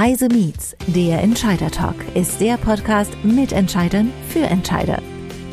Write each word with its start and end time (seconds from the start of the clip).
Heise 0.00 0.28
Meets, 0.28 0.74
der 0.86 1.20
Entscheider 1.20 1.70
Talk, 1.70 1.94
ist 2.14 2.40
der 2.40 2.56
Podcast 2.56 3.12
mit 3.22 3.52
Entscheidern 3.52 4.10
für 4.30 4.40
Entscheider. 4.40 5.02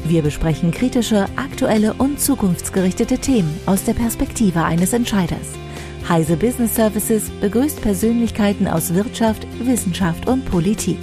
Wir 0.06 0.22
besprechen 0.22 0.72
kritische, 0.72 1.26
aktuelle 1.36 1.94
und 1.96 2.22
zukunftsgerichtete 2.22 3.18
Themen 3.18 3.54
aus 3.66 3.84
der 3.84 3.92
Perspektive 3.92 4.64
eines 4.64 4.94
Entscheiders. 4.94 5.50
Heise 6.08 6.38
Business 6.38 6.76
Services 6.76 7.30
begrüßt 7.42 7.82
Persönlichkeiten 7.82 8.70
aus 8.70 8.94
Wirtschaft, 8.94 9.46
Wissenschaft 9.60 10.30
und 10.30 10.46
Politik. 10.46 11.00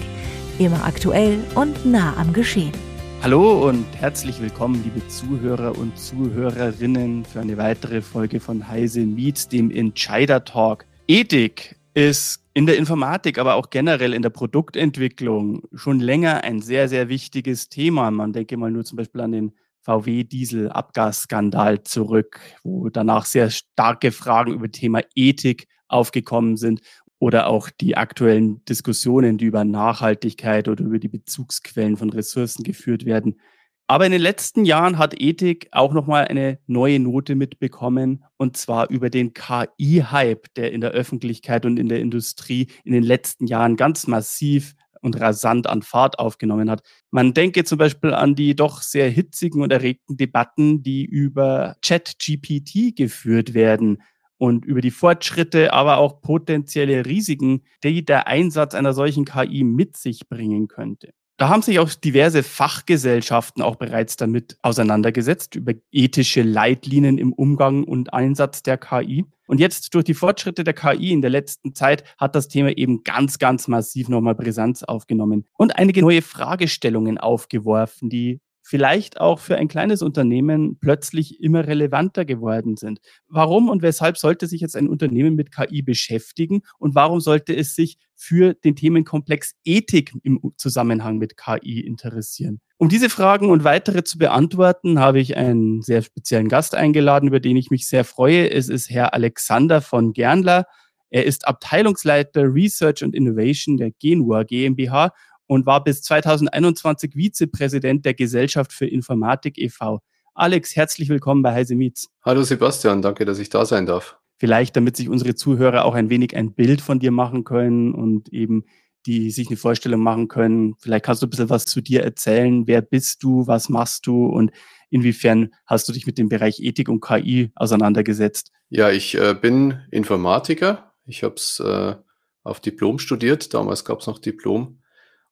Immer 0.59 0.83
aktuell 0.83 1.39
und 1.55 1.85
nah 1.85 2.17
am 2.17 2.33
Geschehen. 2.33 2.73
Hallo 3.21 3.69
und 3.69 3.85
herzlich 4.01 4.41
willkommen, 4.41 4.83
liebe 4.85 5.07
Zuhörer 5.09 5.77
und 5.77 5.99
Zuhörerinnen, 5.99 7.27
für 7.27 7.41
eine 7.41 7.59
weitere 7.59 8.01
Folge 8.01 8.41
von 8.41 8.67
Heise 8.69 9.01
Meets, 9.01 9.49
dem 9.49 9.71
Entscheider 9.71 10.47
Talk. 10.47 10.87
Ethik 11.07 11.77
ist 11.93 12.44
in 12.55 12.67
der 12.67 12.79
Informatik, 12.79 13.39
aber 13.39 13.57
auch 13.57 13.71
generell 13.71 14.15
in 14.15 14.23
der 14.23 14.31
Produktentwicklung 14.31 15.63
schon 15.75 15.99
länger 15.99 16.45
ein 16.45 16.63
sehr, 16.63 16.89
sehr 16.89 17.09
wichtiges 17.09 17.69
Thema. 17.69 18.11
Man 18.13 18.33
denke 18.33 18.57
mal 18.57 18.71
nur 18.71 18.85
zum 18.85 18.97
Beispiel 18.97 19.21
an 19.21 19.33
den 19.33 19.53
VW-Diesel-Abgasskandal 19.81 21.83
zurück, 21.83 22.41
wo 22.63 22.89
danach 22.89 23.27
sehr 23.27 23.51
starke 23.51 24.13
Fragen 24.13 24.53
über 24.53 24.71
Thema 24.71 25.01
Ethik 25.15 25.67
aufgekommen 25.89 26.57
sind 26.57 26.81
oder 27.19 27.49
auch 27.49 27.71
die 27.71 27.97
aktuellen 27.97 28.65
Diskussionen, 28.67 29.37
die 29.37 29.47
über 29.47 29.65
Nachhaltigkeit 29.65 30.69
oder 30.69 30.85
über 30.85 30.99
die 30.99 31.09
Bezugsquellen 31.09 31.97
von 31.97 32.11
Ressourcen 32.11 32.63
geführt 32.63 33.05
werden, 33.05 33.41
aber 33.87 34.07
in 34.07 34.13
den 34.13 34.21
letzten 34.21 34.65
Jahren 34.65 34.99
hat 34.99 35.21
Ethik 35.21 35.69
auch 35.73 35.93
nochmal 35.93 36.27
eine 36.27 36.59
neue 36.67 36.99
Note 37.01 37.35
mitbekommen, 37.35 38.25
und 38.39 38.57
zwar 38.57 38.89
über 38.91 39.11
den 39.11 39.35
KI-Hype, 39.35 40.55
der 40.55 40.73
in 40.73 40.81
der 40.81 40.93
Öffentlichkeit 40.93 41.67
und 41.67 41.79
in 41.79 41.89
der 41.89 42.01
Industrie 42.01 42.69
in 42.85 42.93
den 42.93 43.03
letzten 43.03 43.47
Jahren 43.47 43.77
ganz 43.77 44.07
massiv 44.07 44.75
und 45.03 45.21
rasant 45.21 45.67
an 45.67 45.83
Fahrt 45.83 46.19
aufgenommen 46.19 46.71
hat. 46.71 46.83
Man 47.11 47.35
denke 47.35 47.65
zum 47.65 47.77
Beispiel 47.77 48.15
an 48.15 48.35
die 48.35 48.57
doch 48.57 48.81
sehr 48.81 49.11
hitzigen 49.11 49.63
und 49.63 49.71
erregten 49.71 50.17
Debatten, 50.17 50.83
die 50.83 51.05
über 51.05 51.77
ChatGPT 51.83 52.97
geführt 52.97 53.53
werden 53.53 54.03
und 54.39 54.65
über 54.65 54.81
die 54.81 54.91
Fortschritte, 54.91 55.75
aber 55.75 55.99
auch 55.99 56.23
potenzielle 56.23 57.05
Risiken, 57.05 57.63
die 57.85 58.05
der 58.05 58.27
Einsatz 58.29 58.75
einer 58.75 58.95
solchen 58.95 59.27
KI 59.27 59.63
mit 59.63 59.97
sich 59.97 60.29
bringen 60.29 60.69
könnte. 60.69 61.13
Da 61.37 61.49
haben 61.49 61.63
sich 61.63 61.81
auch 61.81 61.93
diverse 61.93 62.45
Fachgesellschaften 62.45 63.61
auch 63.61 63.75
bereits 63.75 64.17
damit 64.17 64.57
auseinandergesetzt, 64.63 65.57
über 65.57 65.73
ethische 65.91 66.43
Leitlinien 66.43 67.19
im 67.19 67.33
Umgang 67.33 67.83
und 67.83 68.13
Einsatz 68.13 68.63
der 68.63 68.79
KI. 68.79 69.25
Und 69.49 69.59
jetzt 69.59 69.93
durch 69.95 70.05
die 70.05 70.15
Fortschritte 70.15 70.63
der 70.63 70.75
KI 70.75 71.11
in 71.11 71.23
der 71.23 71.31
letzten 71.31 71.75
Zeit 71.75 72.05
hat 72.19 72.37
das 72.37 72.47
Thema 72.47 72.77
eben 72.77 73.03
ganz, 73.03 73.41
ganz 73.41 73.67
massiv 73.67 74.09
nochmal 74.09 74.37
Brisanz 74.37 74.85
aufgenommen 74.85 75.45
und 75.59 75.77
einige 75.77 76.03
neue 76.03 76.23
Fragestellungen 76.23 77.19
aufgeworfen, 77.19 78.09
die 78.09 78.41
vielleicht 78.65 79.21
auch 79.21 79.41
für 79.41 79.57
ein 79.57 79.69
kleines 79.69 80.01
Unternehmen 80.01 80.79
plötzlich 80.81 81.41
immer 81.41 81.67
relevanter 81.67 82.25
geworden 82.25 82.77
sind. 82.77 82.99
Warum 83.29 83.69
und 83.69 83.83
weshalb 83.83 84.17
sollte 84.17 84.47
sich 84.47 84.63
jetzt 84.63 84.75
ein 84.75 84.89
Unternehmen 84.89 85.35
mit 85.35 85.55
KI 85.55 85.83
beschäftigen 85.83 86.63
und 86.79 86.95
warum 86.95 87.21
sollte 87.21 87.55
es 87.55 87.75
sich 87.75 87.99
für 88.17 88.55
den 88.55 88.75
Themenkomplex 88.75 89.53
Ethik 89.65 90.15
im 90.23 90.41
Zusammenhang 90.57 91.19
mit 91.19 91.37
KI 91.37 91.81
interessieren? 91.81 92.61
Um 92.79 92.89
diese 92.89 93.11
Fragen 93.11 93.51
und 93.51 93.65
weitere 93.65 94.03
zu 94.03 94.17
beantworten, 94.17 94.99
habe 94.99 95.21
ich 95.21 95.37
einen 95.37 95.83
sehr 95.83 96.01
speziellen 96.01 96.49
Gast 96.49 96.75
eingeladen, 96.75 97.29
über 97.29 97.41
den 97.41 97.59
ich 97.59 97.71
mich 97.71 97.87
sehr 97.87 98.05
freue. 98.05 98.51
Es 98.51 98.71
ist 98.71 98.89
Herr 98.89 99.13
Alexander 99.13 99.83
von 99.83 100.15
Gernler. 100.15 100.65
Er 101.11 101.27
ist 101.27 101.47
Abteilungsleiter 101.47 102.43
Research 102.43 103.05
and 103.05 103.15
Innovation 103.15 103.77
der 103.77 103.91
Genua 103.91 104.43
GmbH 104.43 105.13
und 105.47 105.67
war 105.67 105.85
bis 105.85 106.03
2021 106.03 107.15
Vizepräsident 107.15 108.05
der 108.05 108.15
Gesellschaft 108.15 108.73
für 108.73 108.87
Informatik 108.87 109.59
e.V. 109.59 110.01
Alex, 110.35 110.75
herzlich 110.75 111.09
willkommen 111.09 111.43
bei 111.43 111.53
Heise 111.53 111.77
Meets. 111.77 112.09
Hallo 112.25 112.43
Sebastian, 112.43 113.03
danke, 113.03 113.25
dass 113.25 113.39
ich 113.39 113.51
da 113.51 113.65
sein 113.65 113.87
darf. 113.87 114.19
Vielleicht, 114.37 114.77
damit 114.77 114.97
sich 114.97 115.09
unsere 115.09 115.35
Zuhörer 115.35 115.85
auch 115.85 115.95
ein 115.95 116.11
wenig 116.11 116.37
ein 116.37 116.55
Bild 116.55 116.81
von 116.81 116.99
dir 116.99 117.13
machen 117.13 117.45
können 117.45 117.95
und 117.95 118.29
eben 118.31 118.65
die 119.07 119.31
sich 119.31 119.49
eine 119.49 119.57
Vorstellung 119.57 120.01
machen 120.01 120.29
können. 120.29 120.75
Vielleicht 120.79 121.05
kannst 121.05 121.23
du 121.23 121.27
ein 121.27 121.31
bisschen 121.31 121.51
was 121.51 121.67
zu 121.67 121.83
dir 121.83 122.03
erzählen. 122.03 122.67
Wer 122.67 122.81
bist 122.81 123.23
du? 123.23 123.47
Was 123.47 123.69
machst 123.69 124.07
du? 124.07 124.27
Und 124.27 124.51
inwiefern 124.91 125.51
hast 125.67 125.89
du 125.89 125.93
dich 125.93 126.07
mit 126.07 126.19
dem 126.19 126.29
Bereich 126.29 126.61
Ethik 126.61 126.89
und 126.89 127.03
KI 127.03 127.51
auseinandergesetzt? 127.55 128.51
Ja, 128.71 128.91
ich 128.91 129.15
äh, 129.17 129.35
bin 129.35 129.83
Informatiker. 129.91 130.95
Ich 131.05 131.23
habe 131.23 131.35
es 131.35 131.61
äh, 131.61 131.97
auf 132.43 132.61
Diplom 132.61 132.99
studiert. 132.99 133.53
Damals 133.53 133.85
gab 133.85 134.01
es 134.01 134.07
noch 134.07 134.19
Diplom. 134.19 134.81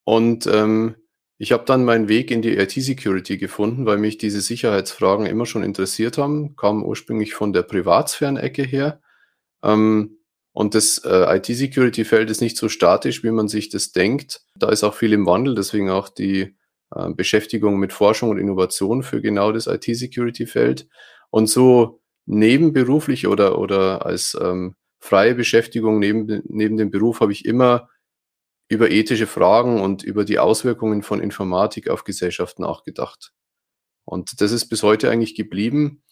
Und 0.05 0.47
ähm, 0.47 0.97
ich 1.39 1.53
habe 1.53 1.65
dann 1.65 1.85
meinen 1.85 2.09
Weg 2.09 2.31
in 2.31 2.43
die 2.43 2.57
IT-Security 2.57 3.37
gefunden, 3.37 3.85
weil 3.87 3.99
mich 3.99 4.19
diese 4.19 4.41
Sicherheitsfragen 4.41 5.27
immer 5.27 5.47
schon 5.47 5.65
interessiert 5.65 6.19
haben, 6.19 6.55
kam 6.57 6.85
ursprünglich 6.85 7.35
von 7.35 7.53
der 7.53 7.63
Privatsphären-Ecke 7.63 8.63
her. 8.63 9.01
Ähm, 9.63 10.19
und 10.53 10.75
das 10.75 10.99
äh, 10.99 11.37
IT-Security-Feld 11.37 12.31
ist 12.31 12.43
nicht 12.43 12.57
so 12.57 12.69
statisch, 12.69 13.25
wie 13.25 13.31
man 13.31 13.49
sich 13.49 13.71
das 13.71 13.93
denkt. 13.93 14.43
Da 14.57 14.69
ist 14.69 14.85
auch 14.85 14.95
viel 14.95 15.13
im 15.13 15.27
Wandel, 15.27 15.55
deswegen 15.55 15.91
auch 15.91 16.09
die 16.09 16.55
äh, 16.95 17.11
Beschäftigung 17.11 17.79
mit 17.79 17.93
Forschung 17.93 18.31
und 18.31 18.39
Innovation 18.39 19.03
für 19.03 19.21
genau 19.21 19.51
das 19.51 19.67
IT-Security-Feld. 19.67 20.87
Und 21.31 21.49
so 21.49 22.01
nebenberuflich 22.27 23.27
oder, 23.27 23.59
oder 23.59 24.07
als 24.07 24.37
ähm, 24.41 24.77
freie 25.01 25.35
Beschäftigung 25.35 25.99
neben, 25.99 26.43
neben 26.45 26.77
dem 26.77 26.91
Beruf 26.91 27.21
habe 27.21 27.33
ich 27.33 27.45
immer 27.47 27.89
über 28.73 28.91
ethische 28.91 29.27
Fragen 29.27 29.83
und 29.83 30.03
über 30.03 30.25
die 30.25 30.39
Auswirkungen 30.39 31.03
von 31.03 31.21
Informatik 31.21 31.91
auf 31.91 32.05
Gesellschaft 32.05 32.59
nachgedacht. 32.59 33.35
Und 34.07 34.41
das 34.41 34.51
ist 34.51 34.71
bis 34.71 34.83
heute 34.83 35.11
eigentlich 35.11 35.35
geblieben. 35.35 36.03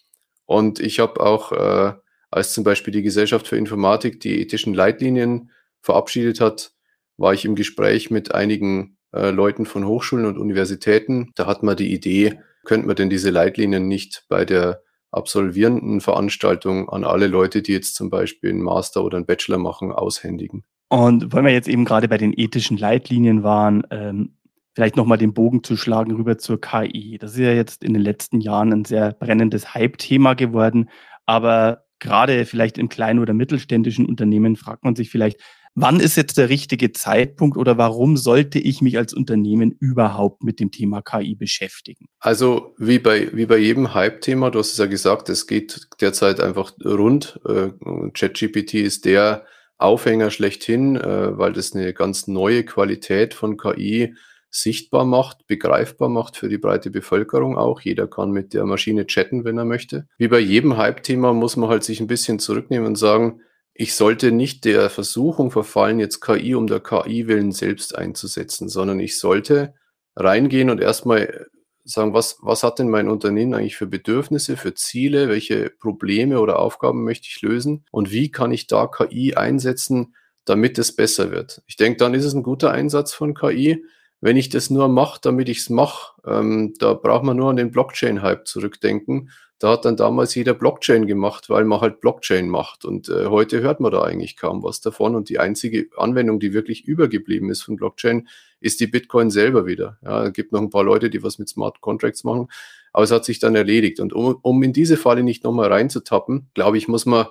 Und 0.44 0.78
ich 0.78 1.00
habe 1.00 1.21
auch, 1.21 1.53
äh, 1.53 1.94
als 2.31 2.53
zum 2.53 2.62
Beispiel 2.62 2.93
die 2.93 3.00
Gesellschaft 3.00 3.48
für 3.48 3.56
Informatik 3.56 4.21
die 4.21 4.43
ethischen 4.43 4.75
Leitlinien 4.75 5.53
verabschiedet 5.81 6.43
hat, 6.43 6.72
war 7.16 7.32
ich 7.32 7.47
im 7.47 7.54
Gespräch 7.54 8.10
mit 8.10 8.34
einigen 8.34 8.98
äh, 9.15 9.31
Leuten 9.31 9.65
von 9.65 9.87
Hochschulen 9.87 10.27
und 10.27 10.37
Universitäten. 10.37 11.32
Da 11.37 11.47
hat 11.47 11.62
man 11.62 11.78
die 11.78 11.94
Idee, 11.94 12.41
könnte 12.65 12.87
man 12.87 12.97
denn 12.97 13.09
diese 13.09 13.31
Leitlinien 13.31 13.88
nicht 13.88 14.27
bei 14.28 14.44
der 14.44 14.82
absolvierenden 15.12 16.03
Veranstaltung 16.03 16.91
an 16.91 17.04
alle 17.04 17.27
Leute, 17.27 17.62
die 17.62 17.72
jetzt 17.72 17.94
zum 17.94 18.10
Beispiel 18.10 18.50
einen 18.50 18.62
Master 18.62 19.03
oder 19.03 19.16
einen 19.16 19.25
Bachelor 19.25 19.56
machen, 19.56 19.92
aushändigen. 19.92 20.65
Und 20.90 21.32
weil 21.32 21.44
wir 21.44 21.52
jetzt 21.52 21.68
eben 21.68 21.84
gerade 21.84 22.08
bei 22.08 22.18
den 22.18 22.34
ethischen 22.36 22.76
Leitlinien 22.76 23.44
waren, 23.44 23.84
ähm, 23.90 24.34
vielleicht 24.74 24.96
nochmal 24.96 25.18
den 25.18 25.34
Bogen 25.34 25.62
zu 25.62 25.76
schlagen 25.76 26.12
rüber 26.12 26.36
zur 26.36 26.60
KI. 26.60 27.16
Das 27.18 27.32
ist 27.32 27.38
ja 27.38 27.52
jetzt 27.52 27.84
in 27.84 27.94
den 27.94 28.02
letzten 28.02 28.40
Jahren 28.40 28.72
ein 28.72 28.84
sehr 28.84 29.12
brennendes 29.12 29.72
Hype-Thema 29.72 30.34
geworden. 30.34 30.90
Aber 31.26 31.84
gerade 32.00 32.44
vielleicht 32.44 32.76
im 32.76 32.88
kleinen 32.88 33.20
oder 33.20 33.34
mittelständischen 33.34 34.04
Unternehmen 34.04 34.56
fragt 34.56 34.82
man 34.82 34.96
sich 34.96 35.10
vielleicht, 35.10 35.40
wann 35.76 36.00
ist 36.00 36.16
jetzt 36.16 36.38
der 36.38 36.48
richtige 36.48 36.90
Zeitpunkt 36.90 37.56
oder 37.56 37.78
warum 37.78 38.16
sollte 38.16 38.58
ich 38.58 38.82
mich 38.82 38.98
als 38.98 39.14
Unternehmen 39.14 39.70
überhaupt 39.70 40.42
mit 40.42 40.58
dem 40.58 40.72
Thema 40.72 41.02
KI 41.02 41.36
beschäftigen? 41.36 42.06
Also 42.18 42.74
wie 42.78 42.98
bei, 42.98 43.30
wie 43.32 43.46
bei 43.46 43.58
jedem 43.58 43.94
Hype-Thema, 43.94 44.50
du 44.50 44.58
hast 44.58 44.72
es 44.72 44.78
ja 44.78 44.86
gesagt, 44.86 45.28
es 45.28 45.46
geht 45.46 45.88
derzeit 46.00 46.40
einfach 46.40 46.72
rund. 46.84 47.38
Äh, 47.46 47.70
ChatGPT 48.12 48.74
ist 48.74 49.04
der 49.04 49.44
Aufhänger 49.80 50.30
schlechthin, 50.30 50.96
äh, 50.96 51.38
weil 51.38 51.52
das 51.52 51.74
eine 51.74 51.92
ganz 51.94 52.26
neue 52.26 52.64
Qualität 52.64 53.34
von 53.34 53.56
KI 53.56 54.14
sichtbar 54.50 55.04
macht, 55.04 55.46
begreifbar 55.46 56.08
macht 56.08 56.36
für 56.36 56.48
die 56.48 56.58
breite 56.58 56.91
Bevölkerung 56.91 57.56
auch. 57.56 57.80
Jeder 57.80 58.08
kann 58.08 58.32
mit 58.32 58.52
der 58.52 58.66
Maschine 58.66 59.06
chatten, 59.06 59.44
wenn 59.44 59.58
er 59.58 59.64
möchte. 59.64 60.08
Wie 60.18 60.28
bei 60.28 60.41
jedem 60.41 60.76
Hype-Thema 60.76 61.32
muss 61.32 61.56
man 61.56 61.70
halt 61.70 61.84
sich 61.84 62.00
ein 62.00 62.08
bisschen 62.08 62.41
zurücknehmen 62.41 62.86
und 62.86 62.96
sagen, 62.96 63.41
ich 63.72 63.94
sollte 63.94 64.32
nicht 64.32 64.64
der 64.64 64.91
Versuchung 64.91 65.50
verfallen, 65.50 66.00
jetzt 66.00 66.20
KI 66.20 66.54
um 66.54 66.66
der 66.66 66.80
KI 66.80 67.28
willen 67.28 67.52
selbst 67.52 67.97
einzusetzen, 67.97 68.68
sondern 68.68 68.98
ich 68.98 69.18
sollte 69.18 69.74
reingehen 70.16 70.71
und 70.71 70.80
erstmal 70.80 71.47
sagen, 71.91 72.15
was, 72.15 72.39
was 72.41 72.63
hat 72.63 72.78
denn 72.78 72.91
mein 72.91 73.09
Unternehmen 73.09 73.54
eigentlich 73.54 73.77
für 73.77 73.87
Bedürfnisse, 73.87 74.57
für 74.57 74.75
Ziele, 74.75 75.28
welche 75.28 75.71
Probleme 75.71 76.41
oder 76.41 76.59
Aufgaben 76.59 77.04
möchte 77.04 77.28
ich 77.28 77.42
lösen 77.42 77.84
und 77.91 78.10
wie 78.10 78.31
kann 78.31 78.53
ich 78.53 78.66
da 78.66 78.87
KI 78.87 79.34
einsetzen, 79.34 80.15
damit 80.45 80.78
es 80.78 80.95
besser 80.95 81.31
wird. 81.31 81.63
Ich 81.66 81.77
denke, 81.77 81.98
dann 81.98 82.15
ist 82.15 82.25
es 82.25 82.34
ein 82.34 82.42
guter 82.42 82.71
Einsatz 82.71 83.13
von 83.13 83.34
KI. 83.34 83.84
Wenn 84.21 84.37
ich 84.37 84.48
das 84.48 84.69
nur 84.69 84.89
mache, 84.89 85.21
damit 85.22 85.48
ich 85.48 85.59
es 85.59 85.71
mache, 85.71 86.21
ähm, 86.27 86.75
da 86.78 86.95
braucht 86.95 87.25
man 87.25 87.37
nur 87.37 87.51
an 87.51 87.57
den 87.57 87.71
Blockchain-Hype 87.71 88.47
zurückdenken. 88.47 89.31
Da 89.60 89.72
hat 89.72 89.84
dann 89.84 89.98
damals 89.98 90.34
jeder 90.34 90.54
Blockchain 90.54 91.07
gemacht, 91.07 91.51
weil 91.51 91.66
man 91.66 91.83
halt 91.83 92.01
Blockchain 92.01 92.48
macht. 92.48 92.86
Und 92.86 93.10
äh, 93.10 93.27
heute 93.27 93.60
hört 93.60 93.78
man 93.78 93.92
da 93.92 94.03
eigentlich 94.03 94.39
kaum 94.39 94.62
was 94.62 94.80
davon. 94.80 95.15
Und 95.15 95.28
die 95.28 95.39
einzige 95.39 95.91
Anwendung, 95.98 96.41
die 96.41 96.54
wirklich 96.54 96.86
übergeblieben 96.86 97.51
ist 97.51 97.60
von 97.62 97.77
Blockchain, 97.77 98.27
ist 98.60 98.80
die 98.80 98.86
Bitcoin 98.86 99.28
selber 99.28 99.66
wieder. 99.66 99.98
Ja, 100.03 100.24
es 100.24 100.33
gibt 100.33 100.53
noch 100.53 100.62
ein 100.62 100.71
paar 100.71 100.83
Leute, 100.83 101.10
die 101.10 101.22
was 101.22 101.39
mit 101.39 101.51
Smart 101.51 101.83
Contracts 101.83 102.24
machen, 102.24 102.48
aber 102.95 103.04
es 103.04 103.10
hat 103.10 103.27
sich 103.27 103.39
dann 103.39 103.54
erledigt. 103.54 104.01
Und 104.01 104.15
um, 104.15 104.39
um 104.41 104.62
in 104.62 104.72
diese 104.72 104.97
Falle 104.97 105.22
nicht 105.22 105.45
nochmal 105.45 105.71
reinzutappen, 105.71 106.48
glaube 106.54 106.78
ich, 106.78 106.89
muss 106.89 107.04
man 107.04 107.27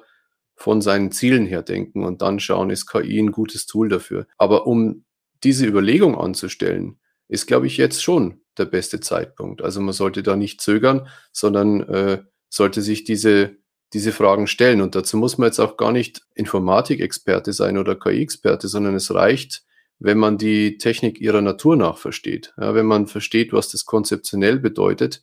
von 0.56 0.82
seinen 0.82 1.12
Zielen 1.12 1.48
her 1.48 1.64
denken 1.64 2.04
und 2.04 2.22
dann 2.22 2.40
schauen, 2.40 2.70
ist 2.70 2.86
KI 2.86 3.18
ein 3.18 3.32
gutes 3.32 3.66
Tool 3.66 3.90
dafür. 3.90 4.28
Aber 4.38 4.68
um 4.68 5.04
diese 5.44 5.66
Überlegung 5.66 6.16
anzustellen, 6.16 7.00
ist, 7.28 7.48
glaube 7.48 7.66
ich, 7.66 7.78
jetzt 7.78 8.04
schon 8.04 8.42
der 8.60 8.66
beste 8.66 9.00
Zeitpunkt. 9.00 9.62
Also 9.62 9.82
man 9.82 9.94
sollte 9.94 10.24
da 10.24 10.36
nicht 10.36 10.62
zögern, 10.62 11.08
sondern 11.32 11.82
äh, 11.90 12.24
sollte 12.50 12.82
sich 12.82 13.04
diese, 13.04 13.58
diese 13.94 14.12
Fragen 14.12 14.48
stellen. 14.48 14.82
Und 14.82 14.96
dazu 14.96 15.18
muss 15.18 15.38
man 15.38 15.48
jetzt 15.48 15.60
auch 15.60 15.78
gar 15.78 15.92
nicht 15.92 16.22
Informatikexperte 16.36 17.54
sein 17.54 17.78
oder 17.78 17.96
KI-Experte, 17.96 18.68
sondern 18.68 18.96
es 18.96 19.14
reicht, 19.14 19.64
wenn 20.00 20.18
man 20.18 20.38
die 20.38 20.78
Technik 20.78 21.20
ihrer 21.20 21.42
Natur 21.42 21.76
nach 21.76 21.98
versteht. 21.98 22.54
Ja, 22.60 22.74
wenn 22.74 22.86
man 22.86 23.08
versteht, 23.08 23.54
was 23.54 23.70
das 23.70 23.86
konzeptionell 23.86 24.60
bedeutet 24.60 25.22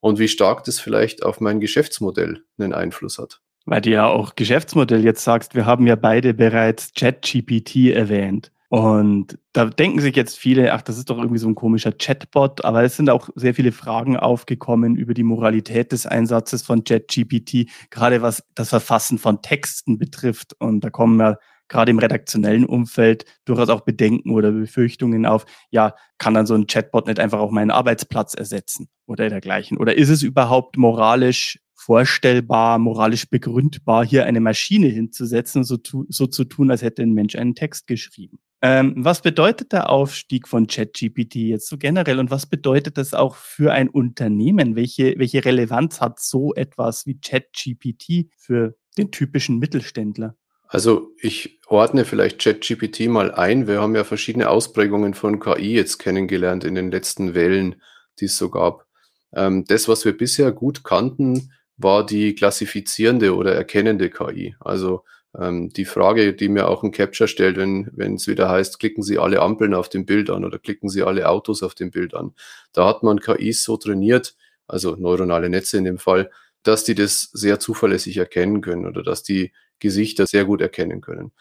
und 0.00 0.18
wie 0.18 0.28
stark 0.28 0.64
das 0.64 0.78
vielleicht 0.78 1.22
auf 1.22 1.40
mein 1.40 1.60
Geschäftsmodell 1.60 2.42
einen 2.58 2.74
Einfluss 2.74 3.18
hat. 3.18 3.40
Weil 3.64 3.80
du 3.82 3.90
ja 3.90 4.06
auch 4.06 4.34
Geschäftsmodell 4.34 5.04
jetzt 5.04 5.24
sagst, 5.24 5.54
wir 5.54 5.66
haben 5.66 5.86
ja 5.86 5.96
beide 5.96 6.32
bereits 6.34 6.92
ChatGPT 6.94 7.92
erwähnt. 7.92 8.50
Und 8.70 9.38
da 9.54 9.64
denken 9.64 10.00
sich 10.00 10.14
jetzt 10.14 10.38
viele, 10.38 10.74
ach, 10.74 10.82
das 10.82 10.98
ist 10.98 11.08
doch 11.08 11.16
irgendwie 11.16 11.38
so 11.38 11.48
ein 11.48 11.54
komischer 11.54 11.90
Chatbot, 11.92 12.64
aber 12.66 12.82
es 12.82 12.96
sind 12.96 13.08
auch 13.08 13.30
sehr 13.34 13.54
viele 13.54 13.72
Fragen 13.72 14.18
aufgekommen 14.18 14.94
über 14.96 15.14
die 15.14 15.22
Moralität 15.22 15.90
des 15.92 16.04
Einsatzes 16.04 16.62
von 16.62 16.84
ChatGPT, 16.84 17.70
gerade 17.88 18.20
was 18.20 18.44
das 18.54 18.68
Verfassen 18.68 19.18
von 19.18 19.40
Texten 19.40 19.98
betrifft. 19.98 20.54
Und 20.58 20.84
da 20.84 20.90
kommen 20.90 21.18
ja 21.18 21.36
gerade 21.68 21.90
im 21.90 21.98
redaktionellen 21.98 22.66
Umfeld 22.66 23.24
durchaus 23.46 23.70
auch 23.70 23.82
Bedenken 23.82 24.32
oder 24.32 24.52
Befürchtungen 24.52 25.24
auf, 25.24 25.46
ja, 25.70 25.94
kann 26.18 26.34
dann 26.34 26.46
so 26.46 26.54
ein 26.54 26.66
Chatbot 26.66 27.06
nicht 27.06 27.20
einfach 27.20 27.38
auch 27.38 27.50
meinen 27.50 27.70
Arbeitsplatz 27.70 28.34
ersetzen 28.34 28.88
oder 29.06 29.30
dergleichen? 29.30 29.78
Oder 29.78 29.96
ist 29.96 30.08
es 30.10 30.22
überhaupt 30.22 30.76
moralisch 30.76 31.58
vorstellbar, 31.74 32.78
moralisch 32.78 33.30
begründbar, 33.30 34.04
hier 34.04 34.26
eine 34.26 34.40
Maschine 34.40 34.88
hinzusetzen, 34.88 35.64
so, 35.64 35.78
so 36.08 36.26
zu 36.26 36.44
tun, 36.44 36.70
als 36.70 36.82
hätte 36.82 37.02
ein 37.02 37.14
Mensch 37.14 37.36
einen 37.36 37.54
Text 37.54 37.86
geschrieben? 37.86 38.38
Ähm, 38.60 38.94
was 38.96 39.22
bedeutet 39.22 39.72
der 39.72 39.88
Aufstieg 39.88 40.48
von 40.48 40.66
ChatGPT 40.66 41.36
jetzt 41.36 41.68
so 41.68 41.78
generell 41.78 42.18
und 42.18 42.30
was 42.30 42.46
bedeutet 42.46 42.98
das 42.98 43.14
auch 43.14 43.36
für 43.36 43.72
ein 43.72 43.88
Unternehmen? 43.88 44.74
Welche, 44.74 45.14
welche 45.18 45.44
Relevanz 45.44 46.00
hat 46.00 46.18
so 46.18 46.54
etwas 46.54 47.06
wie 47.06 47.20
ChatGPT 47.20 48.30
für 48.36 48.74
den 48.96 49.12
typischen 49.12 49.58
Mittelständler? 49.58 50.34
Also 50.66 51.12
ich 51.20 51.60
ordne 51.68 52.04
vielleicht 52.04 52.42
ChatGPT 52.42 53.08
mal 53.08 53.32
ein. 53.32 53.68
Wir 53.68 53.80
haben 53.80 53.94
ja 53.94 54.04
verschiedene 54.04 54.50
Ausprägungen 54.50 55.14
von 55.14 55.38
KI 55.38 55.74
jetzt 55.74 55.98
kennengelernt 55.98 56.64
in 56.64 56.74
den 56.74 56.90
letzten 56.90 57.34
Wellen, 57.34 57.80
die 58.20 58.26
es 58.26 58.36
so 58.36 58.50
gab. 58.50 58.86
Ähm, 59.32 59.64
das, 59.66 59.88
was 59.88 60.04
wir 60.04 60.16
bisher 60.16 60.50
gut 60.52 60.82
kannten, 60.82 61.52
war 61.76 62.04
die 62.04 62.34
klassifizierende 62.34 63.34
oder 63.36 63.54
erkennende 63.54 64.10
KI. 64.10 64.56
Also 64.60 65.04
ähm, 65.36 65.70
die 65.70 65.84
Frage, 65.84 66.34
die 66.34 66.48
mir 66.48 66.68
auch 66.68 66.82
ein 66.82 66.92
Capture 66.92 67.28
stellt, 67.28 67.56
wenn 67.56 67.90
wenn 67.92 68.14
es 68.14 68.26
wieder 68.26 68.48
heißt, 68.48 68.78
klicken 68.78 69.02
Sie 69.02 69.18
alle 69.18 69.40
Ampeln 69.40 69.74
auf 69.74 69.88
dem 69.88 70.06
Bild 70.06 70.30
an 70.30 70.44
oder 70.44 70.58
klicken 70.58 70.88
Sie 70.88 71.02
alle 71.02 71.28
Autos 71.28 71.62
auf 71.62 71.74
dem 71.74 71.90
Bild 71.90 72.14
an. 72.14 72.34
Da 72.72 72.86
hat 72.86 73.02
man 73.02 73.20
KIs 73.20 73.64
so 73.64 73.76
trainiert, 73.76 74.36
also 74.66 74.96
neuronale 74.96 75.48
Netze 75.48 75.78
in 75.78 75.84
dem 75.84 75.98
Fall, 75.98 76.30
dass 76.62 76.84
die 76.84 76.94
das 76.94 77.30
sehr 77.32 77.60
zuverlässig 77.60 78.16
erkennen 78.16 78.60
können 78.60 78.86
oder 78.86 79.02
dass 79.02 79.22
die 79.22 79.52
Gesichter 79.78 80.26
sehr 80.26 80.44
gut 80.44 80.60
erkennen 80.60 81.00
können. 81.00 81.32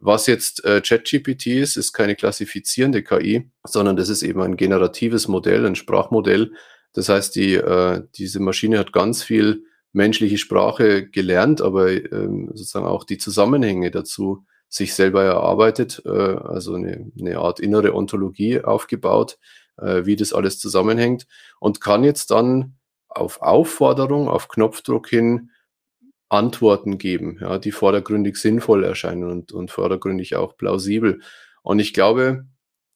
Was 0.00 0.26
jetzt 0.26 0.64
äh, 0.64 0.80
ChatGPT 0.80 1.46
ist, 1.46 1.76
ist 1.76 1.92
keine 1.92 2.14
klassifizierende 2.14 3.02
KI, 3.02 3.50
sondern 3.64 3.96
das 3.96 4.08
ist 4.08 4.22
eben 4.22 4.40
ein 4.42 4.56
generatives 4.56 5.26
Modell, 5.26 5.66
ein 5.66 5.74
Sprachmodell. 5.74 6.52
Das 6.92 7.08
heißt, 7.08 7.34
die, 7.34 7.54
äh, 7.54 8.02
diese 8.14 8.40
Maschine 8.40 8.78
hat 8.78 8.92
ganz 8.92 9.22
viel 9.22 9.64
menschliche 9.98 10.38
Sprache 10.38 11.08
gelernt, 11.08 11.60
aber 11.60 11.90
ähm, 11.90 12.46
sozusagen 12.54 12.86
auch 12.86 13.04
die 13.04 13.18
Zusammenhänge 13.18 13.90
dazu 13.90 14.46
sich 14.68 14.94
selber 14.94 15.24
erarbeitet, 15.24 16.02
äh, 16.06 16.08
also 16.08 16.74
eine, 16.74 17.10
eine 17.18 17.38
Art 17.38 17.58
innere 17.58 17.94
Ontologie 17.94 18.60
aufgebaut, 18.62 19.38
äh, 19.76 20.06
wie 20.06 20.14
das 20.14 20.32
alles 20.32 20.60
zusammenhängt 20.60 21.26
und 21.58 21.80
kann 21.80 22.04
jetzt 22.04 22.30
dann 22.30 22.76
auf 23.08 23.42
Aufforderung, 23.42 24.28
auf 24.28 24.48
Knopfdruck 24.48 25.08
hin 25.08 25.50
Antworten 26.28 26.98
geben, 26.98 27.38
ja, 27.40 27.58
die 27.58 27.72
vordergründig 27.72 28.36
sinnvoll 28.36 28.84
erscheinen 28.84 29.28
und, 29.28 29.50
und 29.50 29.70
vordergründig 29.70 30.36
auch 30.36 30.56
plausibel. 30.56 31.22
Und 31.62 31.80
ich 31.80 31.92
glaube, 31.92 32.46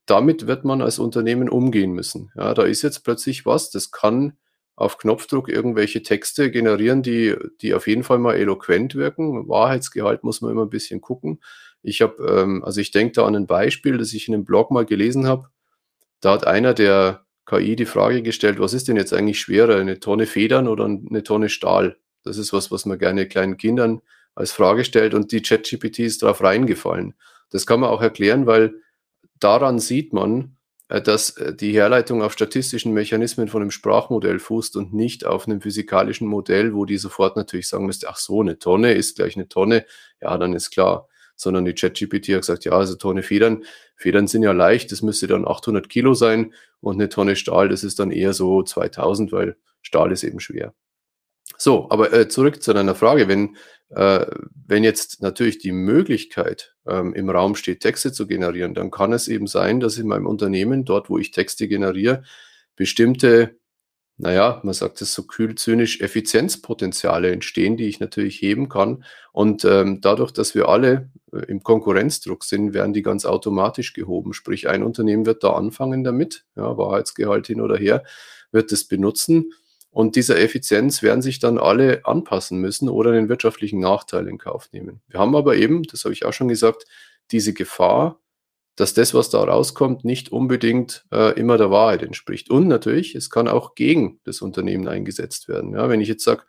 damit 0.06 0.46
wird 0.46 0.64
man 0.64 0.82
als 0.82 1.00
Unternehmen 1.00 1.48
umgehen 1.48 1.92
müssen. 1.92 2.30
Ja, 2.36 2.54
da 2.54 2.62
ist 2.62 2.82
jetzt 2.82 3.02
plötzlich 3.02 3.44
was, 3.44 3.70
das 3.70 3.90
kann 3.90 4.36
auf 4.74 4.98
Knopfdruck 4.98 5.48
irgendwelche 5.48 6.02
Texte 6.02 6.50
generieren, 6.50 7.02
die, 7.02 7.36
die 7.60 7.74
auf 7.74 7.86
jeden 7.86 8.04
Fall 8.04 8.18
mal 8.18 8.34
eloquent 8.34 8.94
wirken. 8.94 9.48
Wahrheitsgehalt 9.48 10.24
muss 10.24 10.40
man 10.40 10.50
immer 10.50 10.62
ein 10.62 10.70
bisschen 10.70 11.00
gucken. 11.00 11.40
Ich 11.82 12.00
habe, 12.00 12.24
ähm, 12.24 12.64
also 12.64 12.80
ich 12.80 12.90
denke 12.90 13.12
da 13.12 13.26
an 13.26 13.36
ein 13.36 13.46
Beispiel, 13.46 13.98
das 13.98 14.12
ich 14.12 14.28
in 14.28 14.34
einem 14.34 14.44
Blog 14.44 14.70
mal 14.70 14.86
gelesen 14.86 15.26
habe. 15.26 15.48
Da 16.20 16.32
hat 16.32 16.46
einer 16.46 16.74
der 16.74 17.24
KI 17.44 17.76
die 17.76 17.86
Frage 17.86 18.22
gestellt, 18.22 18.60
was 18.60 18.72
ist 18.72 18.88
denn 18.88 18.96
jetzt 18.96 19.12
eigentlich 19.12 19.40
schwerer, 19.40 19.76
eine 19.76 19.98
Tonne 20.00 20.26
Federn 20.26 20.68
oder 20.68 20.84
eine 20.84 21.22
Tonne 21.22 21.48
Stahl? 21.48 21.96
Das 22.22 22.38
ist 22.38 22.52
was, 22.52 22.70
was 22.70 22.86
man 22.86 22.98
gerne 22.98 23.26
kleinen 23.26 23.56
Kindern 23.56 24.00
als 24.34 24.52
Frage 24.52 24.84
stellt 24.84 25.14
und 25.14 25.32
die 25.32 25.42
ChatGPT 25.42 26.00
ist 26.00 26.22
darauf 26.22 26.42
reingefallen. 26.42 27.14
Das 27.50 27.66
kann 27.66 27.80
man 27.80 27.90
auch 27.90 28.00
erklären, 28.00 28.46
weil 28.46 28.74
daran 29.38 29.78
sieht 29.78 30.12
man, 30.12 30.56
dass 31.00 31.30
äh, 31.36 31.54
die 31.54 31.72
Herleitung 31.72 32.22
auf 32.22 32.32
statistischen 32.32 32.92
Mechanismen 32.92 33.48
von 33.48 33.62
einem 33.62 33.70
Sprachmodell 33.70 34.38
fußt 34.38 34.76
und 34.76 34.92
nicht 34.92 35.24
auf 35.24 35.46
einem 35.46 35.60
physikalischen 35.60 36.26
Modell, 36.28 36.74
wo 36.74 36.84
die 36.84 36.98
sofort 36.98 37.36
natürlich 37.36 37.68
sagen 37.68 37.86
müsste, 37.86 38.08
ach 38.08 38.18
so, 38.18 38.40
eine 38.40 38.58
Tonne 38.58 38.92
ist 38.92 39.16
gleich 39.16 39.36
eine 39.36 39.48
Tonne, 39.48 39.86
ja, 40.20 40.36
dann 40.36 40.52
ist 40.54 40.70
klar. 40.70 41.08
Sondern 41.34 41.64
die 41.64 41.72
ChatGPT 41.72 42.28
hat 42.30 42.42
gesagt, 42.42 42.64
ja, 42.64 42.72
also 42.72 42.94
Tonne 42.96 43.22
Federn, 43.22 43.64
Federn 43.96 44.26
sind 44.26 44.42
ja 44.42 44.52
leicht, 44.52 44.92
das 44.92 45.02
müsste 45.02 45.26
dann 45.26 45.48
800 45.48 45.88
Kilo 45.88 46.14
sein 46.14 46.52
und 46.80 46.96
eine 46.96 47.08
Tonne 47.08 47.36
Stahl, 47.36 47.68
das 47.68 47.84
ist 47.84 47.98
dann 47.98 48.10
eher 48.10 48.34
so 48.34 48.62
2000, 48.62 49.32
weil 49.32 49.56
Stahl 49.80 50.12
ist 50.12 50.24
eben 50.24 50.40
schwer. 50.40 50.74
So, 51.58 51.88
aber 51.90 52.12
äh, 52.12 52.28
zurück 52.28 52.62
zu 52.62 52.72
deiner 52.72 52.94
Frage. 52.94 53.28
Wenn, 53.28 53.56
äh, 53.90 54.26
wenn 54.66 54.84
jetzt 54.84 55.22
natürlich 55.22 55.58
die 55.58 55.72
Möglichkeit 55.72 56.74
ähm, 56.86 57.14
im 57.14 57.30
Raum 57.30 57.54
steht, 57.54 57.80
Texte 57.80 58.12
zu 58.12 58.26
generieren, 58.26 58.74
dann 58.74 58.90
kann 58.90 59.12
es 59.12 59.28
eben 59.28 59.46
sein, 59.46 59.80
dass 59.80 59.98
in 59.98 60.08
meinem 60.08 60.26
Unternehmen, 60.26 60.84
dort 60.84 61.10
wo 61.10 61.18
ich 61.18 61.30
Texte 61.30 61.68
generiere, 61.68 62.22
bestimmte, 62.76 63.56
naja, 64.16 64.60
man 64.64 64.74
sagt 64.74 65.02
es 65.02 65.14
so 65.14 65.24
kühl 65.24 65.54
zynisch, 65.54 66.00
Effizienzpotenziale 66.00 67.30
entstehen, 67.32 67.76
die 67.76 67.86
ich 67.86 68.00
natürlich 68.00 68.40
heben 68.40 68.68
kann. 68.68 69.04
Und 69.32 69.64
ähm, 69.64 70.00
dadurch, 70.00 70.32
dass 70.32 70.54
wir 70.54 70.68
alle 70.68 71.10
äh, 71.32 71.44
im 71.46 71.62
Konkurrenzdruck 71.62 72.44
sind, 72.44 72.74
werden 72.74 72.92
die 72.92 73.02
ganz 73.02 73.24
automatisch 73.24 73.92
gehoben. 73.92 74.32
Sprich, 74.32 74.68
ein 74.68 74.82
Unternehmen 74.82 75.26
wird 75.26 75.44
da 75.44 75.52
anfangen 75.52 76.04
damit, 76.04 76.44
ja, 76.56 76.76
Wahrheitsgehalt 76.76 77.46
hin 77.46 77.60
oder 77.60 77.76
her, 77.76 78.04
wird 78.52 78.72
es 78.72 78.86
benutzen 78.86 79.52
und 79.92 80.16
dieser 80.16 80.40
Effizienz 80.40 81.02
werden 81.02 81.20
sich 81.20 81.38
dann 81.38 81.58
alle 81.58 82.06
anpassen 82.06 82.58
müssen 82.58 82.88
oder 82.88 83.12
den 83.12 83.28
wirtschaftlichen 83.28 83.78
Nachteil 83.78 84.26
in 84.26 84.38
Kauf 84.38 84.72
nehmen. 84.72 85.02
Wir 85.06 85.20
haben 85.20 85.36
aber 85.36 85.54
eben, 85.56 85.82
das 85.82 86.04
habe 86.04 86.14
ich 86.14 86.24
auch 86.24 86.32
schon 86.32 86.48
gesagt, 86.48 86.86
diese 87.30 87.52
Gefahr, 87.52 88.18
dass 88.74 88.94
das, 88.94 89.12
was 89.12 89.28
da 89.28 89.44
rauskommt, 89.44 90.02
nicht 90.02 90.32
unbedingt 90.32 91.04
äh, 91.12 91.38
immer 91.38 91.58
der 91.58 91.70
Wahrheit 91.70 92.02
entspricht. 92.02 92.48
Und 92.48 92.68
natürlich, 92.68 93.14
es 93.14 93.28
kann 93.28 93.48
auch 93.48 93.74
gegen 93.74 94.18
das 94.24 94.40
Unternehmen 94.40 94.88
eingesetzt 94.88 95.46
werden. 95.48 95.74
Ja, 95.74 95.90
wenn 95.90 96.00
ich 96.00 96.08
jetzt 96.08 96.24
sage, 96.24 96.44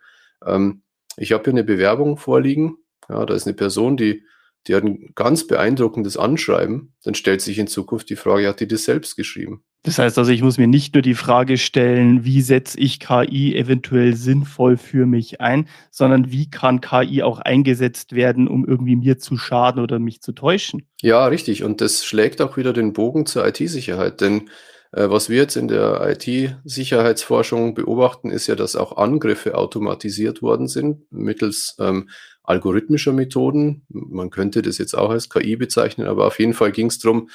ähm, 0.46 0.82
ich 1.18 1.32
habe 1.32 1.44
hier 1.44 1.52
eine 1.52 1.64
Bewerbung 1.64 2.16
vorliegen, 2.16 2.78
ja, 3.10 3.26
da 3.26 3.34
ist 3.34 3.46
eine 3.46 3.54
Person, 3.54 3.98
die, 3.98 4.24
die 4.66 4.74
hat 4.74 4.84
ein 4.84 5.12
ganz 5.14 5.46
beeindruckendes 5.46 6.16
Anschreiben, 6.16 6.94
dann 7.04 7.14
stellt 7.14 7.40
sich 7.40 7.58
in 7.58 7.66
Zukunft 7.66 8.10
die 8.10 8.16
Frage, 8.16 8.48
hat 8.48 8.60
die 8.60 8.68
das 8.68 8.84
selbst 8.84 9.16
geschrieben? 9.16 9.62
Das 9.84 9.98
heißt 9.98 10.16
also, 10.16 10.30
ich 10.32 10.40
muss 10.40 10.56
mir 10.56 10.66
nicht 10.66 10.94
nur 10.94 11.02
die 11.02 11.14
Frage 11.14 11.58
stellen, 11.58 12.24
wie 12.24 12.40
setze 12.40 12.80
ich 12.80 13.00
KI 13.00 13.54
eventuell 13.54 14.16
sinnvoll 14.16 14.78
für 14.78 15.04
mich 15.04 15.42
ein, 15.42 15.68
sondern 15.90 16.32
wie 16.32 16.48
kann 16.48 16.80
KI 16.80 17.22
auch 17.22 17.38
eingesetzt 17.38 18.14
werden, 18.14 18.48
um 18.48 18.64
irgendwie 18.66 18.96
mir 18.96 19.18
zu 19.18 19.36
schaden 19.36 19.82
oder 19.82 19.98
mich 19.98 20.22
zu 20.22 20.32
täuschen. 20.32 20.88
Ja, 21.02 21.26
richtig. 21.26 21.64
Und 21.64 21.82
das 21.82 22.02
schlägt 22.02 22.40
auch 22.40 22.56
wieder 22.56 22.72
den 22.72 22.94
Bogen 22.94 23.26
zur 23.26 23.46
IT-Sicherheit. 23.46 24.22
Denn 24.22 24.48
äh, 24.92 25.10
was 25.10 25.28
wir 25.28 25.36
jetzt 25.36 25.56
in 25.56 25.68
der 25.68 26.00
IT-Sicherheitsforschung 26.08 27.74
beobachten, 27.74 28.30
ist 28.30 28.46
ja, 28.46 28.54
dass 28.54 28.76
auch 28.76 28.96
Angriffe 28.96 29.54
automatisiert 29.54 30.40
worden 30.40 30.66
sind 30.66 31.12
mittels 31.12 31.76
ähm, 31.78 32.08
algorithmischer 32.44 33.12
Methoden. 33.12 33.84
Man 33.88 34.30
könnte 34.30 34.62
das 34.62 34.78
jetzt 34.78 34.96
auch 34.96 35.10
als 35.10 35.28
KI 35.28 35.56
bezeichnen, 35.56 36.06
aber 36.06 36.26
auf 36.26 36.38
jeden 36.38 36.54
Fall 36.54 36.72
ging 36.72 36.86
es 36.86 36.98
darum, 36.98 37.28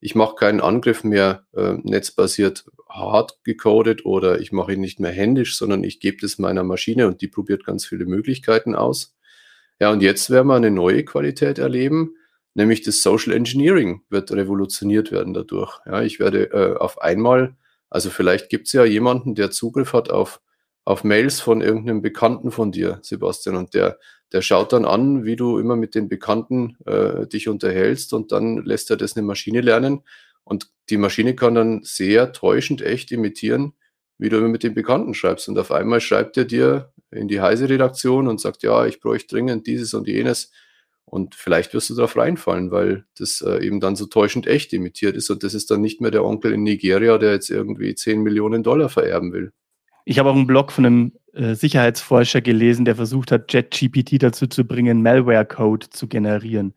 ich 0.00 0.14
mache 0.14 0.34
keinen 0.34 0.60
Angriff 0.60 1.04
mehr 1.04 1.46
äh, 1.54 1.74
netzbasiert 1.82 2.66
hart 2.88 3.38
gecodet 3.44 4.04
oder 4.04 4.40
ich 4.40 4.52
mache 4.52 4.74
ihn 4.74 4.80
nicht 4.80 5.00
mehr 5.00 5.10
händisch, 5.10 5.56
sondern 5.56 5.82
ich 5.82 6.00
gebe 6.00 6.18
das 6.20 6.38
meiner 6.38 6.62
Maschine 6.62 7.06
und 7.06 7.20
die 7.20 7.28
probiert 7.28 7.64
ganz 7.64 7.86
viele 7.86 8.04
Möglichkeiten 8.04 8.74
aus. 8.74 9.16
Ja, 9.80 9.90
und 9.90 10.02
jetzt 10.02 10.30
werden 10.30 10.48
wir 10.48 10.54
eine 10.56 10.70
neue 10.70 11.04
Qualität 11.04 11.58
erleben, 11.58 12.16
nämlich 12.54 12.82
das 12.82 13.02
Social 13.02 13.32
Engineering 13.32 14.02
wird 14.10 14.30
revolutioniert 14.30 15.10
werden 15.10 15.34
dadurch. 15.34 15.78
Ja, 15.86 16.02
ich 16.02 16.20
werde 16.20 16.52
äh, 16.52 16.76
auf 16.76 17.00
einmal, 17.00 17.56
also 17.90 18.10
vielleicht 18.10 18.48
gibt 18.48 18.66
es 18.66 18.72
ja 18.72 18.84
jemanden, 18.84 19.34
der 19.34 19.50
Zugriff 19.50 19.92
hat 19.92 20.10
auf, 20.10 20.40
auf 20.84 21.02
Mails 21.02 21.40
von 21.40 21.60
irgendeinem 21.60 22.02
Bekannten 22.02 22.50
von 22.50 22.70
dir, 22.70 22.98
Sebastian, 23.02 23.56
und 23.56 23.74
der 23.74 23.98
der 24.34 24.42
schaut 24.42 24.72
dann 24.72 24.84
an, 24.84 25.24
wie 25.24 25.36
du 25.36 25.58
immer 25.58 25.76
mit 25.76 25.94
den 25.94 26.08
Bekannten 26.08 26.76
äh, 26.86 27.26
dich 27.28 27.48
unterhältst 27.48 28.12
und 28.12 28.32
dann 28.32 28.64
lässt 28.64 28.90
er 28.90 28.96
das 28.96 29.16
eine 29.16 29.24
Maschine 29.24 29.60
lernen 29.60 30.02
und 30.42 30.70
die 30.90 30.96
Maschine 30.96 31.36
kann 31.36 31.54
dann 31.54 31.82
sehr 31.84 32.32
täuschend 32.32 32.82
echt 32.82 33.12
imitieren, 33.12 33.74
wie 34.18 34.28
du 34.28 34.38
immer 34.38 34.48
mit 34.48 34.64
den 34.64 34.74
Bekannten 34.74 35.14
schreibst. 35.14 35.48
Und 35.48 35.56
auf 35.56 35.70
einmal 35.70 36.00
schreibt 36.00 36.36
er 36.36 36.46
dir 36.46 36.92
in 37.12 37.28
die 37.28 37.40
Heise-Redaktion 37.40 38.26
und 38.26 38.40
sagt, 38.40 38.64
ja, 38.64 38.84
ich 38.86 39.00
bräuchte 39.00 39.36
dringend 39.36 39.68
dieses 39.68 39.94
und 39.94 40.08
jenes. 40.08 40.50
Und 41.04 41.36
vielleicht 41.36 41.72
wirst 41.72 41.90
du 41.90 41.94
darauf 41.94 42.16
reinfallen, 42.16 42.72
weil 42.72 43.04
das 43.16 43.40
äh, 43.40 43.64
eben 43.64 43.78
dann 43.78 43.94
so 43.94 44.06
täuschend 44.06 44.48
echt 44.48 44.72
imitiert 44.72 45.14
ist. 45.14 45.30
Und 45.30 45.44
das 45.44 45.54
ist 45.54 45.70
dann 45.70 45.80
nicht 45.80 46.00
mehr 46.00 46.10
der 46.10 46.24
Onkel 46.24 46.52
in 46.52 46.64
Nigeria, 46.64 47.18
der 47.18 47.32
jetzt 47.32 47.50
irgendwie 47.50 47.94
10 47.94 48.20
Millionen 48.20 48.64
Dollar 48.64 48.88
vererben 48.88 49.32
will. 49.32 49.52
Ich 50.04 50.18
habe 50.18 50.30
auch 50.30 50.34
einen 50.34 50.48
Blog 50.48 50.72
von 50.72 50.84
einem 50.84 51.12
äh, 51.34 51.54
Sicherheitsforscher 51.54 52.40
gelesen, 52.40 52.84
der 52.84 52.96
versucht 52.96 53.32
hat, 53.32 53.52
JetGPT 53.52 54.22
dazu 54.22 54.46
zu 54.46 54.64
bringen, 54.64 55.02
Malware-Code 55.02 55.90
zu 55.90 56.08
generieren. 56.08 56.74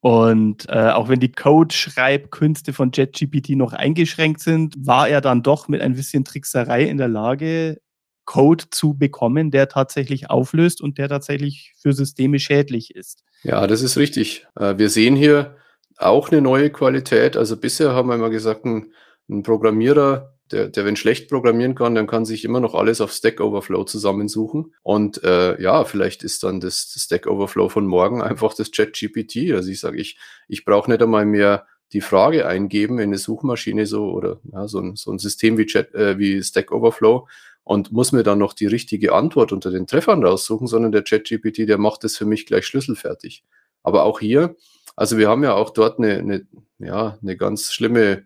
Und 0.00 0.68
äh, 0.68 0.90
auch 0.90 1.08
wenn 1.08 1.20
die 1.20 1.32
Code-Schreibkünste 1.32 2.74
von 2.74 2.90
JetGPT 2.92 3.50
noch 3.50 3.72
eingeschränkt 3.72 4.40
sind, 4.40 4.74
war 4.78 5.08
er 5.08 5.22
dann 5.22 5.42
doch 5.42 5.68
mit 5.68 5.80
ein 5.80 5.94
bisschen 5.94 6.24
Trickserei 6.24 6.82
in 6.82 6.98
der 6.98 7.08
Lage, 7.08 7.78
Code 8.26 8.64
zu 8.70 8.94
bekommen, 8.94 9.50
der 9.50 9.68
tatsächlich 9.68 10.28
auflöst 10.30 10.82
und 10.82 10.98
der 10.98 11.08
tatsächlich 11.08 11.72
für 11.80 11.92
Systeme 11.92 12.38
schädlich 12.38 12.94
ist. 12.94 13.22
Ja, 13.42 13.66
das 13.66 13.82
ist 13.82 13.96
richtig. 13.96 14.46
Äh, 14.58 14.76
wir 14.78 14.90
sehen 14.90 15.16
hier 15.16 15.56
auch 15.96 16.30
eine 16.30 16.42
neue 16.42 16.70
Qualität. 16.70 17.36
Also 17.36 17.56
bisher 17.56 17.92
haben 17.92 18.08
wir 18.08 18.16
immer 18.16 18.30
gesagt, 18.30 18.64
ein, 18.64 18.92
ein 19.30 19.42
Programmierer 19.42 20.33
der, 20.50 20.68
der, 20.68 20.84
wenn 20.84 20.96
schlecht 20.96 21.30
programmieren 21.30 21.74
kann, 21.74 21.94
dann 21.94 22.06
kann 22.06 22.24
sich 22.24 22.44
immer 22.44 22.60
noch 22.60 22.74
alles 22.74 23.00
auf 23.00 23.12
Stack 23.12 23.40
Overflow 23.40 23.84
zusammensuchen. 23.84 24.74
Und 24.82 25.22
äh, 25.24 25.60
ja, 25.60 25.84
vielleicht 25.84 26.22
ist 26.22 26.42
dann 26.42 26.60
das, 26.60 26.94
Stack 26.96 27.26
Overflow 27.26 27.68
von 27.68 27.86
morgen 27.86 28.22
einfach 28.22 28.54
das 28.54 28.70
Chat 28.70 28.92
GPT. 28.92 29.52
Also 29.54 29.70
ich 29.70 29.80
sage, 29.80 29.98
ich, 29.98 30.18
ich 30.48 30.64
brauche 30.64 30.90
nicht 30.90 31.02
einmal 31.02 31.24
mehr 31.24 31.66
die 31.92 32.02
Frage 32.02 32.46
eingeben 32.46 32.98
in 32.98 33.10
eine 33.10 33.18
Suchmaschine 33.18 33.86
so 33.86 34.10
oder 34.10 34.40
ja, 34.52 34.68
so, 34.68 34.80
ein, 34.80 34.96
so 34.96 35.10
ein 35.12 35.18
System 35.18 35.56
wie, 35.56 35.66
Chat, 35.66 35.94
äh, 35.94 36.18
wie 36.18 36.42
Stack 36.42 36.72
Overflow 36.72 37.26
und 37.62 37.92
muss 37.92 38.12
mir 38.12 38.22
dann 38.22 38.38
noch 38.38 38.52
die 38.52 38.66
richtige 38.66 39.14
Antwort 39.14 39.50
unter 39.50 39.70
den 39.70 39.86
Treffern 39.86 40.22
raussuchen, 40.22 40.66
sondern 40.66 40.92
der 40.92 41.04
Chat 41.04 41.24
GPT, 41.24 41.68
der 41.68 41.78
macht 41.78 42.04
das 42.04 42.16
für 42.16 42.26
mich 42.26 42.44
gleich 42.46 42.66
schlüsselfertig. 42.66 43.44
Aber 43.82 44.04
auch 44.04 44.20
hier, 44.20 44.56
also 44.96 45.16
wir 45.16 45.28
haben 45.28 45.42
ja 45.42 45.54
auch 45.54 45.70
dort 45.70 45.98
eine, 45.98 46.18
eine, 46.18 46.46
ja, 46.78 47.18
eine 47.22 47.36
ganz 47.36 47.72
schlimme 47.72 48.24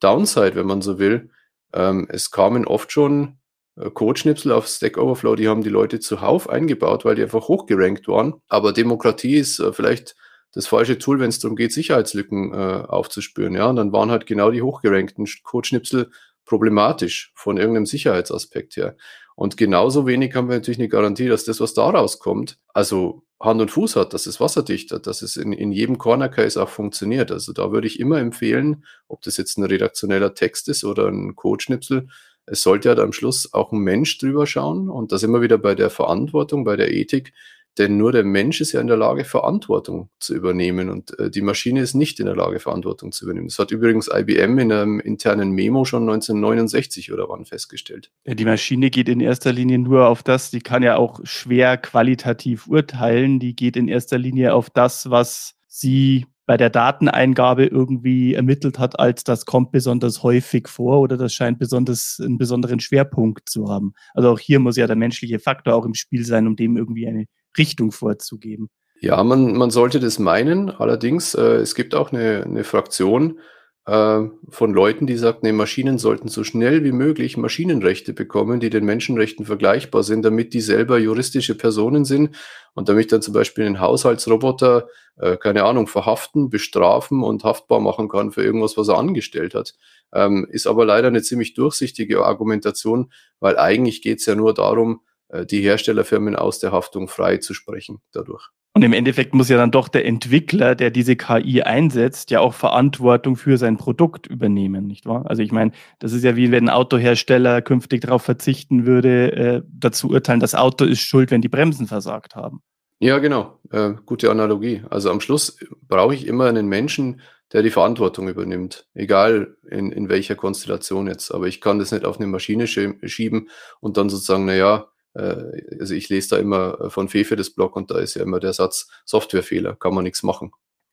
Downside, 0.00 0.56
wenn 0.56 0.66
man 0.66 0.82
so 0.82 0.98
will 0.98 1.30
ähm, 1.72 2.06
es 2.10 2.30
kamen 2.30 2.66
oft 2.66 2.92
schon 2.92 3.38
äh, 3.76 3.90
Codeschnipsel 3.90 4.52
auf 4.52 4.66
Stack 4.66 4.98
Overflow, 4.98 5.36
die 5.36 5.48
haben 5.48 5.62
die 5.62 5.70
Leute 5.70 6.00
zuhauf 6.00 6.48
eingebaut, 6.48 7.04
weil 7.04 7.14
die 7.14 7.22
einfach 7.22 7.48
hochgerankt 7.48 8.08
waren. 8.08 8.34
Aber 8.48 8.72
Demokratie 8.72 9.36
ist 9.36 9.58
äh, 9.58 9.72
vielleicht 9.72 10.14
das 10.52 10.66
falsche 10.66 10.98
Tool, 10.98 11.18
wenn 11.18 11.30
es 11.30 11.38
darum 11.38 11.56
geht, 11.56 11.72
Sicherheitslücken 11.72 12.52
äh, 12.52 12.84
aufzuspüren. 12.86 13.54
Ja, 13.54 13.70
und 13.70 13.76
dann 13.76 13.92
waren 13.92 14.10
halt 14.10 14.26
genau 14.26 14.50
die 14.50 14.62
hochgerankten 14.62 15.26
Codeschnipsel 15.42 16.10
problematisch 16.44 17.32
von 17.34 17.56
irgendeinem 17.56 17.86
Sicherheitsaspekt 17.86 18.76
her. 18.76 18.96
Und 19.34 19.56
genauso 19.56 20.06
wenig 20.06 20.34
haben 20.34 20.48
wir 20.48 20.56
natürlich 20.56 20.78
eine 20.78 20.88
Garantie, 20.88 21.28
dass 21.28 21.44
das, 21.44 21.60
was 21.60 21.72
da 21.72 21.88
rauskommt, 21.88 22.58
also 22.74 23.22
Hand 23.42 23.60
und 23.60 23.70
Fuß 23.70 23.96
hat, 23.96 24.14
dass 24.14 24.26
es 24.26 24.40
wasserdicht 24.40 24.92
hat, 24.92 25.06
dass 25.06 25.22
es 25.22 25.36
in, 25.36 25.52
in 25.52 25.72
jedem 25.72 25.98
Corner 25.98 26.28
Case 26.28 26.62
auch 26.62 26.68
funktioniert. 26.68 27.30
Also 27.30 27.52
da 27.52 27.72
würde 27.72 27.86
ich 27.86 28.00
immer 28.00 28.18
empfehlen, 28.18 28.84
ob 29.08 29.22
das 29.22 29.36
jetzt 29.36 29.58
ein 29.58 29.64
redaktioneller 29.64 30.34
Text 30.34 30.68
ist 30.68 30.84
oder 30.84 31.08
ein 31.08 31.34
Codeschnipsel, 31.34 32.08
es 32.46 32.62
sollte 32.62 32.88
halt 32.88 32.98
am 32.98 33.12
Schluss 33.12 33.52
auch 33.52 33.72
ein 33.72 33.78
Mensch 33.78 34.18
drüber 34.18 34.46
schauen. 34.46 34.88
Und 34.88 35.12
da 35.12 35.18
sind 35.18 35.30
wir 35.32 35.42
wieder 35.42 35.58
bei 35.58 35.74
der 35.74 35.90
Verantwortung, 35.90 36.64
bei 36.64 36.76
der 36.76 36.92
Ethik. 36.92 37.32
Denn 37.78 37.96
nur 37.96 38.12
der 38.12 38.24
Mensch 38.24 38.60
ist 38.60 38.72
ja 38.72 38.80
in 38.80 38.86
der 38.86 38.98
Lage, 38.98 39.24
Verantwortung 39.24 40.10
zu 40.18 40.34
übernehmen 40.34 40.90
und 40.90 41.18
äh, 41.18 41.30
die 41.30 41.40
Maschine 41.40 41.80
ist 41.80 41.94
nicht 41.94 42.20
in 42.20 42.26
der 42.26 42.36
Lage, 42.36 42.60
Verantwortung 42.60 43.12
zu 43.12 43.24
übernehmen. 43.24 43.48
Das 43.48 43.58
hat 43.58 43.70
übrigens 43.70 44.08
IBM 44.12 44.58
in 44.58 44.72
einem 44.72 45.00
internen 45.00 45.52
Memo 45.52 45.84
schon 45.84 46.02
1969 46.02 47.12
oder 47.12 47.28
wann 47.28 47.46
festgestellt. 47.46 48.10
Ja, 48.26 48.34
die 48.34 48.44
Maschine 48.44 48.90
geht 48.90 49.08
in 49.08 49.20
erster 49.20 49.52
Linie 49.52 49.78
nur 49.78 50.08
auf 50.08 50.22
das, 50.22 50.50
die 50.50 50.60
kann 50.60 50.82
ja 50.82 50.96
auch 50.96 51.20
schwer 51.24 51.78
qualitativ 51.78 52.66
urteilen, 52.66 53.38
die 53.38 53.56
geht 53.56 53.76
in 53.76 53.88
erster 53.88 54.18
Linie 54.18 54.54
auf 54.54 54.68
das, 54.68 55.08
was 55.08 55.54
sie 55.66 56.26
bei 56.44 56.56
der 56.58 56.70
Dateneingabe 56.70 57.64
irgendwie 57.64 58.34
ermittelt 58.34 58.78
hat, 58.78 58.98
als 58.98 59.24
das 59.24 59.46
kommt 59.46 59.72
besonders 59.72 60.22
häufig 60.22 60.68
vor 60.68 61.00
oder 61.00 61.16
das 61.16 61.32
scheint 61.32 61.58
besonders 61.58 62.20
einen 62.22 62.36
besonderen 62.36 62.80
Schwerpunkt 62.80 63.48
zu 63.48 63.70
haben. 63.70 63.94
Also 64.12 64.30
auch 64.30 64.38
hier 64.38 64.58
muss 64.58 64.76
ja 64.76 64.86
der 64.86 64.96
menschliche 64.96 65.38
Faktor 65.38 65.74
auch 65.74 65.86
im 65.86 65.94
Spiel 65.94 66.26
sein, 66.26 66.46
um 66.46 66.56
dem 66.56 66.76
irgendwie 66.76 67.06
eine 67.06 67.26
Richtung 67.58 67.92
vorzugeben. 67.92 68.68
Ja, 69.00 69.22
man, 69.24 69.56
man 69.56 69.70
sollte 69.70 69.98
das 69.98 70.18
meinen. 70.18 70.70
Allerdings, 70.70 71.34
äh, 71.34 71.56
es 71.56 71.74
gibt 71.74 71.94
auch 71.94 72.12
eine, 72.12 72.44
eine 72.44 72.62
Fraktion 72.62 73.40
äh, 73.84 74.20
von 74.48 74.72
Leuten, 74.72 75.08
die 75.08 75.16
sagt, 75.16 75.42
nee, 75.42 75.50
Maschinen 75.50 75.98
sollten 75.98 76.28
so 76.28 76.44
schnell 76.44 76.84
wie 76.84 76.92
möglich 76.92 77.36
Maschinenrechte 77.36 78.12
bekommen, 78.12 78.60
die 78.60 78.70
den 78.70 78.84
Menschenrechten 78.84 79.44
vergleichbar 79.44 80.04
sind, 80.04 80.24
damit 80.24 80.54
die 80.54 80.60
selber 80.60 80.98
juristische 80.98 81.56
Personen 81.56 82.04
sind 82.04 82.36
und 82.74 82.88
damit 82.88 83.10
dann 83.10 83.22
zum 83.22 83.34
Beispiel 83.34 83.64
ein 83.64 83.80
Haushaltsroboter, 83.80 84.86
äh, 85.16 85.36
keine 85.36 85.64
Ahnung, 85.64 85.88
verhaften, 85.88 86.48
bestrafen 86.48 87.24
und 87.24 87.42
haftbar 87.42 87.80
machen 87.80 88.08
kann 88.08 88.30
für 88.30 88.44
irgendwas, 88.44 88.76
was 88.76 88.86
er 88.86 88.98
angestellt 88.98 89.54
hat. 89.54 89.74
Ähm, 90.12 90.46
ist 90.48 90.68
aber 90.68 90.84
leider 90.84 91.08
eine 91.08 91.22
ziemlich 91.22 91.54
durchsichtige 91.54 92.24
Argumentation, 92.24 93.12
weil 93.40 93.58
eigentlich 93.58 94.00
geht 94.00 94.20
es 94.20 94.26
ja 94.26 94.36
nur 94.36 94.54
darum, 94.54 95.00
die 95.48 95.60
Herstellerfirmen 95.62 96.36
aus 96.36 96.58
der 96.58 96.72
Haftung 96.72 97.08
frei 97.08 97.38
zu 97.38 97.54
sprechen 97.54 98.02
dadurch. 98.12 98.50
Und 98.74 98.82
im 98.82 98.94
Endeffekt 98.94 99.34
muss 99.34 99.50
ja 99.50 99.58
dann 99.58 99.70
doch 99.70 99.88
der 99.88 100.06
Entwickler, 100.06 100.74
der 100.74 100.90
diese 100.90 101.14
KI 101.14 101.62
einsetzt, 101.62 102.30
ja 102.30 102.40
auch 102.40 102.54
Verantwortung 102.54 103.36
für 103.36 103.58
sein 103.58 103.76
Produkt 103.76 104.26
übernehmen, 104.26 104.86
nicht 104.86 105.04
wahr? 105.04 105.24
Also 105.26 105.42
ich 105.42 105.52
meine, 105.52 105.72
das 105.98 106.14
ist 106.14 106.24
ja 106.24 106.36
wie 106.36 106.50
wenn 106.50 106.64
ein 106.64 106.74
Autohersteller 106.74 107.60
künftig 107.60 108.00
darauf 108.00 108.22
verzichten 108.22 108.86
würde, 108.86 109.32
äh, 109.32 109.62
dazu 109.70 110.08
urteilen, 110.08 110.40
das 110.40 110.54
Auto 110.54 110.86
ist 110.86 111.00
schuld, 111.00 111.30
wenn 111.30 111.42
die 111.42 111.50
Bremsen 111.50 111.86
versagt 111.86 112.34
haben. 112.34 112.62
Ja, 112.98 113.18
genau. 113.18 113.58
Äh, 113.70 113.94
gute 114.06 114.30
Analogie. 114.30 114.82
Also 114.88 115.10
am 115.10 115.20
Schluss 115.20 115.58
brauche 115.86 116.14
ich 116.14 116.26
immer 116.26 116.46
einen 116.46 116.68
Menschen, 116.68 117.20
der 117.52 117.62
die 117.62 117.70
Verantwortung 117.70 118.28
übernimmt, 118.28 118.86
egal 118.94 119.56
in, 119.68 119.92
in 119.92 120.08
welcher 120.08 120.36
Konstellation 120.36 121.08
jetzt. 121.08 121.30
Aber 121.30 121.46
ich 121.46 121.60
kann 121.60 121.78
das 121.78 121.92
nicht 121.92 122.06
auf 122.06 122.18
eine 122.18 122.26
Maschine 122.26 122.66
schieben 122.66 123.50
und 123.80 123.98
dann 123.98 124.08
sozusagen, 124.08 124.46
naja, 124.46 124.76
äh, 124.76 124.91
also 125.14 125.94
ich 125.94 126.08
lese 126.08 126.30
da 126.30 126.36
immer 126.38 126.80
äh, 126.80 126.90
von 126.90 127.08
Fefe 127.08 127.36
das 127.36 127.50
Blog 127.50 127.76
und 127.76 127.90
da 127.90 127.98
ist 127.98 128.14
ja 128.14 128.22
immer 128.22 128.40
der 128.40 128.52
Satz 128.52 128.88
Softwarefehler, 129.04 129.76
kann 129.76 129.94
man 129.94 130.04
nichts 130.04 130.22
machen. 130.22 130.52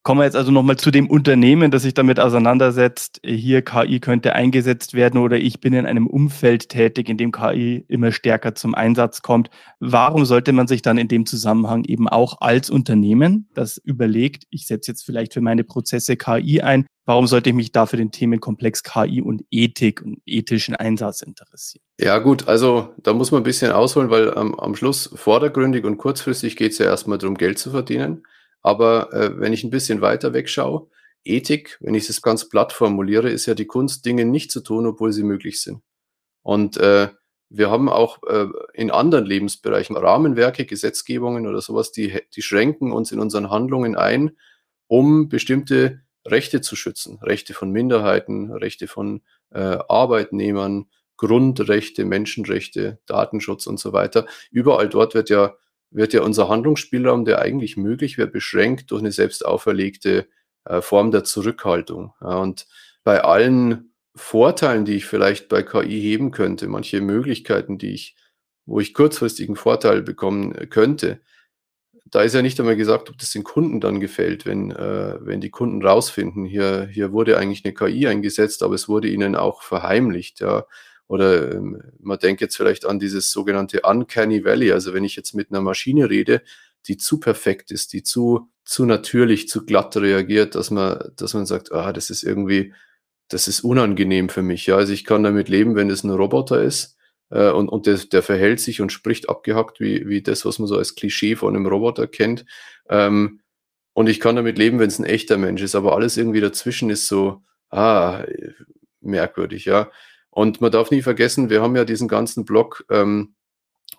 Kommen 0.09 0.21
wir 0.21 0.25
jetzt 0.25 0.35
also 0.35 0.49
nochmal 0.49 0.77
zu 0.77 0.89
dem 0.89 1.07
Unternehmen, 1.07 1.69
das 1.69 1.83
sich 1.83 1.93
damit 1.93 2.19
auseinandersetzt. 2.19 3.21
Hier 3.23 3.61
KI 3.61 3.99
könnte 3.99 4.33
eingesetzt 4.33 4.95
werden 4.95 5.21
oder 5.21 5.37
ich 5.37 5.59
bin 5.61 5.73
in 5.73 5.85
einem 5.85 6.07
Umfeld 6.07 6.69
tätig, 6.69 7.09
in 7.09 7.17
dem 7.17 7.31
KI 7.31 7.85
immer 7.87 8.11
stärker 8.11 8.55
zum 8.55 8.73
Einsatz 8.73 9.21
kommt. 9.21 9.51
Warum 9.79 10.25
sollte 10.25 10.51
man 10.51 10.65
sich 10.65 10.81
dann 10.81 10.97
in 10.97 11.09
dem 11.09 11.27
Zusammenhang 11.27 11.83
eben 11.83 12.09
auch 12.09 12.41
als 12.41 12.71
Unternehmen, 12.71 13.49
das 13.53 13.77
überlegt, 13.77 14.45
ich 14.49 14.65
setze 14.65 14.89
jetzt 14.89 15.03
vielleicht 15.03 15.35
für 15.35 15.41
meine 15.41 15.63
Prozesse 15.63 16.17
KI 16.17 16.61
ein, 16.63 16.87
warum 17.05 17.27
sollte 17.27 17.51
ich 17.51 17.55
mich 17.55 17.71
da 17.71 17.85
für 17.85 17.97
den 17.97 18.09
Themenkomplex 18.09 18.81
KI 18.81 19.21
und 19.21 19.43
Ethik 19.51 20.01
und 20.01 20.23
ethischen 20.25 20.75
Einsatz 20.75 21.21
interessieren? 21.21 21.83
Ja 21.99 22.17
gut, 22.17 22.47
also 22.47 22.95
da 23.03 23.13
muss 23.13 23.29
man 23.29 23.41
ein 23.41 23.43
bisschen 23.43 23.71
ausholen, 23.71 24.09
weil 24.09 24.33
ähm, 24.35 24.59
am 24.59 24.75
Schluss 24.75 25.11
vordergründig 25.13 25.85
und 25.85 25.97
kurzfristig 25.97 26.55
geht 26.55 26.71
es 26.71 26.79
ja 26.79 26.87
erstmal 26.87 27.19
darum, 27.19 27.37
Geld 27.37 27.59
zu 27.59 27.69
verdienen. 27.69 28.23
Aber 28.61 29.13
äh, 29.13 29.39
wenn 29.39 29.53
ich 29.53 29.63
ein 29.63 29.69
bisschen 29.69 30.01
weiter 30.01 30.33
wegschaue, 30.33 30.89
Ethik, 31.23 31.77
wenn 31.81 31.95
ich 31.95 32.09
es 32.09 32.21
ganz 32.21 32.49
platt 32.49 32.73
formuliere, 32.73 33.29
ist 33.29 33.45
ja 33.45 33.53
die 33.53 33.67
Kunst, 33.67 34.05
Dinge 34.05 34.25
nicht 34.25 34.51
zu 34.51 34.61
tun, 34.61 34.85
obwohl 34.85 35.11
sie 35.11 35.23
möglich 35.23 35.61
sind. 35.61 35.81
Und 36.41 36.77
äh, 36.77 37.09
wir 37.49 37.71
haben 37.71 37.89
auch 37.89 38.19
äh, 38.27 38.47
in 38.73 38.91
anderen 38.91 39.25
Lebensbereichen 39.25 39.97
Rahmenwerke, 39.97 40.65
Gesetzgebungen 40.65 41.47
oder 41.47 41.61
sowas, 41.61 41.91
die, 41.91 42.21
die 42.35 42.41
schränken 42.41 42.91
uns 42.91 43.11
in 43.11 43.19
unseren 43.19 43.49
Handlungen 43.49 43.95
ein, 43.95 44.37
um 44.87 45.29
bestimmte 45.29 46.01
Rechte 46.25 46.61
zu 46.61 46.75
schützen. 46.75 47.19
Rechte 47.21 47.53
von 47.53 47.71
Minderheiten, 47.71 48.51
Rechte 48.51 48.87
von 48.87 49.21
äh, 49.51 49.59
Arbeitnehmern, 49.87 50.85
Grundrechte, 51.17 52.05
Menschenrechte, 52.05 52.99
Datenschutz 53.05 53.67
und 53.67 53.79
so 53.79 53.93
weiter. 53.93 54.25
Überall 54.51 54.87
dort 54.87 55.15
wird 55.15 55.29
ja 55.29 55.55
wird 55.91 56.13
ja 56.13 56.21
unser 56.21 56.49
Handlungsspielraum, 56.49 57.25
der 57.25 57.39
eigentlich 57.41 57.77
möglich 57.77 58.17
wäre, 58.17 58.27
beschränkt 58.27 58.91
durch 58.91 59.01
eine 59.01 59.11
selbst 59.11 59.45
auferlegte 59.45 60.27
äh, 60.65 60.81
Form 60.81 61.11
der 61.11 61.23
Zurückhaltung. 61.23 62.13
Und 62.19 62.67
bei 63.03 63.23
allen 63.23 63.93
Vorteilen, 64.15 64.85
die 64.85 64.95
ich 64.95 65.05
vielleicht 65.05 65.49
bei 65.49 65.63
KI 65.63 66.01
heben 66.01 66.31
könnte, 66.31 66.67
manche 66.67 67.01
Möglichkeiten, 67.01 67.77
die 67.77 67.93
ich, 67.93 68.15
wo 68.65 68.79
ich 68.79 68.93
kurzfristigen 68.93 69.55
Vorteil 69.55 70.01
bekommen 70.01 70.53
könnte, 70.69 71.21
da 72.11 72.21
ist 72.21 72.33
ja 72.33 72.41
nicht 72.41 72.59
einmal 72.59 72.75
gesagt, 72.75 73.09
ob 73.09 73.17
das 73.17 73.31
den 73.31 73.43
Kunden 73.43 73.79
dann 73.79 73.99
gefällt, 73.99 74.45
wenn, 74.45 74.71
äh, 74.71 75.17
wenn 75.21 75.41
die 75.41 75.51
Kunden 75.51 75.85
rausfinden, 75.85 76.45
hier, 76.45 76.87
hier 76.91 77.11
wurde 77.11 77.37
eigentlich 77.37 77.63
eine 77.65 77.73
KI 77.73 78.07
eingesetzt, 78.07 78.63
aber 78.63 78.75
es 78.75 78.89
wurde 78.89 79.07
ihnen 79.07 79.35
auch 79.35 79.61
verheimlicht. 79.61 80.39
Ja. 80.39 80.65
Oder 81.09 81.55
ähm, 81.55 81.81
man 81.99 82.19
denkt 82.19 82.39
jetzt 82.39 82.55
vielleicht 82.55 82.85
an 82.85 82.99
dieses 82.99 83.31
sogenannte 83.31 83.81
Uncanny 83.81 84.45
Valley. 84.45 84.71
Also 84.71 84.93
wenn 84.93 85.03
ich 85.03 85.15
jetzt 85.15 85.33
mit 85.33 85.51
einer 85.51 85.59
Maschine 85.59 86.07
rede, 86.07 86.43
die 86.87 86.97
zu 86.97 87.19
perfekt 87.19 87.71
ist, 87.71 87.93
die 87.93 88.03
zu, 88.03 88.51
zu 88.63 88.85
natürlich, 88.85 89.49
zu 89.49 89.65
glatt 89.65 89.97
reagiert, 89.97 90.53
dass 90.53 90.69
man, 90.69 91.11
dass 91.17 91.33
man 91.33 91.47
sagt, 91.47 91.71
ah, 91.71 91.91
das 91.93 92.11
ist 92.11 92.23
irgendwie, 92.23 92.73
das 93.27 93.47
ist 93.47 93.61
unangenehm 93.61 94.29
für 94.29 94.43
mich. 94.43 94.67
Ja, 94.67 94.77
also 94.77 94.93
ich 94.93 95.03
kann 95.03 95.23
damit 95.23 95.49
leben, 95.49 95.75
wenn 95.75 95.89
es 95.89 96.03
ein 96.03 96.11
Roboter 96.11 96.61
ist 96.61 96.95
äh, 97.31 97.49
und, 97.49 97.69
und 97.69 97.87
der, 97.87 97.97
der 97.97 98.21
verhält 98.21 98.59
sich 98.59 98.79
und 98.79 98.91
spricht 98.91 99.29
abgehackt 99.29 99.79
wie, 99.79 100.07
wie 100.07 100.21
das, 100.21 100.45
was 100.45 100.59
man 100.59 100.67
so 100.67 100.77
als 100.77 100.93
Klischee 100.93 101.35
von 101.35 101.55
einem 101.55 101.65
Roboter 101.65 102.05
kennt. 102.05 102.45
Ähm, 102.87 103.41
und 103.93 104.07
ich 104.07 104.19
kann 104.19 104.35
damit 104.35 104.59
leben, 104.59 104.77
wenn 104.77 104.89
es 104.89 104.99
ein 104.99 105.05
echter 105.05 105.37
Mensch 105.37 105.63
ist, 105.63 105.73
aber 105.73 105.95
alles 105.95 106.17
irgendwie 106.17 106.39
dazwischen 106.39 106.91
ist 106.91 107.07
so, 107.07 107.41
ah, 107.71 108.23
merkwürdig, 109.01 109.65
ja. 109.65 109.89
Und 110.39 110.61
man 110.61 110.71
darf 110.71 110.89
nie 110.89 111.01
vergessen, 111.01 111.49
wir 111.49 111.61
haben 111.61 111.75
ja 111.75 111.83
diesen 111.83 112.07
ganzen 112.07 112.45
Block 112.45 112.85
ähm, 112.89 113.35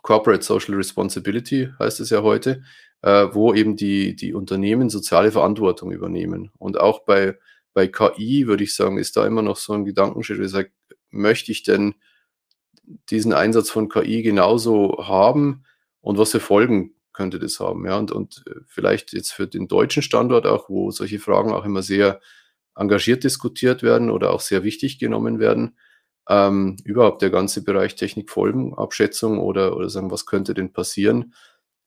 Corporate 0.01 0.43
Social 0.43 0.75
Responsibility, 0.75 1.69
heißt 1.79 2.01
es 2.01 2.09
ja 2.09 2.23
heute, 2.23 2.63
äh, 3.03 3.27
wo 3.33 3.53
eben 3.53 3.77
die, 3.77 4.17
die 4.17 4.33
Unternehmen 4.33 4.89
soziale 4.89 5.33
Verantwortung 5.33 5.93
übernehmen. 5.93 6.51
Und 6.57 6.81
auch 6.81 7.01
bei, 7.01 7.39
bei 7.75 7.89
KI, 7.89 8.47
würde 8.47 8.65
ich 8.65 8.75
sagen, 8.75 8.97
ist 8.97 9.19
da 9.19 9.27
immer 9.27 9.43
noch 9.43 9.59
so 9.59 9.75
ein 9.75 9.85
Gedankenschritt, 9.85 10.39
wo 10.39 10.43
ich 10.43 10.51
sage, 10.51 10.73
möchte 11.11 11.53
ich 11.53 11.63
denn 11.63 11.97
diesen 13.11 13.35
Einsatz 13.35 13.69
von 13.69 13.91
KI 13.91 14.23
genauso 14.23 15.07
haben 15.07 15.65
und 16.01 16.17
was 16.17 16.31
für 16.31 16.41
Folgen 16.41 16.95
könnte 17.13 17.39
das 17.39 17.61
haben? 17.61 17.85
Ja, 17.85 17.99
und, 17.99 18.13
und 18.13 18.45
äh, 18.47 18.61
vielleicht 18.67 19.13
jetzt 19.13 19.33
für 19.33 19.47
den 19.47 19.69
deutschen 19.69 20.03
Standort 20.03 20.47
auch, 20.47 20.71
wo 20.71 20.91
solche 20.91 21.19
Fragen 21.19 21.53
auch 21.53 21.67
immer 21.67 21.83
sehr 21.83 22.19
engagiert 22.75 23.25
diskutiert 23.25 23.83
werden 23.83 24.09
oder 24.09 24.31
auch 24.33 24.41
sehr 24.41 24.65
wichtig 24.65 24.99
genommen 24.99 25.39
werden. 25.39 25.77
Ähm, 26.29 26.77
überhaupt 26.85 27.23
der 27.23 27.31
ganze 27.31 27.65
Bereich 27.65 27.97
Technikfolgenabschätzung 27.97 29.39
oder, 29.39 29.77
oder 29.77 29.89
sagen, 29.89 30.11
was 30.11 30.27
könnte 30.27 30.55
denn 30.55 30.73
passieren, 30.73 31.35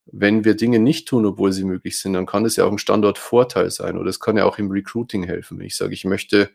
wenn 0.05 0.43
wir 0.43 0.55
Dinge 0.55 0.79
nicht 0.79 1.07
tun, 1.07 1.25
obwohl 1.25 1.51
sie 1.51 1.63
möglich 1.63 1.99
sind, 1.99 2.13
dann 2.13 2.25
kann 2.25 2.43
das 2.43 2.55
ja 2.55 2.65
auch 2.65 2.71
ein 2.71 2.77
Standortvorteil 2.77 3.71
sein 3.71 3.97
oder 3.97 4.09
es 4.09 4.19
kann 4.19 4.37
ja 4.37 4.45
auch 4.45 4.57
im 4.57 4.69
Recruiting 4.69 5.23
helfen. 5.23 5.61
Ich 5.61 5.77
sage, 5.77 5.93
ich 5.93 6.03
möchte, 6.03 6.49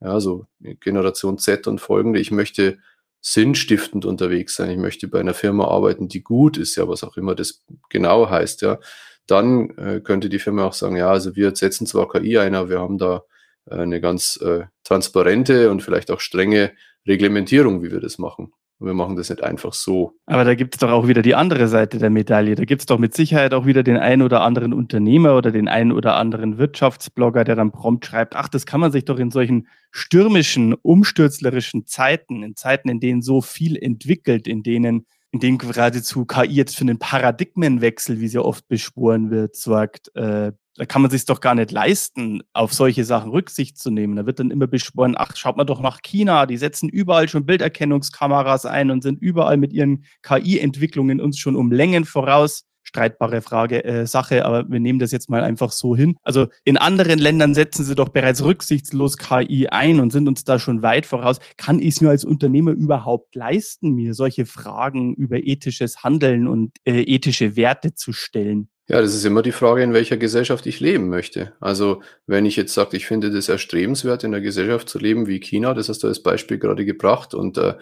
ja, 0.00 0.20
so 0.20 0.46
Generation 0.60 1.38
Z 1.38 1.66
und 1.66 1.80
folgende, 1.80 2.18
ich 2.18 2.30
möchte 2.30 2.78
sinnstiftend 3.20 4.04
unterwegs 4.04 4.54
sein, 4.54 4.70
ich 4.70 4.78
möchte 4.78 5.08
bei 5.08 5.20
einer 5.20 5.34
Firma 5.34 5.66
arbeiten, 5.66 6.08
die 6.08 6.22
gut 6.22 6.56
ist, 6.58 6.76
ja, 6.76 6.88
was 6.88 7.04
auch 7.04 7.16
immer 7.16 7.34
das 7.34 7.64
genau 7.90 8.28
heißt, 8.28 8.62
ja, 8.62 8.78
dann 9.26 9.70
äh, 9.78 10.00
könnte 10.00 10.28
die 10.28 10.38
Firma 10.38 10.64
auch 10.64 10.74
sagen, 10.74 10.96
ja, 10.96 11.10
also 11.10 11.34
wir 11.36 11.54
setzen 11.56 11.86
zwar 11.86 12.08
KI 12.08 12.38
ein, 12.38 12.54
aber 12.54 12.68
wir 12.68 12.80
haben 12.80 12.98
da 12.98 13.24
äh, 13.66 13.76
eine 13.76 14.00
ganz 14.00 14.36
äh, 14.42 14.64
transparente 14.82 15.70
und 15.70 15.82
vielleicht 15.82 16.10
auch 16.10 16.20
strenge 16.20 16.72
Reglementierung, 17.06 17.82
wie 17.82 17.90
wir 17.92 18.00
das 18.00 18.18
machen. 18.18 18.52
Und 18.78 18.88
wir 18.88 18.94
machen 18.94 19.16
das 19.16 19.30
nicht 19.30 19.42
einfach 19.42 19.72
so. 19.72 20.14
Aber 20.26 20.44
da 20.44 20.54
gibt 20.54 20.74
es 20.74 20.80
doch 20.80 20.90
auch 20.90 21.06
wieder 21.06 21.22
die 21.22 21.36
andere 21.36 21.68
Seite 21.68 21.98
der 21.98 22.10
Medaille. 22.10 22.56
Da 22.56 22.64
gibt 22.64 22.82
es 22.82 22.86
doch 22.86 22.98
mit 22.98 23.14
Sicherheit 23.14 23.54
auch 23.54 23.66
wieder 23.66 23.84
den 23.84 23.96
einen 23.96 24.22
oder 24.22 24.40
anderen 24.42 24.72
Unternehmer 24.72 25.36
oder 25.36 25.52
den 25.52 25.68
einen 25.68 25.92
oder 25.92 26.16
anderen 26.16 26.58
Wirtschaftsblogger, 26.58 27.44
der 27.44 27.54
dann 27.54 27.70
prompt 27.70 28.06
schreibt, 28.06 28.34
ach, 28.34 28.48
das 28.48 28.66
kann 28.66 28.80
man 28.80 28.90
sich 28.90 29.04
doch 29.04 29.18
in 29.18 29.30
solchen 29.30 29.68
stürmischen, 29.92 30.74
umstürzlerischen 30.74 31.86
Zeiten, 31.86 32.42
in 32.42 32.56
Zeiten, 32.56 32.88
in 32.88 32.98
denen 32.98 33.22
so 33.22 33.40
viel 33.40 33.76
entwickelt, 33.76 34.48
in 34.48 34.64
denen 34.64 35.06
in 35.34 35.40
dem 35.40 35.58
geradezu 35.58 36.26
KI 36.26 36.52
jetzt 36.52 36.76
für 36.76 36.82
einen 36.82 37.00
Paradigmenwechsel, 37.00 38.20
wie 38.20 38.28
sie 38.28 38.38
oft 38.38 38.68
beschworen 38.68 39.32
wird, 39.32 39.56
sorgt, 39.56 40.14
äh, 40.14 40.52
da 40.76 40.84
kann 40.86 41.02
man 41.02 41.10
sich 41.10 41.24
doch 41.24 41.40
gar 41.40 41.56
nicht 41.56 41.72
leisten, 41.72 42.44
auf 42.52 42.72
solche 42.72 43.04
Sachen 43.04 43.32
Rücksicht 43.32 43.76
zu 43.76 43.90
nehmen. 43.90 44.14
Da 44.14 44.26
wird 44.26 44.38
dann 44.38 44.52
immer 44.52 44.68
beschworen, 44.68 45.16
ach, 45.18 45.34
schaut 45.34 45.56
mal 45.56 45.64
doch 45.64 45.80
nach 45.80 46.02
China, 46.02 46.46
die 46.46 46.56
setzen 46.56 46.88
überall 46.88 47.28
schon 47.28 47.46
Bilderkennungskameras 47.46 48.64
ein 48.64 48.92
und 48.92 49.02
sind 49.02 49.20
überall 49.20 49.56
mit 49.56 49.72
ihren 49.72 50.04
KI-Entwicklungen 50.22 51.20
uns 51.20 51.36
schon 51.36 51.56
um 51.56 51.72
Längen 51.72 52.04
voraus. 52.04 52.64
Streitbare 52.84 53.42
Frage, 53.42 53.82
äh, 53.84 54.06
Sache, 54.06 54.44
aber 54.44 54.68
wir 54.68 54.78
nehmen 54.78 54.98
das 54.98 55.10
jetzt 55.10 55.28
mal 55.30 55.42
einfach 55.42 55.72
so 55.72 55.96
hin. 55.96 56.16
Also 56.22 56.46
in 56.64 56.76
anderen 56.76 57.18
Ländern 57.18 57.54
setzen 57.54 57.84
sie 57.84 57.94
doch 57.94 58.10
bereits 58.10 58.44
rücksichtslos 58.44 59.16
KI 59.16 59.68
ein 59.68 60.00
und 60.00 60.12
sind 60.12 60.28
uns 60.28 60.44
da 60.44 60.58
schon 60.58 60.82
weit 60.82 61.06
voraus. 61.06 61.40
Kann 61.56 61.80
ich 61.80 61.94
es 61.94 62.00
mir 62.00 62.10
als 62.10 62.24
Unternehmer 62.24 62.72
überhaupt 62.72 63.34
leisten, 63.34 63.94
mir 63.94 64.14
solche 64.14 64.46
Fragen 64.46 65.14
über 65.14 65.38
ethisches 65.38 66.04
Handeln 66.04 66.46
und 66.46 66.72
äh, 66.84 67.02
ethische 67.02 67.56
Werte 67.56 67.94
zu 67.94 68.12
stellen? 68.12 68.68
Ja, 68.86 69.00
das 69.00 69.14
ist 69.14 69.24
immer 69.24 69.40
die 69.40 69.50
Frage, 69.52 69.82
in 69.82 69.94
welcher 69.94 70.18
Gesellschaft 70.18 70.66
ich 70.66 70.78
leben 70.78 71.08
möchte. 71.08 71.54
Also 71.58 72.02
wenn 72.26 72.44
ich 72.44 72.54
jetzt 72.56 72.74
sage, 72.74 72.98
ich 72.98 73.06
finde 73.06 73.30
das 73.30 73.48
erstrebenswert, 73.48 74.24
in 74.24 74.34
einer 74.34 74.42
Gesellschaft 74.42 74.90
zu 74.90 74.98
leben 74.98 75.26
wie 75.26 75.40
China, 75.40 75.72
das 75.72 75.88
hast 75.88 76.02
du 76.02 76.06
als 76.06 76.22
Beispiel 76.22 76.58
gerade 76.58 76.84
gebracht, 76.84 77.32
und 77.32 77.56
äh, 77.56 77.76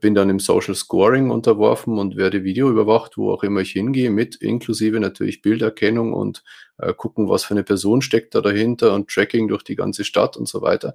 bin 0.00 0.14
dann 0.14 0.30
im 0.30 0.38
Social 0.38 0.74
Scoring 0.74 1.28
unterworfen 1.28 1.98
und 1.98 2.16
werde 2.16 2.44
Video 2.44 2.70
überwacht, 2.70 3.18
wo 3.18 3.30
auch 3.30 3.42
immer 3.42 3.60
ich 3.60 3.72
hingehe, 3.72 4.08
mit 4.08 4.36
inklusive 4.36 4.98
natürlich 5.00 5.42
Bilderkennung 5.42 6.14
und 6.14 6.42
äh, 6.78 6.94
gucken, 6.94 7.28
was 7.28 7.44
für 7.44 7.52
eine 7.52 7.62
Person 7.62 8.00
steckt 8.00 8.34
da 8.34 8.40
dahinter 8.40 8.94
und 8.94 9.10
Tracking 9.10 9.48
durch 9.48 9.64
die 9.64 9.76
ganze 9.76 10.02
Stadt 10.04 10.38
und 10.38 10.48
so 10.48 10.62
weiter. 10.62 10.94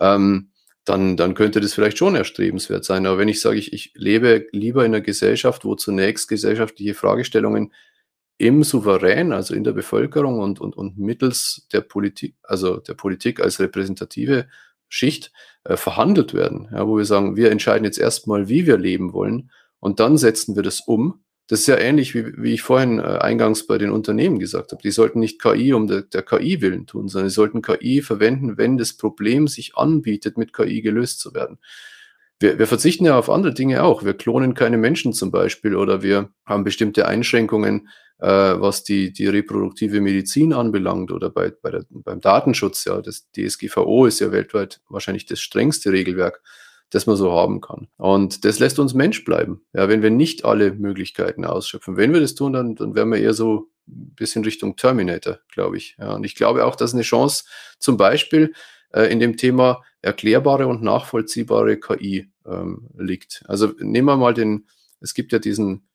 Ähm, 0.00 0.48
dann, 0.86 1.18
dann 1.18 1.34
könnte 1.34 1.60
das 1.60 1.74
vielleicht 1.74 1.98
schon 1.98 2.14
erstrebenswert 2.14 2.84
sein. 2.84 3.04
Aber 3.04 3.18
wenn 3.18 3.28
ich 3.28 3.42
sage, 3.42 3.58
ich, 3.58 3.74
ich 3.74 3.92
lebe 3.94 4.46
lieber 4.52 4.86
in 4.86 4.94
einer 4.94 5.02
Gesellschaft, 5.02 5.66
wo 5.66 5.74
zunächst 5.74 6.28
gesellschaftliche 6.28 6.94
Fragestellungen 6.94 7.72
im 8.38 8.62
Souverän, 8.62 9.32
also 9.32 9.54
in 9.54 9.64
der 9.64 9.72
Bevölkerung 9.72 10.40
und, 10.40 10.60
und, 10.60 10.76
und 10.76 10.98
mittels 10.98 11.66
der 11.72 11.80
Politik, 11.80 12.36
also 12.42 12.78
der 12.78 12.94
Politik 12.94 13.40
als 13.40 13.60
repräsentative 13.60 14.46
Schicht 14.88 15.32
äh, 15.64 15.76
verhandelt 15.76 16.34
werden, 16.34 16.68
ja, 16.72 16.86
wo 16.86 16.96
wir 16.98 17.04
sagen, 17.04 17.36
wir 17.36 17.50
entscheiden 17.50 17.84
jetzt 17.84 17.98
erstmal, 17.98 18.48
wie 18.48 18.66
wir 18.66 18.76
leben 18.76 19.12
wollen 19.12 19.50
und 19.80 20.00
dann 20.00 20.18
setzen 20.18 20.54
wir 20.54 20.62
das 20.62 20.80
um. 20.80 21.22
Das 21.48 21.60
ist 21.60 21.68
ja 21.68 21.78
ähnlich, 21.78 22.14
wie, 22.14 22.32
wie 22.36 22.54
ich 22.54 22.62
vorhin 22.62 22.98
äh, 22.98 23.02
eingangs 23.02 23.66
bei 23.66 23.78
den 23.78 23.90
Unternehmen 23.90 24.38
gesagt 24.38 24.72
habe. 24.72 24.82
Die 24.82 24.90
sollten 24.90 25.20
nicht 25.20 25.40
KI 25.40 25.72
um 25.72 25.86
der, 25.86 26.02
der 26.02 26.22
KI 26.22 26.60
willen 26.60 26.86
tun, 26.86 27.08
sondern 27.08 27.30
sie 27.30 27.34
sollten 27.34 27.62
KI 27.62 28.02
verwenden, 28.02 28.58
wenn 28.58 28.76
das 28.76 28.96
Problem 28.96 29.46
sich 29.48 29.76
anbietet, 29.76 30.38
mit 30.38 30.52
KI 30.52 30.82
gelöst 30.82 31.20
zu 31.20 31.34
werden. 31.34 31.58
Wir, 32.38 32.58
wir 32.58 32.66
verzichten 32.66 33.06
ja 33.06 33.18
auf 33.18 33.30
andere 33.30 33.54
Dinge 33.54 33.82
auch. 33.82 34.04
Wir 34.04 34.14
klonen 34.14 34.54
keine 34.54 34.76
Menschen 34.76 35.12
zum 35.12 35.30
Beispiel 35.30 35.74
oder 35.74 36.02
wir 36.02 36.30
haben 36.44 36.64
bestimmte 36.64 37.06
Einschränkungen 37.06 37.88
äh, 38.18 38.28
was 38.28 38.84
die, 38.84 39.12
die 39.12 39.26
reproduktive 39.26 40.00
Medizin 40.00 40.52
anbelangt 40.52 41.10
oder 41.10 41.30
bei, 41.30 41.50
bei 41.50 41.70
der, 41.70 41.84
beim 41.90 42.20
Datenschutz, 42.20 42.84
ja, 42.84 43.00
das 43.00 43.30
DSGVO 43.32 44.06
ist 44.06 44.20
ja 44.20 44.32
weltweit 44.32 44.80
wahrscheinlich 44.88 45.26
das 45.26 45.40
strengste 45.40 45.92
Regelwerk, 45.92 46.42
das 46.90 47.06
man 47.06 47.16
so 47.16 47.32
haben 47.32 47.60
kann. 47.60 47.88
Und 47.96 48.44
das 48.44 48.58
lässt 48.58 48.78
uns 48.78 48.94
Mensch 48.94 49.24
bleiben, 49.24 49.62
ja, 49.72 49.88
wenn 49.88 50.02
wir 50.02 50.10
nicht 50.10 50.44
alle 50.44 50.72
Möglichkeiten 50.72 51.44
ausschöpfen. 51.44 51.96
Wenn 51.96 52.12
wir 52.12 52.20
das 52.20 52.34
tun, 52.34 52.52
dann, 52.52 52.74
dann 52.74 52.94
wären 52.94 53.10
wir 53.10 53.18
eher 53.18 53.34
so 53.34 53.68
ein 53.88 54.14
bisschen 54.14 54.44
Richtung 54.44 54.76
Terminator, 54.76 55.38
glaube 55.52 55.76
ich. 55.76 55.96
Ja, 55.98 56.14
und 56.14 56.24
ich 56.24 56.34
glaube 56.34 56.64
auch, 56.64 56.76
dass 56.76 56.94
eine 56.94 57.02
Chance 57.02 57.44
zum 57.78 57.96
Beispiel 57.96 58.52
äh, 58.96 59.12
in 59.12 59.20
dem 59.20 59.36
Thema 59.36 59.82
erklärbare 60.02 60.66
und 60.66 60.82
nachvollziehbare 60.82 61.78
KI 61.78 62.30
ähm, 62.46 62.88
liegt. 62.96 63.44
Also 63.46 63.72
nehmen 63.78 64.06
wir 64.08 64.16
mal 64.16 64.34
den, 64.34 64.66
es 65.00 65.14
gibt 65.14 65.32
ja 65.32 65.38
diesen 65.38 65.86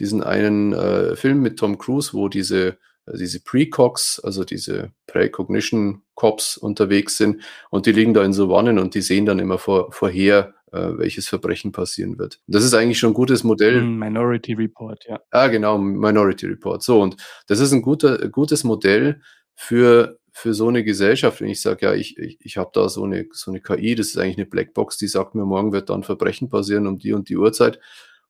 diesen 0.00 0.22
einen 0.22 0.72
äh, 0.72 1.14
Film 1.14 1.40
mit 1.40 1.58
Tom 1.58 1.78
Cruise, 1.78 2.12
wo 2.14 2.28
diese, 2.28 2.78
äh, 3.06 3.16
diese 3.18 3.42
Precogs, 3.42 4.18
also 4.20 4.44
diese 4.44 4.92
Precognition 5.06 6.02
Cops 6.14 6.56
unterwegs 6.56 7.16
sind 7.16 7.42
und 7.70 7.86
die 7.86 7.92
liegen 7.92 8.14
da 8.14 8.24
in 8.24 8.32
so 8.32 8.48
Wannen 8.48 8.78
und 8.78 8.94
die 8.94 9.02
sehen 9.02 9.26
dann 9.26 9.38
immer 9.38 9.58
vor, 9.58 9.92
vorher, 9.92 10.54
äh, 10.72 10.90
welches 10.96 11.28
Verbrechen 11.28 11.72
passieren 11.72 12.18
wird. 12.18 12.40
Das 12.46 12.64
ist 12.64 12.74
eigentlich 12.74 12.98
schon 12.98 13.10
ein 13.10 13.14
gutes 13.14 13.44
Modell. 13.44 13.80
Hm, 13.80 13.98
Minority 13.98 14.54
Report, 14.54 15.04
ja. 15.08 15.20
Ah, 15.30 15.48
genau, 15.48 15.78
Minority 15.78 16.46
Report. 16.46 16.82
So, 16.82 17.00
und 17.00 17.16
das 17.46 17.60
ist 17.60 17.72
ein 17.72 17.82
guter, 17.82 18.28
gutes 18.28 18.64
Modell 18.64 19.20
für 19.54 20.18
für 20.32 20.54
so 20.54 20.68
eine 20.68 20.84
Gesellschaft, 20.84 21.40
wenn 21.40 21.48
ich 21.48 21.60
sage, 21.60 21.86
ja, 21.86 21.94
ich, 21.94 22.18
ich, 22.18 22.38
ich 22.40 22.56
habe 22.56 22.70
da 22.72 22.88
so 22.88 23.04
eine, 23.04 23.26
so 23.32 23.50
eine 23.50 23.60
KI, 23.60 23.94
das 23.94 24.08
ist 24.08 24.18
eigentlich 24.18 24.38
eine 24.38 24.46
Blackbox, 24.46 24.96
die 24.98 25.08
sagt 25.08 25.34
mir, 25.34 25.44
morgen 25.44 25.72
wird 25.72 25.90
dann 25.90 26.02
Verbrechen 26.02 26.48
passieren 26.48 26.86
um 26.86 26.98
die 26.98 27.12
und 27.12 27.28
die 27.28 27.36
Uhrzeit. 27.36 27.80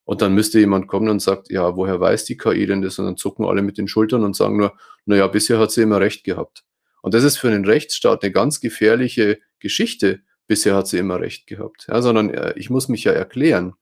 Und 0.04 0.22
dann 0.22 0.34
müsste 0.34 0.58
jemand 0.58 0.88
kommen 0.88 1.08
und 1.08 1.20
sagt, 1.20 1.50
ja, 1.50 1.76
woher 1.76 2.00
weiß 2.00 2.24
die 2.24 2.36
KI 2.36 2.66
denn 2.66 2.82
das? 2.82 2.98
Und 2.98 3.04
dann 3.04 3.16
zucken 3.16 3.44
alle 3.44 3.62
mit 3.62 3.78
den 3.78 3.86
Schultern 3.86 4.24
und 4.24 4.34
sagen 4.34 4.56
nur, 4.56 4.72
naja, 5.04 5.26
bisher 5.28 5.58
hat 5.58 5.70
sie 5.70 5.82
immer 5.82 6.00
recht 6.00 6.24
gehabt. 6.24 6.64
Und 7.02 7.14
das 7.14 7.24
ist 7.24 7.38
für 7.38 7.48
einen 7.48 7.64
Rechtsstaat 7.64 8.22
eine 8.22 8.32
ganz 8.32 8.60
gefährliche 8.60 9.38
Geschichte. 9.58 10.20
Bisher 10.46 10.74
hat 10.74 10.88
sie 10.88 10.98
immer 10.98 11.20
recht 11.20 11.46
gehabt. 11.46 11.86
Ja, 11.88 12.02
sondern 12.02 12.30
äh, 12.30 12.54
ich 12.56 12.70
muss 12.70 12.88
mich 12.88 13.04
ja 13.04 13.12
erklären. 13.12 13.74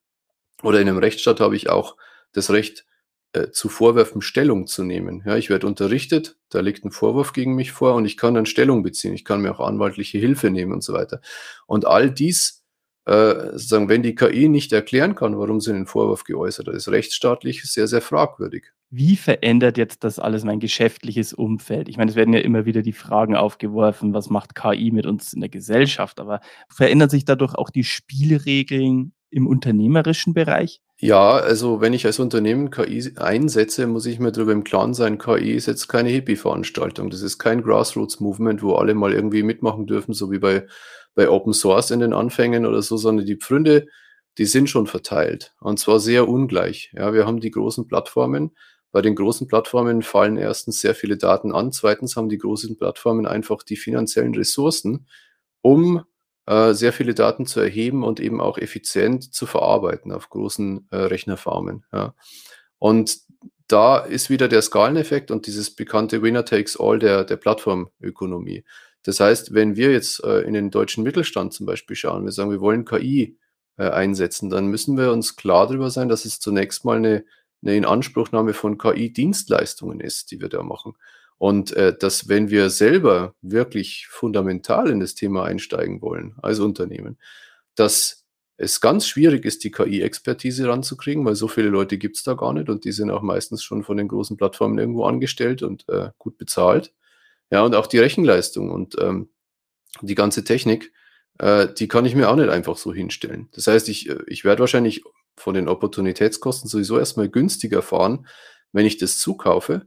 Oder 0.63 0.81
in 0.81 0.89
einem 0.89 0.99
Rechtsstaat 0.99 1.41
habe 1.41 1.57
ich 1.57 1.71
auch 1.71 1.97
das 2.33 2.51
Recht, 2.51 2.85
äh, 3.33 3.51
zu 3.51 3.69
Vorwürfen 3.69 4.23
Stellung 4.23 4.67
zu 4.67 4.85
nehmen. 4.85 5.23
Ja, 5.27 5.37
ich 5.37 5.51
werde 5.51 5.67
unterrichtet, 5.67 6.37
da 6.49 6.61
liegt 6.61 6.85
ein 6.85 6.93
Vorwurf 6.93 7.33
gegen 7.33 7.55
mich 7.55 7.73
vor 7.73 7.95
und 7.95 8.05
ich 8.05 8.17
kann 8.17 8.35
dann 8.35 8.47
Stellung 8.47 8.83
beziehen. 8.83 9.15
Ich 9.15 9.25
kann 9.25 9.43
mir 9.43 9.53
auch 9.53 9.67
anwaltliche 9.67 10.19
Hilfe 10.19 10.51
nehmen 10.51 10.73
und 10.73 10.83
so 10.83 10.93
weiter. 10.93 11.21
Und 11.67 11.87
all 11.87 12.11
dies 12.11 12.65
äh, 13.09 13.57
sagen, 13.59 13.89
wenn 13.89 14.03
die 14.03 14.15
KI 14.15 14.49
nicht 14.49 14.73
erklären 14.73 15.15
kann, 15.15 15.39
warum 15.39 15.61
sie 15.61 15.73
den 15.73 15.87
Vorwurf 15.87 16.25
geäußert 16.25 16.69
hat, 16.69 16.75
ist 16.75 16.89
rechtsstaatlich 16.89 17.63
sehr, 17.65 17.87
sehr 17.87 18.03
fragwürdig. 18.03 18.67
Wie 18.91 19.17
verändert 19.17 19.77
jetzt 19.77 20.05
das 20.05 20.19
alles 20.19 20.45
mein 20.45 20.61
geschäftliches 20.61 21.35
Umfeld? 21.35 21.89
Ich 21.89 21.99
meine, 21.99 22.11
es 22.11 22.17
werden 22.17 22.33
ja 22.33 22.41
immer 22.41 22.65
wieder 22.65 22.81
die 22.81 22.93
Fragen 22.93 23.37
aufgeworfen, 23.37 24.15
was 24.15 24.31
macht 24.31 24.55
KI 24.55 24.91
mit 24.91 25.05
uns 25.05 25.35
in 25.35 25.41
der 25.41 25.51
Gesellschaft? 25.51 26.21
Aber 26.21 26.41
verändern 26.71 27.11
sich 27.11 27.27
dadurch 27.27 27.55
auch 27.55 27.71
die 27.71 27.85
Spielregeln 27.85 29.13
im 29.31 29.47
unternehmerischen 29.47 30.33
Bereich? 30.33 30.81
Ja, 31.01 31.37
also 31.37 31.81
wenn 31.81 31.93
ich 31.93 32.07
als 32.07 32.19
Unternehmen 32.19 32.71
KI 32.73 33.13
einsetze, 33.17 33.87
muss 33.87 34.05
ich 34.07 34.19
mir 34.19 34.33
darüber 34.33 34.51
im 34.53 34.65
Klaren 34.65 34.95
sein, 34.95 35.19
KI 35.19 35.53
ist 35.53 35.67
jetzt 35.67 35.87
keine 35.87 36.09
Hippie-Veranstaltung. 36.09 37.09
Das 37.11 37.23
ist 37.23 37.39
kein 37.39 37.63
Grassroots-Movement, 37.63 38.63
wo 38.65 38.75
alle 38.75 38.95
mal 38.95 39.13
irgendwie 39.13 39.45
mitmachen 39.45 39.87
dürfen, 39.87 40.13
so 40.13 40.33
wie 40.33 40.41
bei, 40.41 40.67
bei 41.15 41.29
Open 41.31 41.53
Source 41.53 41.93
in 41.93 42.01
den 42.01 42.13
Anfängen 42.13 42.67
oder 42.67 42.83
so, 42.83 42.97
sondern 42.97 43.27
die 43.27 43.37
Pfründe, 43.37 43.87
die 44.39 44.45
sind 44.45 44.69
schon 44.71 44.89
verteilt 44.89 45.55
und 45.61 45.79
zwar 45.79 46.01
sehr 46.01 46.29
ungleich. 46.29 46.93
Ja, 46.97 47.13
wir 47.13 47.27
haben 47.27 47.39
die 47.39 47.53
großen 47.53 47.87
Plattformen. 47.87 48.57
Bei 48.91 49.01
den 49.01 49.15
großen 49.15 49.47
Plattformen 49.47 50.03
fallen 50.03 50.37
erstens 50.37 50.81
sehr 50.81 50.97
viele 50.97 51.17
Daten 51.17 51.53
an. 51.53 51.71
Zweitens 51.71 52.17
haben 52.17 52.29
die 52.29 52.39
großen 52.39 52.77
Plattformen 52.77 53.27
einfach 53.27 53.63
die 53.63 53.77
finanziellen 53.77 54.35
Ressourcen, 54.35 55.07
um 55.63 56.03
äh, 56.49 56.73
sehr 56.73 56.95
viele 56.95 57.13
Daten 57.13 57.45
zu 57.45 57.61
erheben 57.61 58.03
und 58.03 58.21
eben 58.21 58.41
auch 58.41 58.57
effizient 58.57 59.35
zu 59.35 59.45
verarbeiten 59.45 60.13
auf 60.13 60.31
großen 60.31 60.89
äh, 60.91 60.97
Rechnerfarmen. 60.97 61.85
Ja. 61.93 62.15
Und 62.79 63.19
da 63.67 63.99
ist 63.99 64.31
wieder 64.31 64.49
der 64.49 64.63
Skaleneffekt 64.63 65.31
und 65.31 65.47
dieses 65.47 65.77
bekannte 65.77 66.23
Winner 66.23 66.47
takes 66.47 66.79
all 66.81 66.99
der, 66.99 67.25
der 67.25 67.37
Plattformökonomie. 67.37 68.65
Das 69.03 69.21
heißt, 69.21 69.53
wenn 69.53 69.77
wir 69.77 69.93
jetzt 69.93 70.25
äh, 70.25 70.41
in 70.41 70.55
den 70.55 70.71
deutschen 70.71 71.05
Mittelstand 71.05 71.53
zum 71.53 71.67
Beispiel 71.67 71.97
schauen, 71.97 72.25
wir 72.25 72.33
sagen, 72.33 72.51
wir 72.51 72.63
wollen 72.63 72.87
KI 72.87 73.37
äh, 73.77 73.91
einsetzen, 73.91 74.49
dann 74.49 74.69
müssen 74.69 74.97
wir 74.97 75.13
uns 75.13 75.37
klar 75.37 75.67
darüber 75.67 75.91
sein, 75.91 76.09
dass 76.09 76.25
es 76.25 76.41
zunächst 76.41 76.83
mal 76.87 76.97
eine, 76.97 77.27
eine 77.63 77.77
Inanspruchnahme 77.77 78.55
von 78.55 78.79
KI-Dienstleistungen 78.79 80.01
ist, 80.01 80.31
die 80.31 80.41
wir 80.41 80.49
da 80.49 80.63
machen. 80.63 80.95
Und 81.39 81.73
äh, 81.75 81.97
dass, 81.97 82.29
wenn 82.29 82.51
wir 82.51 82.69
selber 82.69 83.35
wirklich 83.41 84.09
fundamental 84.11 84.91
in 84.91 85.01
das 85.01 85.15
Thema 85.15 85.45
einsteigen 85.45 86.03
wollen 86.03 86.35
als 86.43 86.59
Unternehmen, 86.59 87.17
dass 87.77 88.27
es 88.57 88.81
ganz 88.81 89.07
schwierig 89.07 89.45
ist, 89.45 89.63
die 89.63 89.71
KI-Expertise 89.71 90.69
ranzukriegen, 90.69 91.25
weil 91.25 91.37
so 91.37 91.47
viele 91.47 91.69
Leute 91.69 91.97
gibt 91.97 92.17
es 92.17 92.25
da 92.25 92.35
gar 92.35 92.53
nicht 92.53 92.69
und 92.69 92.85
die 92.85 92.91
sind 92.91 93.13
auch 93.13 93.23
meistens 93.23 93.63
schon 93.63 93.85
von 93.85 93.97
den 93.97 94.09
großen 94.09 94.37
Plattformen 94.37 94.79
irgendwo 94.79 95.05
angestellt 95.05 95.63
und 95.63 95.89
äh, 95.89 96.11
gut 96.19 96.39
bezahlt. 96.39 96.93
Ja, 97.53 97.63
und 97.63 97.77
auch 97.77 97.87
die 97.87 97.99
Rechenleistung 97.99 98.73
und 98.73 98.97
ähm, 99.01 99.31
die 100.03 100.17
ganze 100.17 100.43
Technik, 100.43 100.93
äh, 101.39 101.69
die 101.73 101.87
kann 101.87 102.05
ich 102.05 102.17
mir 102.17 102.29
auch 102.29 102.37
nicht 102.37 102.51
einfach 102.51 102.77
so 102.77 102.93
hinstellen. 102.93 103.49
Das 103.53 103.69
heißt, 103.69 103.89
ich, 103.89 104.09
äh, 104.11 104.19
ich 104.27 104.45
werde 104.45 104.61
wahrscheinlich 104.61 105.05
von 105.37 105.55
den 105.55 105.69
Opportunitätskosten 105.69 106.69
sowieso 106.69 106.99
erstmal 106.99 107.29
günstiger 107.29 107.81
fahren, 107.81 108.27
wenn 108.73 108.87
ich 108.87 108.99
das 108.99 109.19
zukaufe 109.19 109.87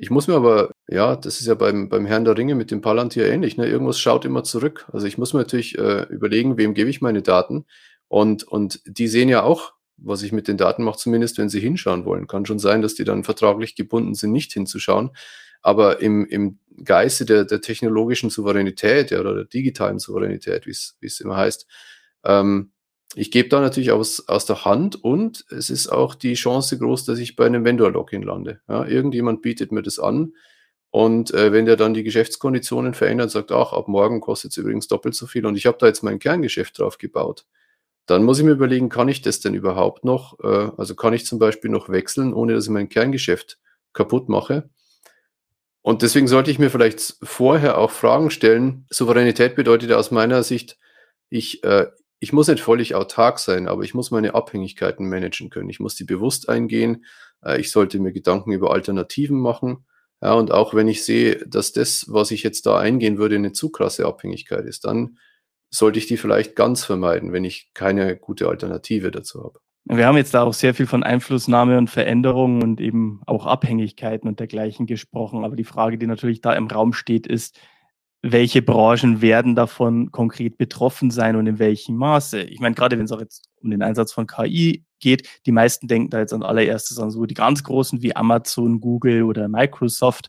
ich 0.00 0.08
muss 0.08 0.28
mir 0.28 0.34
aber, 0.34 0.70
ja, 0.90 1.14
das 1.14 1.40
ist 1.40 1.46
ja 1.46 1.54
beim, 1.54 1.88
beim 1.88 2.04
Herrn 2.04 2.24
der 2.24 2.36
Ringe 2.36 2.56
mit 2.56 2.72
dem 2.72 2.80
Palantir 2.80 3.26
ähnlich, 3.26 3.56
ne? 3.56 3.66
irgendwas 3.66 4.00
schaut 4.00 4.24
immer 4.24 4.42
zurück. 4.42 4.86
Also 4.92 5.06
ich 5.06 5.18
muss 5.18 5.32
mir 5.32 5.40
natürlich 5.40 5.78
äh, 5.78 6.02
überlegen, 6.10 6.58
wem 6.58 6.74
gebe 6.74 6.90
ich 6.90 7.00
meine 7.00 7.22
Daten. 7.22 7.64
Und, 8.08 8.42
und 8.42 8.80
die 8.84 9.06
sehen 9.06 9.28
ja 9.28 9.44
auch, 9.44 9.72
was 9.96 10.24
ich 10.24 10.32
mit 10.32 10.48
den 10.48 10.56
Daten 10.56 10.82
mache, 10.82 10.98
zumindest 10.98 11.38
wenn 11.38 11.48
sie 11.48 11.60
hinschauen 11.60 12.04
wollen. 12.06 12.26
Kann 12.26 12.44
schon 12.44 12.58
sein, 12.58 12.82
dass 12.82 12.96
die 12.96 13.04
dann 13.04 13.22
vertraglich 13.22 13.76
gebunden 13.76 14.14
sind, 14.14 14.32
nicht 14.32 14.52
hinzuschauen. 14.52 15.10
Aber 15.62 16.00
im, 16.00 16.26
im 16.26 16.58
Geiste 16.82 17.24
der, 17.24 17.44
der 17.44 17.60
technologischen 17.60 18.30
Souveränität 18.30 19.12
ja, 19.12 19.20
oder 19.20 19.34
der 19.34 19.44
digitalen 19.44 20.00
Souveränität, 20.00 20.66
wie 20.66 20.72
es 21.06 21.20
immer 21.20 21.36
heißt, 21.36 21.68
ähm, 22.24 22.72
ich 23.14 23.30
gebe 23.30 23.48
da 23.48 23.60
natürlich 23.60 23.92
aus, 23.92 24.28
aus 24.28 24.46
der 24.46 24.64
Hand 24.64 25.02
und 25.02 25.44
es 25.50 25.70
ist 25.70 25.88
auch 25.88 26.14
die 26.14 26.34
Chance 26.34 26.78
groß, 26.78 27.04
dass 27.04 27.18
ich 27.18 27.36
bei 27.36 27.46
einem 27.46 27.64
Vendor-Login 27.64 28.22
lande. 28.22 28.60
Ja, 28.68 28.84
irgendjemand 28.86 29.42
bietet 29.42 29.72
mir 29.72 29.82
das 29.82 29.98
an 29.98 30.32
und 30.90 31.32
äh, 31.32 31.52
wenn 31.52 31.66
der 31.66 31.76
dann 31.76 31.94
die 31.94 32.02
Geschäftskonditionen 32.02 32.94
verändert, 32.94 33.30
sagt, 33.30 33.52
ach, 33.52 33.72
ab 33.72 33.86
morgen 33.88 34.20
kostet 34.20 34.50
es 34.50 34.56
übrigens 34.56 34.88
doppelt 34.88 35.14
so 35.14 35.26
viel 35.26 35.46
und 35.46 35.56
ich 35.56 35.66
habe 35.66 35.78
da 35.78 35.86
jetzt 35.86 36.02
mein 36.02 36.18
Kerngeschäft 36.18 36.78
drauf 36.78 36.98
gebaut, 36.98 37.46
dann 38.06 38.24
muss 38.24 38.38
ich 38.38 38.44
mir 38.44 38.52
überlegen, 38.52 38.88
kann 38.88 39.08
ich 39.08 39.22
das 39.22 39.38
denn 39.38 39.54
überhaupt 39.54 40.04
noch? 40.04 40.38
Äh, 40.40 40.70
also 40.76 40.96
kann 40.96 41.12
ich 41.12 41.26
zum 41.26 41.38
Beispiel 41.38 41.70
noch 41.70 41.88
wechseln, 41.88 42.34
ohne 42.34 42.54
dass 42.54 42.64
ich 42.64 42.70
mein 42.70 42.88
Kerngeschäft 42.88 43.58
kaputt 43.92 44.28
mache? 44.28 44.68
Und 45.82 46.02
deswegen 46.02 46.28
sollte 46.28 46.50
ich 46.50 46.58
mir 46.58 46.70
vielleicht 46.70 47.16
vorher 47.22 47.78
auch 47.78 47.90
Fragen 47.90 48.30
stellen. 48.30 48.86
Souveränität 48.90 49.54
bedeutet 49.54 49.92
aus 49.92 50.10
meiner 50.10 50.42
Sicht, 50.42 50.76
ich, 51.30 51.62
äh, 51.64 51.86
ich 52.18 52.32
muss 52.32 52.48
nicht 52.48 52.60
völlig 52.60 52.94
autark 52.94 53.38
sein, 53.38 53.68
aber 53.68 53.82
ich 53.82 53.94
muss 53.94 54.10
meine 54.10 54.34
Abhängigkeiten 54.34 55.08
managen 55.08 55.48
können. 55.48 55.70
Ich 55.70 55.80
muss 55.80 55.94
die 55.94 56.04
bewusst 56.04 56.48
eingehen. 56.48 57.06
Äh, 57.42 57.60
ich 57.60 57.70
sollte 57.70 58.00
mir 58.00 58.12
Gedanken 58.12 58.52
über 58.52 58.72
Alternativen 58.72 59.40
machen. 59.40 59.86
Ja, 60.22 60.34
und 60.34 60.52
auch 60.52 60.74
wenn 60.74 60.88
ich 60.88 61.04
sehe, 61.04 61.36
dass 61.46 61.72
das, 61.72 62.06
was 62.08 62.30
ich 62.30 62.42
jetzt 62.42 62.66
da 62.66 62.78
eingehen 62.78 63.16
würde, 63.16 63.36
eine 63.36 63.52
zu 63.52 63.70
krasse 63.70 64.06
Abhängigkeit 64.06 64.66
ist, 64.66 64.84
dann 64.84 65.18
sollte 65.70 65.98
ich 65.98 66.06
die 66.06 66.16
vielleicht 66.16 66.56
ganz 66.56 66.84
vermeiden, 66.84 67.32
wenn 67.32 67.44
ich 67.44 67.70
keine 67.74 68.16
gute 68.16 68.48
Alternative 68.48 69.10
dazu 69.10 69.44
habe. 69.44 69.60
Wir 69.84 70.06
haben 70.06 70.16
jetzt 70.16 70.34
da 70.34 70.42
auch 70.42 70.52
sehr 70.52 70.74
viel 70.74 70.86
von 70.86 71.02
Einflussnahme 71.02 71.78
und 71.78 71.88
Veränderungen 71.88 72.62
und 72.62 72.80
eben 72.80 73.22
auch 73.26 73.46
Abhängigkeiten 73.46 74.28
und 74.28 74.38
dergleichen 74.38 74.86
gesprochen. 74.86 75.44
Aber 75.44 75.56
die 75.56 75.64
Frage, 75.64 75.96
die 75.96 76.06
natürlich 76.06 76.40
da 76.42 76.52
im 76.52 76.66
Raum 76.66 76.92
steht, 76.92 77.26
ist, 77.26 77.58
welche 78.22 78.60
Branchen 78.62 79.22
werden 79.22 79.54
davon 79.54 80.12
konkret 80.12 80.58
betroffen 80.58 81.10
sein 81.10 81.36
und 81.36 81.46
in 81.46 81.58
welchem 81.58 81.96
Maße. 81.96 82.42
Ich 82.42 82.60
meine, 82.60 82.74
gerade 82.74 82.98
wenn 82.98 83.06
es 83.06 83.12
auch 83.12 83.20
jetzt 83.20 83.48
um 83.62 83.70
den 83.70 83.82
Einsatz 83.82 84.12
von 84.12 84.26
KI 84.26 84.84
geht, 85.00 85.28
die 85.46 85.52
meisten 85.52 85.88
denken 85.88 86.10
da 86.10 86.18
jetzt 86.18 86.32
an 86.32 86.42
allererstes 86.42 86.98
an 86.98 87.10
so 87.10 87.24
die 87.24 87.34
ganz 87.34 87.64
großen 87.64 88.02
wie 88.02 88.14
Amazon, 88.14 88.80
Google 88.80 89.22
oder 89.22 89.48
Microsoft, 89.48 90.28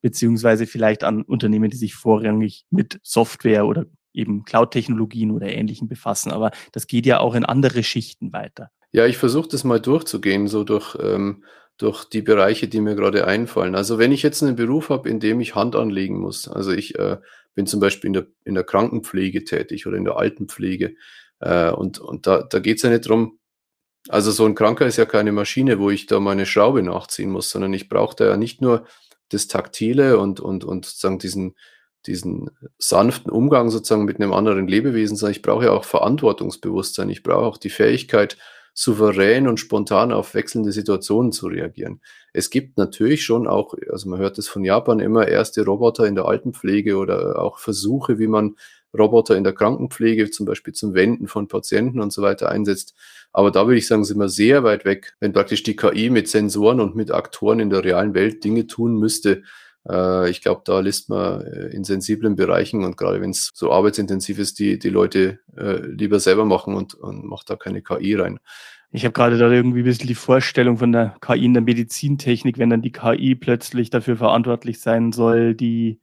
beziehungsweise 0.00 0.66
vielleicht 0.66 1.02
an 1.02 1.22
Unternehmen, 1.22 1.70
die 1.70 1.76
sich 1.76 1.94
vorrangig 1.94 2.66
mit 2.70 3.00
Software 3.02 3.66
oder 3.66 3.86
eben 4.12 4.44
Cloud-Technologien 4.44 5.32
oder 5.32 5.48
Ähnlichem 5.48 5.88
befassen. 5.88 6.30
Aber 6.30 6.52
das 6.70 6.86
geht 6.86 7.04
ja 7.04 7.18
auch 7.18 7.34
in 7.34 7.44
andere 7.44 7.82
Schichten 7.82 8.32
weiter. 8.32 8.70
Ja, 8.92 9.06
ich 9.06 9.16
versuche 9.16 9.48
das 9.48 9.64
mal 9.64 9.80
durchzugehen, 9.80 10.46
so 10.46 10.62
durch 10.62 10.96
ähm, 11.02 11.42
durch 11.76 12.04
die 12.04 12.22
Bereiche, 12.22 12.68
die 12.68 12.80
mir 12.80 12.94
gerade 12.94 13.26
einfallen. 13.26 13.74
Also 13.74 13.98
wenn 13.98 14.12
ich 14.12 14.22
jetzt 14.22 14.42
einen 14.42 14.56
Beruf 14.56 14.90
habe, 14.90 15.08
in 15.08 15.20
dem 15.20 15.40
ich 15.40 15.54
Hand 15.54 15.74
anlegen 15.74 16.18
muss, 16.18 16.48
also 16.48 16.70
ich 16.70 16.98
äh, 16.98 17.18
bin 17.54 17.66
zum 17.66 17.80
Beispiel 17.80 18.08
in 18.08 18.12
der, 18.12 18.26
in 18.44 18.54
der 18.54 18.64
Krankenpflege 18.64 19.44
tätig 19.44 19.86
oder 19.86 19.96
in 19.96 20.04
der 20.04 20.16
Altenpflege 20.16 20.94
äh, 21.40 21.70
und, 21.70 21.98
und 21.98 22.26
da, 22.26 22.42
da 22.42 22.58
geht 22.60 22.76
es 22.76 22.82
ja 22.82 22.90
nicht 22.90 23.08
drum. 23.08 23.38
also 24.08 24.30
so 24.30 24.44
ein 24.46 24.54
Kranker 24.54 24.86
ist 24.86 24.98
ja 24.98 25.04
keine 25.04 25.32
Maschine, 25.32 25.78
wo 25.80 25.90
ich 25.90 26.06
da 26.06 26.20
meine 26.20 26.46
Schraube 26.46 26.82
nachziehen 26.82 27.30
muss, 27.30 27.50
sondern 27.50 27.72
ich 27.72 27.88
brauche 27.88 28.16
da 28.16 28.26
ja 28.26 28.36
nicht 28.36 28.60
nur 28.60 28.86
das 29.30 29.48
Taktile 29.48 30.18
und, 30.18 30.40
und, 30.40 30.64
und 30.64 30.84
sozusagen 30.84 31.18
diesen, 31.18 31.56
diesen 32.06 32.50
sanften 32.78 33.32
Umgang 33.32 33.70
sozusagen 33.70 34.04
mit 34.04 34.20
einem 34.20 34.32
anderen 34.32 34.68
Lebewesen, 34.68 35.16
sondern 35.16 35.32
ich 35.32 35.42
brauche 35.42 35.64
ja 35.64 35.72
auch 35.72 35.84
Verantwortungsbewusstsein, 35.84 37.10
ich 37.10 37.22
brauche 37.22 37.46
auch 37.46 37.56
die 37.56 37.70
Fähigkeit, 37.70 38.36
souverän 38.74 39.46
und 39.46 39.60
spontan 39.60 40.12
auf 40.12 40.34
wechselnde 40.34 40.72
Situationen 40.72 41.30
zu 41.32 41.46
reagieren. 41.46 42.00
Es 42.32 42.50
gibt 42.50 42.76
natürlich 42.76 43.24
schon 43.24 43.46
auch, 43.46 43.74
also 43.90 44.08
man 44.08 44.18
hört 44.18 44.36
es 44.38 44.48
von 44.48 44.64
Japan 44.64 44.98
immer, 44.98 45.28
erste 45.28 45.64
Roboter 45.64 46.06
in 46.06 46.16
der 46.16 46.26
Altenpflege 46.26 46.96
oder 46.96 47.40
auch 47.40 47.58
Versuche, 47.58 48.18
wie 48.18 48.26
man 48.26 48.56
Roboter 48.96 49.36
in 49.36 49.44
der 49.44 49.52
Krankenpflege, 49.52 50.30
zum 50.30 50.46
Beispiel 50.46 50.74
zum 50.74 50.94
Wenden 50.94 51.28
von 51.28 51.48
Patienten 51.48 52.00
und 52.00 52.12
so 52.12 52.22
weiter 52.22 52.50
einsetzt. 52.50 52.94
Aber 53.32 53.50
da 53.50 53.66
würde 53.66 53.78
ich 53.78 53.86
sagen, 53.86 54.04
sind 54.04 54.18
wir 54.18 54.28
sehr 54.28 54.64
weit 54.64 54.84
weg, 54.84 55.14
wenn 55.20 55.32
praktisch 55.32 55.62
die 55.62 55.76
KI 55.76 56.10
mit 56.10 56.28
Sensoren 56.28 56.80
und 56.80 56.94
mit 56.94 57.10
Aktoren 57.10 57.60
in 57.60 57.70
der 57.70 57.84
realen 57.84 58.14
Welt 58.14 58.44
Dinge 58.44 58.66
tun 58.66 58.98
müsste, 58.98 59.42
äh, 59.88 60.30
ich 60.30 60.42
glaube, 60.42 60.62
da 60.64 60.80
lässt 60.80 61.08
man 61.08 61.42
äh, 61.42 61.66
in 61.68 61.84
sensiblen 61.84 62.36
Bereichen 62.36 62.84
und 62.84 62.96
gerade 62.96 63.20
wenn 63.20 63.30
es 63.30 63.50
so 63.54 63.72
arbeitsintensiv 63.72 64.38
ist, 64.38 64.58
die, 64.58 64.78
die 64.78 64.90
Leute 64.90 65.40
äh, 65.56 65.78
lieber 65.86 66.20
selber 66.20 66.44
machen 66.44 66.74
und, 66.74 66.94
und 66.94 67.24
macht 67.24 67.50
da 67.50 67.56
keine 67.56 67.82
KI 67.82 68.14
rein. 68.14 68.38
Ich 68.90 69.04
habe 69.04 69.12
gerade 69.12 69.38
da 69.38 69.50
irgendwie 69.50 69.80
ein 69.80 69.84
bisschen 69.84 70.06
die 70.06 70.14
Vorstellung 70.14 70.78
von 70.78 70.92
der 70.92 71.16
KI 71.20 71.46
in 71.46 71.54
der 71.54 71.62
Medizintechnik, 71.62 72.58
wenn 72.58 72.70
dann 72.70 72.82
die 72.82 72.92
KI 72.92 73.34
plötzlich 73.34 73.90
dafür 73.90 74.16
verantwortlich 74.16 74.78
sein 74.80 75.10
soll, 75.10 75.54
die 75.54 76.00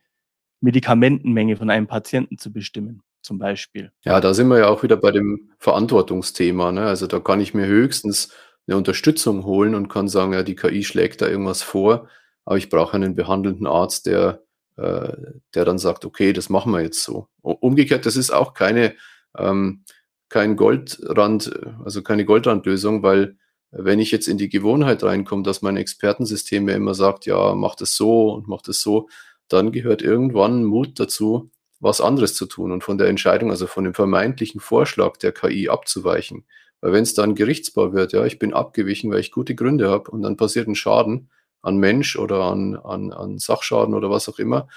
Medikamentenmenge 0.60 1.56
von 1.56 1.70
einem 1.70 1.88
Patienten 1.88 2.38
zu 2.38 2.52
bestimmen, 2.52 3.02
zum 3.22 3.40
Beispiel. 3.40 3.92
Ja, 4.04 4.20
da 4.20 4.34
sind 4.34 4.50
wir 4.50 4.60
ja 4.60 4.68
auch 4.68 4.84
wieder 4.84 4.98
bei 4.98 5.12
dem 5.12 5.52
Verantwortungsthema. 5.58 6.74
Ne? 6.74 6.82
Also 6.82 7.08
da 7.08 7.20
kann 7.20 7.40
ich 7.40 7.54
mir 7.54 7.66
höchstens 7.66 8.34
eine 8.68 8.76
Unterstützung 8.76 9.46
holen 9.46 9.74
und 9.74 9.88
kann 9.88 10.10
sagen, 10.10 10.34
ja, 10.34 10.44
die 10.44 10.56
KI 10.56 10.84
schlägt 10.84 11.22
da 11.22 11.28
irgendwas 11.28 11.64
vor 11.64 12.10
aber 12.52 12.58
ich 12.58 12.68
brauche 12.68 12.94
einen 12.94 13.16
behandelnden 13.16 13.66
Arzt, 13.66 14.08
der, 14.08 14.44
äh, 14.76 15.14
der 15.56 15.64
dann 15.64 15.78
sagt, 15.78 16.04
okay, 16.04 16.34
das 16.34 16.50
machen 16.50 16.74
wir 16.74 16.82
jetzt 16.82 17.02
so. 17.02 17.30
Umgekehrt, 17.42 18.06
das 18.06 18.18
ist 18.18 18.30
auch 18.30 18.54
keine, 18.54 18.94
ähm, 19.38 19.86
kein 20.28 20.58
Goldrand, 20.58 21.50
also 21.86 22.02
keine 22.02 22.26
Goldrandlösung, 22.26 23.04
weil 23.04 23.38
wenn 23.72 24.00
ich 24.00 24.12
jetzt 24.12 24.28
in 24.28 24.38
die 24.38 24.50
Gewohnheit 24.50 25.02
reinkomme, 25.02 25.44
dass 25.44 25.62
mein 25.62 25.78
Expertensystem 25.78 26.66
mir 26.66 26.74
immer 26.74 26.94
sagt, 26.94 27.26
ja, 27.26 27.56
mach 27.56 27.76
das 27.76 27.96
so 27.96 28.34
und 28.34 28.50
mach 28.50 28.62
das 28.62 28.82
so, 28.82 29.08
dann 29.48 29.72
gehört 29.72 30.02
irgendwann 30.02 30.66
Mut 30.66 31.00
dazu, 31.00 31.52
was 31.80 32.02
anderes 32.02 32.36
zu 32.36 32.48
tun 32.48 32.74
und 32.74 32.84
von 32.84 32.98
der 32.98 33.08
Entscheidung, 33.08 33.50
also 33.50 33.66
von 33.66 33.86
dem 33.86 33.94
vermeintlichen 33.94 34.60
Vorschlag 34.60 35.16
der 35.16 35.32
KI 35.32 35.70
abzuweichen. 35.70 36.44
Weil 36.82 36.92
wenn 36.92 37.04
es 37.04 37.14
dann 37.14 37.34
gerichtsbar 37.34 37.94
wird, 37.94 38.12
ja, 38.12 38.26
ich 38.26 38.40
bin 38.40 38.54
abgewichen, 38.54 39.10
weil 39.10 39.22
ich 39.22 39.32
gute 39.32 39.56
Gründe 39.56 39.90
habe 39.90 40.12
und 40.12 40.22
dann 40.22 40.36
passiert 40.36 40.68
ein 40.68 40.76
Schaden, 40.76 41.30
an 41.62 41.78
Mensch 41.78 42.16
oder 42.18 42.44
an, 42.44 42.76
an, 42.76 43.14
an 43.14 43.38
Sachschaden 43.38 43.94
oder 43.94 44.10
was 44.10 44.28
auch 44.30 44.40
immer. 44.40 44.68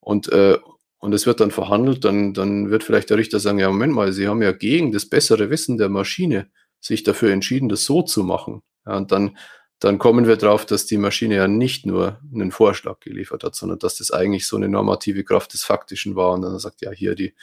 Und, 0.00 0.30
äh, 0.32 0.58
und 0.98 1.12
es 1.12 1.26
wird 1.26 1.40
dann 1.40 1.50
verhandelt, 1.50 2.04
dann, 2.04 2.32
dann 2.32 2.70
wird 2.70 2.84
vielleicht 2.84 3.10
der 3.10 3.18
Richter 3.18 3.40
sagen, 3.40 3.58
ja, 3.58 3.68
Moment 3.68 3.92
mal, 3.92 4.12
Sie 4.12 4.28
haben 4.28 4.42
ja 4.42 4.52
gegen 4.52 4.92
das 4.92 5.06
bessere 5.06 5.50
Wissen 5.50 5.78
der 5.78 5.88
Maschine 5.88 6.50
sich 6.80 7.02
dafür 7.02 7.32
entschieden, 7.32 7.68
das 7.68 7.84
so 7.84 8.02
zu 8.02 8.24
machen. 8.24 8.62
Ja, 8.86 8.96
und 8.96 9.12
dann, 9.12 9.36
dann 9.78 9.98
kommen 9.98 10.26
wir 10.26 10.36
drauf, 10.36 10.64
dass 10.64 10.86
die 10.86 10.96
Maschine 10.96 11.36
ja 11.36 11.48
nicht 11.48 11.86
nur 11.86 12.20
einen 12.32 12.50
Vorschlag 12.50 13.00
geliefert 13.00 13.44
hat, 13.44 13.54
sondern 13.54 13.78
dass 13.78 13.96
das 13.96 14.10
eigentlich 14.10 14.46
so 14.46 14.56
eine 14.56 14.68
normative 14.68 15.24
Kraft 15.24 15.54
des 15.54 15.64
Faktischen 15.64 16.16
war. 16.16 16.32
Und 16.32 16.42
dann 16.42 16.58
sagt, 16.58 16.82
ja, 16.82 16.90
hier 16.90 17.14
die, 17.14 17.34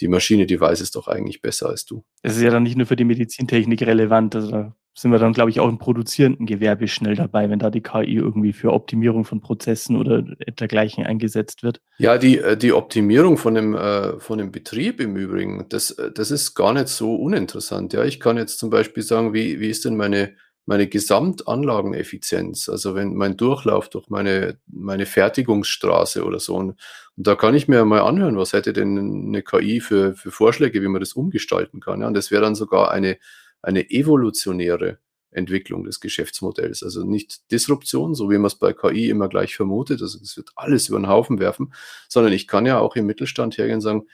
die 0.00 0.08
Maschine, 0.08 0.46
die 0.46 0.60
weiß 0.60 0.80
es 0.80 0.90
doch 0.90 1.08
eigentlich 1.08 1.40
besser 1.40 1.68
als 1.68 1.84
du. 1.84 2.04
Es 2.22 2.36
ist 2.36 2.42
ja 2.42 2.50
dann 2.50 2.64
nicht 2.64 2.76
nur 2.76 2.86
für 2.86 2.96
die 2.96 3.04
Medizintechnik 3.04 3.82
relevant. 3.82 4.34
Also 4.34 4.72
sind 4.96 5.10
wir 5.10 5.18
dann, 5.18 5.32
glaube 5.32 5.50
ich, 5.50 5.58
auch 5.58 5.68
im 5.68 5.78
produzierenden 5.78 6.46
Gewerbe 6.46 6.86
schnell 6.86 7.16
dabei, 7.16 7.50
wenn 7.50 7.58
da 7.58 7.68
die 7.70 7.82
KI 7.82 8.14
irgendwie 8.14 8.52
für 8.52 8.72
Optimierung 8.72 9.24
von 9.24 9.40
Prozessen 9.40 9.96
oder 9.96 10.22
dergleichen 10.22 11.04
eingesetzt 11.04 11.64
wird. 11.64 11.80
Ja, 11.98 12.16
die, 12.16 12.38
äh, 12.38 12.56
die 12.56 12.72
Optimierung 12.72 13.36
von 13.36 13.54
dem, 13.56 13.74
äh, 13.74 14.20
von 14.20 14.38
dem 14.38 14.52
Betrieb 14.52 15.00
im 15.00 15.16
Übrigen, 15.16 15.66
das, 15.68 15.90
äh, 15.90 16.12
das 16.12 16.30
ist 16.30 16.54
gar 16.54 16.72
nicht 16.72 16.88
so 16.88 17.16
uninteressant. 17.16 17.92
Ja, 17.92 18.04
ich 18.04 18.20
kann 18.20 18.36
jetzt 18.36 18.60
zum 18.60 18.70
Beispiel 18.70 19.02
sagen, 19.02 19.34
wie, 19.34 19.58
wie 19.58 19.68
ist 19.68 19.84
denn 19.84 19.96
meine, 19.96 20.36
meine 20.64 20.86
Gesamtanlageneffizienz? 20.86 22.68
Also 22.68 22.94
wenn 22.94 23.14
mein 23.14 23.36
Durchlauf 23.36 23.88
durch 23.88 24.08
meine, 24.10 24.58
meine 24.68 25.06
Fertigungsstraße 25.06 26.24
oder 26.24 26.38
so. 26.38 26.54
Und, 26.54 26.70
und 27.16 27.26
da 27.26 27.34
kann 27.34 27.56
ich 27.56 27.66
mir 27.66 27.84
mal 27.84 28.02
anhören, 28.02 28.36
was 28.36 28.52
hätte 28.52 28.72
denn 28.72 29.26
eine 29.26 29.42
KI 29.42 29.80
für, 29.80 30.14
für 30.14 30.30
Vorschläge, 30.30 30.82
wie 30.82 30.88
man 30.88 31.00
das 31.00 31.14
umgestalten 31.14 31.80
kann. 31.80 32.00
Ja, 32.00 32.06
und 32.06 32.14
das 32.14 32.30
wäre 32.30 32.42
dann 32.42 32.54
sogar 32.54 32.92
eine, 32.92 33.18
eine 33.64 33.90
evolutionäre 33.90 34.98
Entwicklung 35.34 35.84
des 35.84 36.00
Geschäftsmodells. 36.00 36.82
Also 36.82 37.04
nicht 37.04 37.50
Disruption, 37.50 38.14
so 38.14 38.30
wie 38.30 38.38
man 38.38 38.46
es 38.46 38.54
bei 38.54 38.72
KI 38.72 39.10
immer 39.10 39.28
gleich 39.28 39.56
vermutet, 39.56 40.00
also 40.00 40.18
es 40.20 40.36
wird 40.36 40.50
alles 40.56 40.88
über 40.88 40.98
den 40.98 41.08
Haufen 41.08 41.38
werfen, 41.38 41.74
sondern 42.08 42.32
ich 42.32 42.46
kann 42.46 42.66
ja 42.66 42.78
auch 42.78 42.96
im 42.96 43.06
Mittelstand 43.06 43.58
hergehen 43.58 43.76
und 43.76 43.80
sagen, 43.80 44.06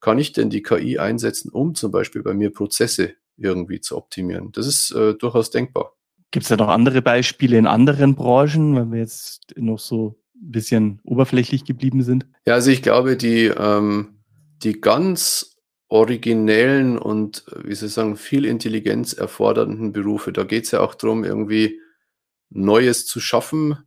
kann 0.00 0.18
ich 0.18 0.32
denn 0.32 0.50
die 0.50 0.62
KI 0.62 0.98
einsetzen, 0.98 1.50
um 1.50 1.74
zum 1.74 1.90
Beispiel 1.90 2.22
bei 2.22 2.32
mir 2.32 2.52
Prozesse 2.52 3.14
irgendwie 3.36 3.80
zu 3.80 3.96
optimieren? 3.96 4.52
Das 4.52 4.66
ist 4.66 4.92
äh, 4.92 5.14
durchaus 5.14 5.50
denkbar. 5.50 5.96
Gibt 6.30 6.44
es 6.44 6.48
da 6.48 6.56
noch 6.56 6.68
andere 6.68 7.02
Beispiele 7.02 7.58
in 7.58 7.66
anderen 7.66 8.14
Branchen, 8.14 8.76
wenn 8.76 8.92
wir 8.92 9.00
jetzt 9.00 9.54
noch 9.56 9.78
so 9.78 10.20
ein 10.36 10.52
bisschen 10.52 11.00
oberflächlich 11.04 11.64
geblieben 11.64 12.02
sind? 12.02 12.26
Ja, 12.46 12.54
also 12.54 12.70
ich 12.70 12.82
glaube, 12.82 13.16
die, 13.16 13.46
ähm, 13.46 14.20
die 14.62 14.80
ganz 14.80 15.57
originellen 15.88 16.98
und, 16.98 17.44
wie 17.64 17.72
ich 17.72 17.78
sagen, 17.78 18.16
viel 18.16 18.44
Intelligenz 18.44 19.14
erfordernden 19.14 19.92
Berufe. 19.92 20.32
Da 20.32 20.44
geht 20.44 20.64
es 20.64 20.70
ja 20.70 20.80
auch 20.80 20.94
darum, 20.94 21.24
irgendwie 21.24 21.80
Neues 22.50 23.06
zu 23.06 23.20
schaffen 23.20 23.78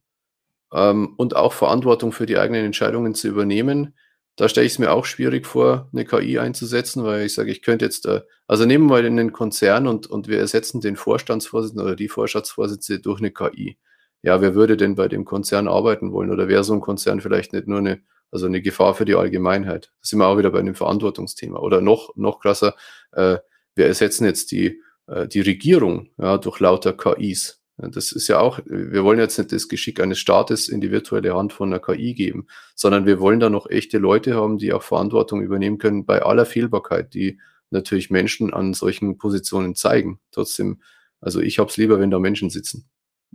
ähm, 0.73 1.13
und 1.17 1.35
auch 1.35 1.53
Verantwortung 1.53 2.11
für 2.11 2.25
die 2.25 2.37
eigenen 2.37 2.65
Entscheidungen 2.65 3.13
zu 3.13 3.27
übernehmen. 3.27 3.95
Da 4.35 4.49
stelle 4.49 4.65
ich 4.65 4.73
es 4.73 4.79
mir 4.79 4.91
auch 4.91 5.05
schwierig 5.05 5.45
vor, 5.45 5.89
eine 5.93 6.05
KI 6.05 6.39
einzusetzen, 6.39 7.03
weil 7.03 7.25
ich 7.25 7.35
sage, 7.35 7.51
ich 7.51 7.61
könnte 7.61 7.85
jetzt, 7.85 8.05
äh, 8.07 8.21
also 8.47 8.65
nehmen 8.65 8.85
wir 8.85 9.01
mal 9.01 9.05
einen 9.05 9.31
Konzern 9.31 9.87
und, 9.87 10.07
und 10.07 10.27
wir 10.27 10.39
ersetzen 10.39 10.81
den 10.81 10.95
Vorstandsvorsitzenden 10.95 11.85
oder 11.85 11.95
die 11.95 12.09
Vorstandsvorsitzende 12.09 13.01
durch 13.01 13.19
eine 13.19 13.31
KI. 13.31 13.77
Ja, 14.23 14.41
wer 14.41 14.55
würde 14.55 14.77
denn 14.77 14.95
bei 14.95 15.07
dem 15.07 15.25
Konzern 15.25 15.67
arbeiten 15.67 16.11
wollen? 16.11 16.31
Oder 16.31 16.47
wäre 16.47 16.63
so 16.63 16.73
ein 16.73 16.81
Konzern 16.81 17.21
vielleicht 17.21 17.53
nicht 17.53 17.67
nur 17.67 17.79
eine 17.79 18.01
also 18.31 18.45
eine 18.45 18.61
Gefahr 18.61 18.95
für 18.95 19.05
die 19.05 19.15
Allgemeinheit. 19.15 19.91
Da 20.01 20.07
sind 20.07 20.19
wir 20.19 20.27
auch 20.27 20.37
wieder 20.37 20.51
bei 20.51 20.59
einem 20.59 20.75
Verantwortungsthema. 20.75 21.59
Oder 21.59 21.81
noch, 21.81 22.15
noch 22.15 22.39
krasser, 22.39 22.75
äh, 23.11 23.37
wir 23.75 23.85
ersetzen 23.85 24.25
jetzt 24.25 24.51
die, 24.51 24.81
äh, 25.07 25.27
die 25.27 25.41
Regierung 25.41 26.09
ja, 26.17 26.37
durch 26.37 26.59
lauter 26.59 26.93
KIs. 26.93 27.61
Das 27.77 28.11
ist 28.11 28.27
ja 28.27 28.39
auch, 28.39 28.59
wir 28.65 29.03
wollen 29.03 29.17
jetzt 29.17 29.39
nicht 29.39 29.51
das 29.51 29.67
Geschick 29.67 29.99
eines 29.99 30.19
Staates 30.19 30.67
in 30.67 30.81
die 30.81 30.91
virtuelle 30.91 31.33
Hand 31.33 31.51
von 31.51 31.69
einer 31.69 31.79
KI 31.79 32.13
geben, 32.13 32.45
sondern 32.75 33.07
wir 33.07 33.19
wollen 33.19 33.39
da 33.39 33.49
noch 33.49 33.67
echte 33.69 33.97
Leute 33.97 34.35
haben, 34.35 34.59
die 34.59 34.71
auch 34.71 34.83
Verantwortung 34.83 35.41
übernehmen 35.41 35.79
können 35.79 36.05
bei 36.05 36.21
aller 36.21 36.45
Fehlbarkeit, 36.45 37.13
die 37.15 37.39
natürlich 37.71 38.11
Menschen 38.11 38.53
an 38.53 38.73
solchen 38.73 39.17
Positionen 39.17 39.73
zeigen. 39.73 40.19
Trotzdem, 40.31 40.81
also 41.21 41.39
ich 41.39 41.57
habe 41.57 41.69
es 41.69 41.77
lieber, 41.77 41.99
wenn 41.99 42.11
da 42.11 42.19
Menschen 42.19 42.51
sitzen. 42.51 42.87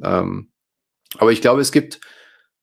Ähm, 0.02 0.50
aber 1.18 1.32
ich 1.32 1.40
glaube, 1.40 1.61
es 1.61 1.72
gibt, 1.72 2.00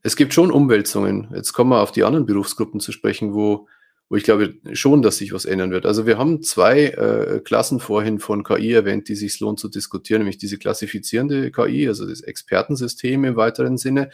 es 0.04 0.18
gibt 0.18 0.34
schon 0.34 0.52
Umwälzungen. 0.52 1.30
Jetzt 1.34 1.54
kommen 1.54 1.72
wir 1.72 1.82
auf 1.82 1.92
die 1.92 2.04
anderen 2.04 2.26
Berufsgruppen 2.26 2.82
zu 2.82 2.92
sprechen, 2.92 3.34
wo, 3.34 3.68
wo 4.10 4.18
ich 4.18 4.24
glaube 4.24 4.56
schon, 4.74 5.02
dass 5.02 5.18
sich 5.18 5.34
was 5.34 5.46
ändern 5.46 5.72
wird. 5.72 5.86
Also 5.86 6.06
wir 6.06 6.18
haben 6.18 6.44
zwei 6.44 6.88
äh, 6.88 7.40
Klassen 7.40 7.80
vorhin 7.80 8.20
von 8.20 8.44
KI 8.44 8.74
erwähnt, 8.74 9.08
die 9.08 9.16
sich 9.16 9.40
lohnt 9.40 9.60
zu 9.60 9.70
diskutieren, 9.70 10.20
nämlich 10.20 10.38
diese 10.38 10.58
klassifizierende 10.58 11.52
KI, 11.52 11.88
also 11.88 12.06
das 12.06 12.22
Expertensystem 12.22 13.24
im 13.24 13.38
weiteren 13.38 13.78
Sinne 13.78 14.10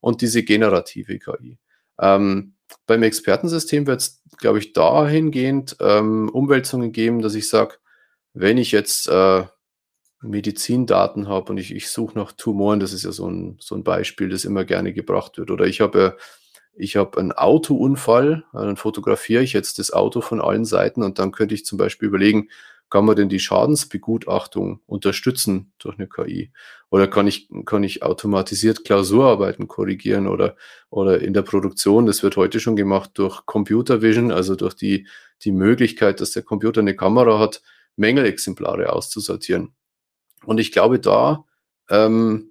und 0.00 0.22
diese 0.22 0.42
generative 0.42 1.18
KI. 1.18 1.58
Ähm, 2.00 2.54
beim 2.86 3.02
Expertensystem 3.02 3.86
wird 3.86 4.00
es, 4.00 4.22
glaube 4.38 4.58
ich, 4.58 4.72
dahingehend 4.72 5.76
ähm, 5.80 6.30
Umwälzungen 6.30 6.92
geben, 6.92 7.20
dass 7.20 7.34
ich 7.34 7.48
sage, 7.48 7.76
wenn 8.32 8.56
ich 8.56 8.72
jetzt 8.72 9.08
äh, 9.08 9.44
Medizindaten 10.24 11.28
habe 11.28 11.52
und 11.52 11.58
ich, 11.58 11.74
ich 11.74 11.88
suche 11.88 12.18
nach 12.18 12.32
Tumoren, 12.32 12.80
das 12.80 12.92
ist 12.92 13.04
ja 13.04 13.12
so 13.12 13.28
ein, 13.28 13.56
so 13.60 13.74
ein 13.74 13.84
Beispiel, 13.84 14.28
das 14.28 14.44
immer 14.44 14.64
gerne 14.64 14.92
gebracht 14.92 15.38
wird. 15.38 15.50
Oder 15.50 15.66
ich 15.66 15.80
habe 15.80 16.16
ich 16.76 16.96
habe 16.96 17.18
einen 17.20 17.32
Autounfall, 17.32 18.44
dann 18.52 18.76
fotografiere 18.76 19.42
ich 19.42 19.52
jetzt 19.52 19.78
das 19.78 19.92
Auto 19.92 20.20
von 20.20 20.40
allen 20.40 20.64
Seiten 20.64 21.02
und 21.02 21.18
dann 21.18 21.30
könnte 21.30 21.54
ich 21.54 21.64
zum 21.64 21.78
Beispiel 21.78 22.08
überlegen, 22.08 22.48
kann 22.90 23.04
man 23.06 23.16
denn 23.16 23.28
die 23.28 23.40
Schadensbegutachtung 23.40 24.80
unterstützen 24.86 25.72
durch 25.78 25.98
eine 25.98 26.08
KI? 26.08 26.52
Oder 26.90 27.08
kann 27.08 27.26
ich, 27.26 27.48
kann 27.64 27.82
ich 27.82 28.02
automatisiert 28.02 28.84
Klausurarbeiten 28.84 29.68
korrigieren 29.68 30.26
oder, 30.26 30.56
oder 30.90 31.20
in 31.20 31.32
der 31.32 31.42
Produktion, 31.42 32.06
das 32.06 32.22
wird 32.22 32.36
heute 32.36 32.60
schon 32.60 32.76
gemacht 32.76 33.10
durch 33.14 33.46
Computer 33.46 34.02
Vision, 34.02 34.30
also 34.30 34.54
durch 34.54 34.74
die, 34.74 35.06
die 35.42 35.52
Möglichkeit, 35.52 36.20
dass 36.20 36.32
der 36.32 36.42
Computer 36.42 36.80
eine 36.80 36.94
Kamera 36.94 37.38
hat, 37.38 37.62
Mängelexemplare 37.96 38.92
auszusortieren. 38.92 39.74
Und 40.46 40.58
ich 40.58 40.72
glaube, 40.72 40.98
da, 40.98 41.44
ähm, 41.90 42.50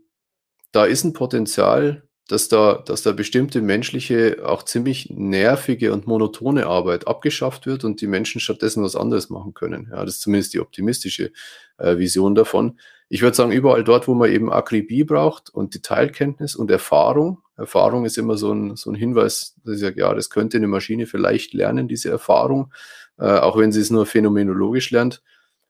da 0.71 0.85
ist 0.85 1.03
ein 1.03 1.13
Potenzial, 1.13 2.03
dass 2.27 2.47
da, 2.47 2.81
dass 2.85 3.03
da 3.03 3.11
bestimmte 3.11 3.61
menschliche, 3.61 4.37
auch 4.45 4.63
ziemlich 4.63 5.09
nervige 5.09 5.91
und 5.91 6.07
monotone 6.07 6.65
Arbeit 6.65 7.07
abgeschafft 7.07 7.65
wird 7.65 7.83
und 7.83 7.99
die 8.01 8.07
Menschen 8.07 8.39
stattdessen 8.39 8.83
was 8.83 8.95
anderes 8.95 9.29
machen 9.29 9.53
können. 9.53 9.89
Ja, 9.91 10.05
das 10.05 10.15
ist 10.15 10.21
zumindest 10.21 10.53
die 10.53 10.59
optimistische 10.59 11.31
äh, 11.77 11.97
Vision 11.97 12.33
davon. 12.33 12.79
Ich 13.09 13.21
würde 13.21 13.35
sagen, 13.35 13.51
überall 13.51 13.83
dort, 13.83 14.07
wo 14.07 14.13
man 14.13 14.31
eben 14.31 14.51
Akribie 14.51 15.03
braucht 15.03 15.49
und 15.49 15.75
Detailkenntnis 15.75 16.55
und 16.55 16.71
Erfahrung. 16.71 17.41
Erfahrung 17.57 18.05
ist 18.05 18.17
immer 18.17 18.37
so 18.37 18.53
ein, 18.53 18.75
so 18.75 18.89
ein 18.89 18.95
Hinweis, 18.95 19.55
dass 19.63 19.75
ich 19.75 19.81
sage, 19.81 19.99
ja, 19.99 20.13
das 20.13 20.29
könnte 20.29 20.57
eine 20.57 20.67
Maschine 20.67 21.05
vielleicht 21.05 21.53
lernen, 21.53 21.87
diese 21.87 22.09
Erfahrung, 22.09 22.73
äh, 23.19 23.25
auch 23.25 23.57
wenn 23.57 23.71
sie 23.71 23.81
es 23.81 23.91
nur 23.91 24.05
phänomenologisch 24.05 24.91
lernt. 24.91 25.21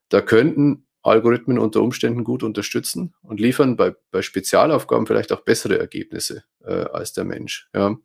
Da 0.09 0.21
könnten 0.21 0.86
Algorithmen 1.03 1.59
unter 1.59 1.81
Umständen 1.81 2.23
gut 2.23 2.43
unterstützen 2.43 3.13
und 3.21 3.39
liefern 3.39 3.75
bei, 3.75 3.93
bei 4.11 4.21
Spezialaufgaben 4.21 5.05
vielleicht 5.05 5.31
auch 5.31 5.41
bessere 5.41 5.77
Ergebnisse 5.77 6.43
äh, 6.63 6.85
als 6.85 7.13
der 7.13 7.25
Mensch. 7.25 7.69
Ja. 7.73 7.97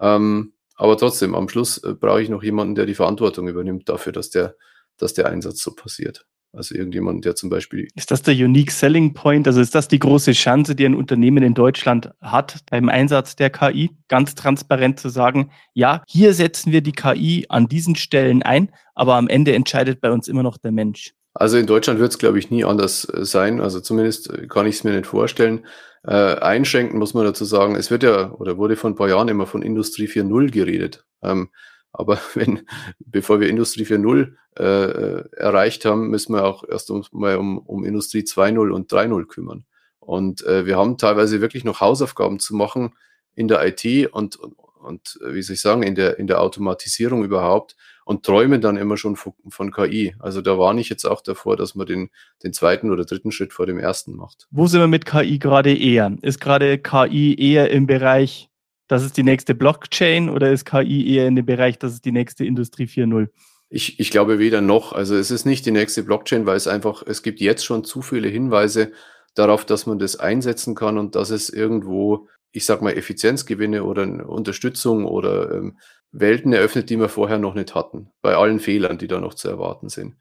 Ähm, 0.00 0.54
aber 0.76 0.96
trotzdem, 0.96 1.34
am 1.34 1.48
Schluss 1.48 1.78
äh, 1.78 1.92
brauche 1.92 2.22
ich 2.22 2.28
noch 2.28 2.42
jemanden, 2.42 2.74
der 2.74 2.86
die 2.86 2.94
Verantwortung 2.94 3.48
übernimmt 3.48 3.88
dafür, 3.88 4.12
dass 4.12 4.30
der, 4.30 4.56
dass 4.96 5.12
der 5.12 5.26
Einsatz 5.26 5.60
so 5.60 5.74
passiert. 5.74 6.26
Also 6.52 6.74
irgendjemand, 6.74 7.24
der 7.24 7.36
zum 7.36 7.48
Beispiel. 7.48 7.86
Ist 7.94 8.10
das 8.10 8.22
der 8.22 8.34
Unique 8.34 8.72
Selling 8.72 9.14
Point? 9.14 9.46
Also 9.46 9.60
ist 9.60 9.74
das 9.74 9.86
die 9.86 10.00
große 10.00 10.32
Chance, 10.32 10.74
die 10.74 10.84
ein 10.84 10.96
Unternehmen 10.96 11.44
in 11.44 11.54
Deutschland 11.54 12.10
hat 12.20 12.58
beim 12.70 12.88
Einsatz 12.88 13.36
der 13.36 13.50
KI? 13.50 13.90
Ganz 14.08 14.34
transparent 14.34 14.98
zu 14.98 15.10
sagen, 15.10 15.52
ja, 15.74 16.02
hier 16.08 16.34
setzen 16.34 16.72
wir 16.72 16.80
die 16.80 16.92
KI 16.92 17.46
an 17.48 17.68
diesen 17.68 17.94
Stellen 17.94 18.42
ein, 18.42 18.72
aber 18.94 19.14
am 19.14 19.28
Ende 19.28 19.54
entscheidet 19.54 20.00
bei 20.00 20.10
uns 20.10 20.26
immer 20.26 20.42
noch 20.42 20.58
der 20.58 20.72
Mensch. 20.72 21.12
Also 21.34 21.58
in 21.58 21.66
Deutschland 21.66 22.00
wird 22.00 22.12
es, 22.12 22.18
glaube 22.18 22.38
ich, 22.38 22.50
nie 22.50 22.64
anders 22.64 23.04
äh, 23.04 23.24
sein. 23.24 23.60
Also 23.60 23.80
zumindest 23.80 24.30
äh, 24.30 24.46
kann 24.46 24.66
ich 24.66 24.76
es 24.76 24.84
mir 24.84 24.92
nicht 24.92 25.06
vorstellen. 25.06 25.66
Äh, 26.02 26.12
einschränken 26.12 26.98
muss 26.98 27.14
man 27.14 27.24
dazu 27.24 27.44
sagen, 27.44 27.76
es 27.76 27.90
wird 27.90 28.02
ja 28.02 28.32
oder 28.32 28.56
wurde 28.56 28.76
vor 28.76 28.90
ein 28.90 28.96
paar 28.96 29.08
Jahren 29.08 29.28
immer 29.28 29.46
von 29.46 29.62
Industrie 29.62 30.06
4.0 30.06 30.50
geredet. 30.50 31.04
Ähm, 31.22 31.50
aber 31.92 32.18
wenn, 32.34 32.66
bevor 32.98 33.40
wir 33.40 33.48
Industrie 33.48 33.84
4.0 33.84 34.32
äh, 34.58 34.64
äh, 34.64 35.24
erreicht 35.36 35.84
haben, 35.84 36.08
müssen 36.08 36.34
wir 36.34 36.44
auch 36.44 36.64
erst 36.68 36.92
mal 37.12 37.36
um, 37.36 37.58
um 37.58 37.84
Industrie 37.84 38.20
2.0 38.20 38.70
und 38.70 38.92
3.0 38.92 39.26
kümmern. 39.26 39.64
Und 40.00 40.44
äh, 40.44 40.66
wir 40.66 40.76
haben 40.76 40.98
teilweise 40.98 41.40
wirklich 41.40 41.64
noch 41.64 41.80
Hausaufgaben 41.80 42.40
zu 42.40 42.56
machen 42.56 42.94
in 43.34 43.46
der 43.46 43.64
IT 43.64 44.12
und, 44.12 44.36
und, 44.36 44.54
und 44.82 45.18
wie 45.24 45.42
soll 45.42 45.54
ich 45.54 45.60
sagen, 45.60 45.82
in 45.82 45.94
der, 45.94 46.18
in 46.18 46.26
der 46.26 46.40
Automatisierung 46.40 47.22
überhaupt, 47.22 47.76
und 48.10 48.24
träumen 48.24 48.60
dann 48.60 48.76
immer 48.76 48.96
schon 48.96 49.14
von, 49.14 49.34
von, 49.50 49.70
KI. 49.70 50.16
Also 50.18 50.40
da 50.40 50.58
warne 50.58 50.80
ich 50.80 50.88
jetzt 50.88 51.04
auch 51.04 51.20
davor, 51.20 51.56
dass 51.56 51.76
man 51.76 51.86
den, 51.86 52.10
den 52.42 52.52
zweiten 52.52 52.90
oder 52.90 53.04
dritten 53.04 53.30
Schritt 53.30 53.52
vor 53.52 53.66
dem 53.66 53.78
ersten 53.78 54.16
macht. 54.16 54.48
Wo 54.50 54.66
sind 54.66 54.80
wir 54.80 54.88
mit 54.88 55.06
KI 55.06 55.38
gerade 55.38 55.72
eher? 55.72 56.16
Ist 56.20 56.40
gerade 56.40 56.76
KI 56.78 57.36
eher 57.38 57.70
im 57.70 57.86
Bereich, 57.86 58.50
das 58.88 59.04
ist 59.04 59.16
die 59.16 59.22
nächste 59.22 59.54
Blockchain 59.54 60.28
oder 60.28 60.50
ist 60.50 60.64
KI 60.64 61.06
eher 61.06 61.28
in 61.28 61.36
dem 61.36 61.46
Bereich, 61.46 61.78
das 61.78 61.92
ist 61.92 62.04
die 62.04 62.10
nächste 62.10 62.44
Industrie 62.44 62.86
4.0? 62.86 63.28
Ich, 63.68 64.00
ich 64.00 64.10
glaube 64.10 64.40
weder 64.40 64.60
noch. 64.60 64.92
Also 64.92 65.14
es 65.14 65.30
ist 65.30 65.44
nicht 65.44 65.64
die 65.64 65.70
nächste 65.70 66.02
Blockchain, 66.02 66.46
weil 66.46 66.56
es 66.56 66.66
einfach, 66.66 67.04
es 67.06 67.22
gibt 67.22 67.40
jetzt 67.40 67.64
schon 67.64 67.84
zu 67.84 68.02
viele 68.02 68.26
Hinweise 68.26 68.90
darauf, 69.36 69.64
dass 69.64 69.86
man 69.86 70.00
das 70.00 70.16
einsetzen 70.16 70.74
kann 70.74 70.98
und 70.98 71.14
dass 71.14 71.30
es 71.30 71.48
irgendwo, 71.48 72.26
ich 72.50 72.64
sag 72.64 72.82
mal, 72.82 72.90
Effizienzgewinne 72.90 73.84
oder 73.84 74.28
Unterstützung 74.28 75.04
oder 75.04 75.54
ähm, 75.54 75.76
Welten 76.12 76.52
eröffnet, 76.52 76.90
die 76.90 76.98
wir 76.98 77.08
vorher 77.08 77.38
noch 77.38 77.54
nicht 77.54 77.74
hatten, 77.74 78.10
bei 78.20 78.34
allen 78.34 78.60
Fehlern, 78.60 78.98
die 78.98 79.06
da 79.06 79.20
noch 79.20 79.34
zu 79.34 79.48
erwarten 79.48 79.88
sind. 79.88 80.16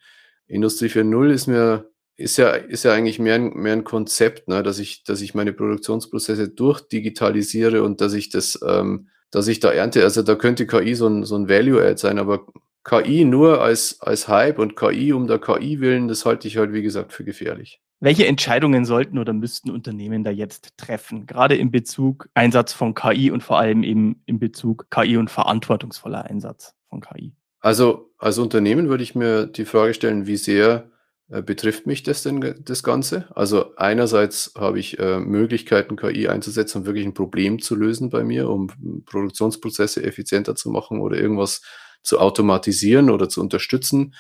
Industrie 0.48 0.88
4.0 0.88 1.30
ist 1.30 1.48
mir, 1.48 1.90
ist 2.16 2.38
ja, 2.38 2.52
ist 2.52 2.84
ja 2.84 2.94
eigentlich 2.94 3.20
mehr 3.20 3.36
ein, 3.36 3.54
mehr 3.54 3.74
ein 3.74 3.84
Konzept, 3.84 4.48
ne? 4.48 4.62
dass, 4.64 4.80
ich, 4.80 5.04
dass 5.04 5.22
ich 5.22 5.34
meine 5.34 5.54
Produktionsprozesse 5.54 6.50
durchdigitalisiere 6.50 7.84
und 7.84 8.02
dass 8.02 8.14
ich 8.14 8.30
das, 8.30 8.60
ähm, 8.68 9.10
dass 9.32 9.48
ich 9.48 9.60
da 9.60 9.72
ernte. 9.72 10.04
Also 10.04 10.22
da 10.22 10.36
könnte 10.36 10.68
KI 10.68 10.96
so 10.96 11.08
ein, 11.08 11.24
so 11.24 11.36
ein 11.36 11.50
Value-Add 11.50 11.98
sein, 11.98 12.20
aber 12.20 12.46
KI 12.84 13.26
nur 13.26 13.62
als, 13.62 14.02
als 14.02 14.28
Hype 14.28 14.60
und 14.60 14.76
KI 14.76 15.14
um 15.14 15.28
der 15.28 15.40
KI 15.40 15.80
willen, 15.80 16.08
das 16.08 16.26
halte 16.26 16.48
ich 16.48 16.58
halt, 16.58 16.74
wie 16.74 16.82
gesagt, 16.82 17.14
für 17.14 17.24
gefährlich. 17.24 17.82
Welche 18.02 18.28
Entscheidungen 18.28 18.86
sollten 18.86 19.18
oder 19.18 19.34
müssten 19.34 19.70
Unternehmen 19.70 20.24
da 20.24 20.32
jetzt 20.32 20.78
treffen, 20.78 21.26
gerade 21.26 21.56
in 21.56 21.70
Bezug 21.70 22.30
Einsatz 22.34 22.72
von 22.72 22.96
KI 22.96 23.30
und 23.30 23.44
vor 23.44 23.60
allem 23.60 23.84
eben 23.84 24.22
in 24.26 24.40
Bezug 24.40 24.90
KI 24.90 25.18
und 25.18 25.30
verantwortungsvoller 25.30 26.24
Einsatz 26.24 26.76
von 26.90 27.02
KI? 27.02 27.34
Also 27.60 28.12
als 28.18 28.38
Unternehmen 28.38 28.88
würde 28.88 29.04
ich 29.04 29.16
mir 29.16 29.48
die 29.48 29.66
Frage 29.66 29.94
stellen, 29.94 30.28
wie 30.28 30.38
sehr 30.38 30.90
äh, 31.28 31.42
betrifft 31.42 31.88
mich 31.88 32.04
das 32.04 32.24
denn 32.24 32.56
das 32.64 32.84
Ganze? 32.84 33.28
Also 33.36 33.76
einerseits 33.76 34.54
habe 34.58 34.80
ich 34.80 34.98
äh, 34.98 35.20
Möglichkeiten, 35.20 35.98
KI 35.98 36.30
einzusetzen, 36.30 36.80
um 36.80 36.86
wirklich 36.86 37.06
ein 37.06 37.14
Problem 37.14 37.62
zu 37.62 37.76
lösen 37.76 38.10
bei 38.10 38.24
mir, 38.24 38.50
um 38.50 39.04
Produktionsprozesse 39.08 40.04
effizienter 40.04 40.56
zu 40.56 40.70
machen 40.70 41.02
oder 41.02 41.18
irgendwas 41.18 41.62
zu 42.02 42.20
automatisieren 42.20 43.10
oder 43.10 43.28
zu 43.28 43.42
unterstützen 43.42 44.16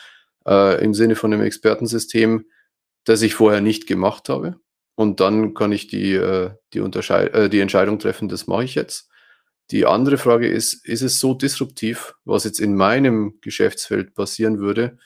äh, 0.46 0.84
im 0.84 0.94
Sinne 0.94 1.16
von 1.16 1.34
einem 1.34 1.44
Expertensystem 1.44 2.44
das 3.10 3.24
ich 3.24 3.34
vorher 3.34 3.60
nicht 3.60 3.88
gemacht 3.88 4.30
habe. 4.30 4.60
Und 4.96 5.20
dann 5.20 5.56
kann 5.56 5.72
ich 5.72 5.88
die, 5.88 6.14
äh, 6.14 6.52
die, 6.74 6.80
Unterscheid 6.80 7.34
äh, 7.34 7.50
die 7.50 7.60
Entscheidung 7.60 7.98
treffen, 7.98 8.30
das 8.30 8.46
mache 8.46 8.66
ich 8.66 8.76
jetzt. 8.76 9.10
Die 9.72 9.88
andere 9.88 10.20
Frage 10.20 10.48
ist, 10.48 10.86
ist 10.86 11.02
es 11.02 11.20
so 11.20 11.34
disruptiv, 11.34 12.14
was 12.24 12.44
jetzt 12.44 12.60
in 12.60 12.76
meinem 12.76 13.40
Geschäftsfeld 13.42 14.14
passieren 14.14 14.60
würde, 14.60 15.00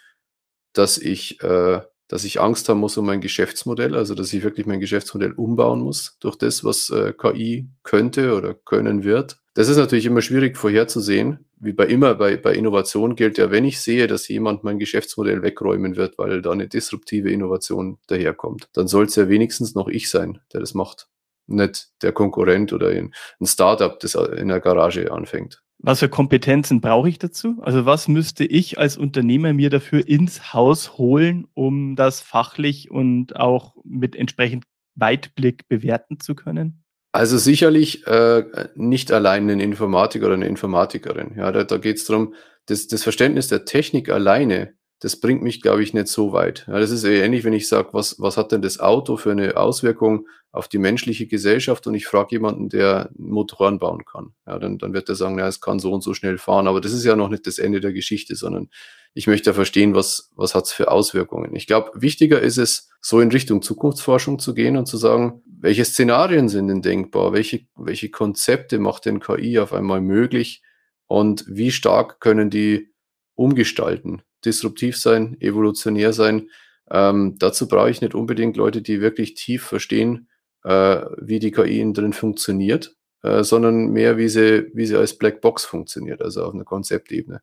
dass 0.74 0.98
ich, 0.98 1.42
äh, 1.44 1.80
dass 2.10 2.26
ich 2.26 2.42
Angst 2.42 2.68
haben 2.68 2.82
muss 2.82 2.98
um 2.98 3.06
mein 3.06 3.22
Geschäftsmodell, 3.22 3.96
also 3.96 4.16
dass 4.16 4.34
ich 4.34 4.44
wirklich 4.44 4.66
mein 4.66 4.82
Geschäftsmodell 4.82 5.32
umbauen 5.32 5.80
muss 5.80 6.18
durch 6.20 6.36
das, 6.36 6.66
was 6.66 6.90
äh, 6.90 7.14
KI 7.14 7.70
könnte 7.84 8.36
oder 8.36 8.54
können 8.54 9.06
wird. 9.06 9.38
Das 9.54 9.70
ist 9.70 9.78
natürlich 9.78 10.06
immer 10.06 10.22
schwierig 10.22 10.58
vorherzusehen. 10.58 11.46
Wie 11.64 11.72
bei 11.72 11.86
immer 11.86 12.16
bei, 12.16 12.36
bei 12.36 12.54
Innovation 12.54 13.16
gilt 13.16 13.38
ja, 13.38 13.50
wenn 13.50 13.64
ich 13.64 13.80
sehe, 13.80 14.08
dass 14.08 14.28
jemand 14.28 14.66
mein 14.66 14.80
Geschäftsmodell 14.80 15.42
wegräumen 15.42 15.96
wird, 15.96 16.18
weil 16.18 16.42
da 16.42 16.52
eine 16.52 16.68
disruptive 16.68 17.32
Innovation 17.32 18.00
daherkommt, 18.08 18.68
dann 18.74 18.90
soll 18.90 19.06
es 19.06 19.16
ja 19.16 19.30
wenigstens 19.30 19.74
noch 19.74 19.88
ich 19.88 20.10
sein, 20.10 20.40
der 20.52 20.60
das 20.60 20.74
macht. 20.74 21.08
Nicht 21.48 21.90
der 22.02 22.12
Konkurrent 22.12 22.74
oder 22.74 22.90
ein 22.90 23.14
Startup, 23.42 23.98
das 23.98 24.16
in 24.16 24.50
der 24.50 24.60
Garage 24.60 25.10
anfängt. 25.10 25.64
Was 25.78 26.00
für 26.00 26.10
Kompetenzen 26.10 26.82
brauche 26.82 27.08
ich 27.08 27.18
dazu? 27.18 27.58
Also 27.62 27.86
was 27.86 28.10
müsste 28.10 28.44
ich 28.44 28.78
als 28.78 28.98
Unternehmer 28.98 29.54
mir 29.54 29.70
dafür 29.70 30.06
ins 30.06 30.54
Haus 30.54 30.98
holen, 30.98 31.48
um 31.54 31.96
das 31.96 32.20
fachlich 32.20 32.92
und 32.92 33.38
auch 33.38 33.76
mit 33.86 34.18
entsprechend 34.18 34.66
Weitblick 34.96 35.68
bewerten 35.70 36.20
zu 36.20 36.36
können? 36.36 36.83
Also 37.14 37.38
sicherlich 37.38 38.08
äh, 38.08 38.44
nicht 38.74 39.12
allein 39.12 39.48
ein 39.48 39.60
Informatiker 39.60 40.26
oder 40.26 40.34
eine 40.34 40.48
Informatikerin. 40.48 41.36
Ja, 41.38 41.52
da, 41.52 41.64
da 41.64 41.78
geht 41.78 41.98
es 41.98 42.06
darum, 42.06 42.34
das, 42.66 42.88
das 42.88 43.04
Verständnis 43.04 43.48
der 43.48 43.66
Technik 43.66 44.10
alleine, 44.10 44.74
das 45.00 45.20
bringt 45.20 45.44
mich, 45.44 45.62
glaube 45.62 45.84
ich, 45.84 45.94
nicht 45.94 46.08
so 46.08 46.34
weit. 46.34 46.66
Ja, 46.68 46.80
das 46.80 46.90
ist 46.90 47.04
ähnlich, 47.04 47.44
wenn 47.44 47.54
ich 47.54 47.68
sage, 47.68 47.90
was, 47.92 48.20
was 48.20 48.36
hat 48.36 48.52
denn 48.52 48.64
das 48.64 48.80
Auto 48.80 49.18
für 49.18 49.32
eine 49.32 49.58
Auswirkung 49.58 50.28
auf 50.52 50.68
die 50.68 50.80
menschliche 50.80 51.28
Gesellschaft 51.28 51.86
und 51.86 51.94
ich 51.94 52.08
frage 52.08 52.30
jemanden, 52.32 52.70
der 52.70 53.12
Motoren 53.16 53.78
bauen 53.78 54.06
kann. 54.06 54.34
Ja, 54.48 54.58
dann, 54.58 54.80
dann 54.80 54.94
wird 54.94 55.08
er 55.08 55.16
sagen, 55.16 55.38
ja, 55.38 55.48
es 55.48 55.62
kann 55.62 55.78
so 55.78 55.94
und 55.94 56.02
so 56.02 56.16
schnell 56.16 56.40
fahren. 56.40 56.68
Aber 56.68 56.82
das 56.82 56.94
ist 56.94 57.04
ja 57.04 57.16
noch 57.16 57.30
nicht 57.30 57.46
das 57.46 57.60
Ende 57.60 57.80
der 57.80 57.94
Geschichte, 57.94 58.36
sondern 58.36 58.70
ich 59.14 59.28
möchte 59.28 59.54
verstehen, 59.54 59.94
was, 59.94 60.32
was 60.36 60.56
hat 60.56 60.66
es 60.66 60.72
für 60.72 60.90
Auswirkungen. 60.90 61.56
Ich 61.56 61.68
glaube, 61.68 61.92
wichtiger 61.94 62.42
ist 62.42 62.58
es, 62.58 62.90
so 63.00 63.20
in 63.20 63.32
Richtung 63.32 63.62
Zukunftsforschung 63.62 64.40
zu 64.40 64.54
gehen 64.54 64.78
und 64.78 64.86
zu 64.86 64.98
sagen, 64.98 65.44
welche 65.46 65.84
Szenarien 65.84 66.48
sind 66.48 66.70
denn 66.70 66.82
denkbar? 66.82 67.34
Welche, 67.34 67.66
welche 67.76 68.10
Konzepte 68.10 68.80
macht 68.80 69.06
denn 69.06 69.20
KI 69.20 69.60
auf 69.60 69.74
einmal 69.74 70.02
möglich? 70.02 70.64
Und 71.08 71.46
wie 71.48 71.72
stark 71.72 72.22
können 72.22 72.50
die 72.50 72.94
umgestalten? 73.36 74.22
Disruptiv 74.46 74.98
sein, 74.98 75.38
evolutionär 75.42 76.14
sein? 76.14 76.50
Ähm, 76.90 77.36
dazu 77.40 77.68
brauche 77.68 77.90
ich 77.90 78.02
nicht 78.02 78.16
unbedingt 78.16 78.58
Leute, 78.58 78.82
die 78.82 79.02
wirklich 79.02 79.36
tief 79.36 79.64
verstehen, 79.64 80.30
äh, 80.64 81.02
wie 81.22 81.40
die 81.40 81.52
KI 81.52 81.82
innen 81.82 81.94
drin 81.94 82.14
funktioniert, 82.14 82.96
äh, 83.22 83.44
sondern 83.44 83.88
mehr, 83.88 84.18
wie 84.18 84.30
sie, 84.30 84.72
wie 84.74 84.86
sie 84.86 84.98
als 84.98 85.18
Blackbox 85.18 85.66
funktioniert, 85.66 86.22
also 86.22 86.44
auf 86.44 86.54
einer 86.54 86.66
Konzeptebene. 86.66 87.42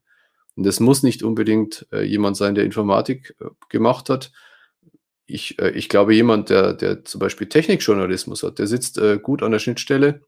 Und 0.60 0.66
das 0.66 0.78
muss 0.78 1.02
nicht 1.02 1.22
unbedingt 1.22 1.86
äh, 1.90 2.02
jemand 2.02 2.36
sein, 2.36 2.54
der 2.54 2.64
Informatik 2.64 3.34
äh, 3.40 3.46
gemacht 3.70 4.10
hat. 4.10 4.30
Ich, 5.24 5.58
äh, 5.58 5.70
ich 5.70 5.88
glaube, 5.88 6.14
jemand, 6.14 6.50
der, 6.50 6.74
der 6.74 7.02
zum 7.02 7.18
Beispiel 7.18 7.48
Technikjournalismus 7.48 8.42
hat, 8.42 8.58
der 8.58 8.66
sitzt 8.66 8.98
äh, 8.98 9.18
gut 9.18 9.42
an 9.42 9.52
der 9.52 9.58
Schnittstelle. 9.58 10.20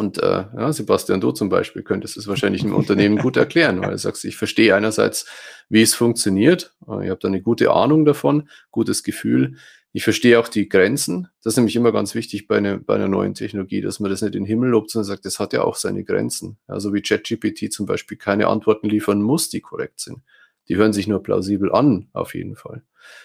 Und 0.00 0.16
äh, 0.22 0.46
ja, 0.56 0.72
Sebastian, 0.72 1.20
du 1.20 1.30
zum 1.30 1.50
Beispiel 1.50 1.82
könntest 1.82 2.16
es 2.16 2.26
wahrscheinlich 2.26 2.64
im 2.64 2.74
Unternehmen 2.74 3.18
gut 3.18 3.36
erklären, 3.36 3.82
weil 3.82 3.90
du 3.90 3.98
sagst, 3.98 4.24
ich 4.24 4.34
verstehe 4.34 4.74
einerseits, 4.74 5.26
wie 5.68 5.82
es 5.82 5.94
funktioniert. 5.94 6.74
Äh, 6.88 7.04
ich 7.04 7.10
habe 7.10 7.20
da 7.20 7.28
eine 7.28 7.42
gute 7.42 7.70
Ahnung 7.70 8.06
davon, 8.06 8.48
gutes 8.70 9.02
Gefühl. 9.02 9.56
Ich 9.92 10.02
verstehe 10.02 10.40
auch 10.40 10.48
die 10.48 10.70
Grenzen. 10.70 11.28
Das 11.42 11.52
ist 11.52 11.56
nämlich 11.58 11.76
immer 11.76 11.92
ganz 11.92 12.14
wichtig 12.14 12.48
bei, 12.48 12.56
eine, 12.56 12.78
bei 12.78 12.94
einer 12.94 13.08
neuen 13.08 13.34
Technologie, 13.34 13.82
dass 13.82 14.00
man 14.00 14.10
das 14.10 14.22
nicht 14.22 14.34
in 14.34 14.44
den 14.44 14.46
Himmel 14.46 14.70
lobt, 14.70 14.90
sondern 14.90 15.06
sagt, 15.06 15.26
das 15.26 15.38
hat 15.38 15.52
ja 15.52 15.64
auch 15.64 15.76
seine 15.76 16.02
Grenzen. 16.02 16.56
Also 16.66 16.94
wie 16.94 17.02
ChatGPT 17.02 17.70
zum 17.70 17.84
Beispiel 17.84 18.16
keine 18.16 18.46
Antworten 18.46 18.88
liefern 18.88 19.20
muss, 19.20 19.50
die 19.50 19.60
korrekt 19.60 20.00
sind. 20.00 20.22
Die 20.70 20.76
hören 20.76 20.94
sich 20.94 21.08
nur 21.08 21.22
plausibel 21.22 21.70
an, 21.72 22.08
auf 22.14 22.34
jeden 22.34 22.56
Fall. 22.56 22.84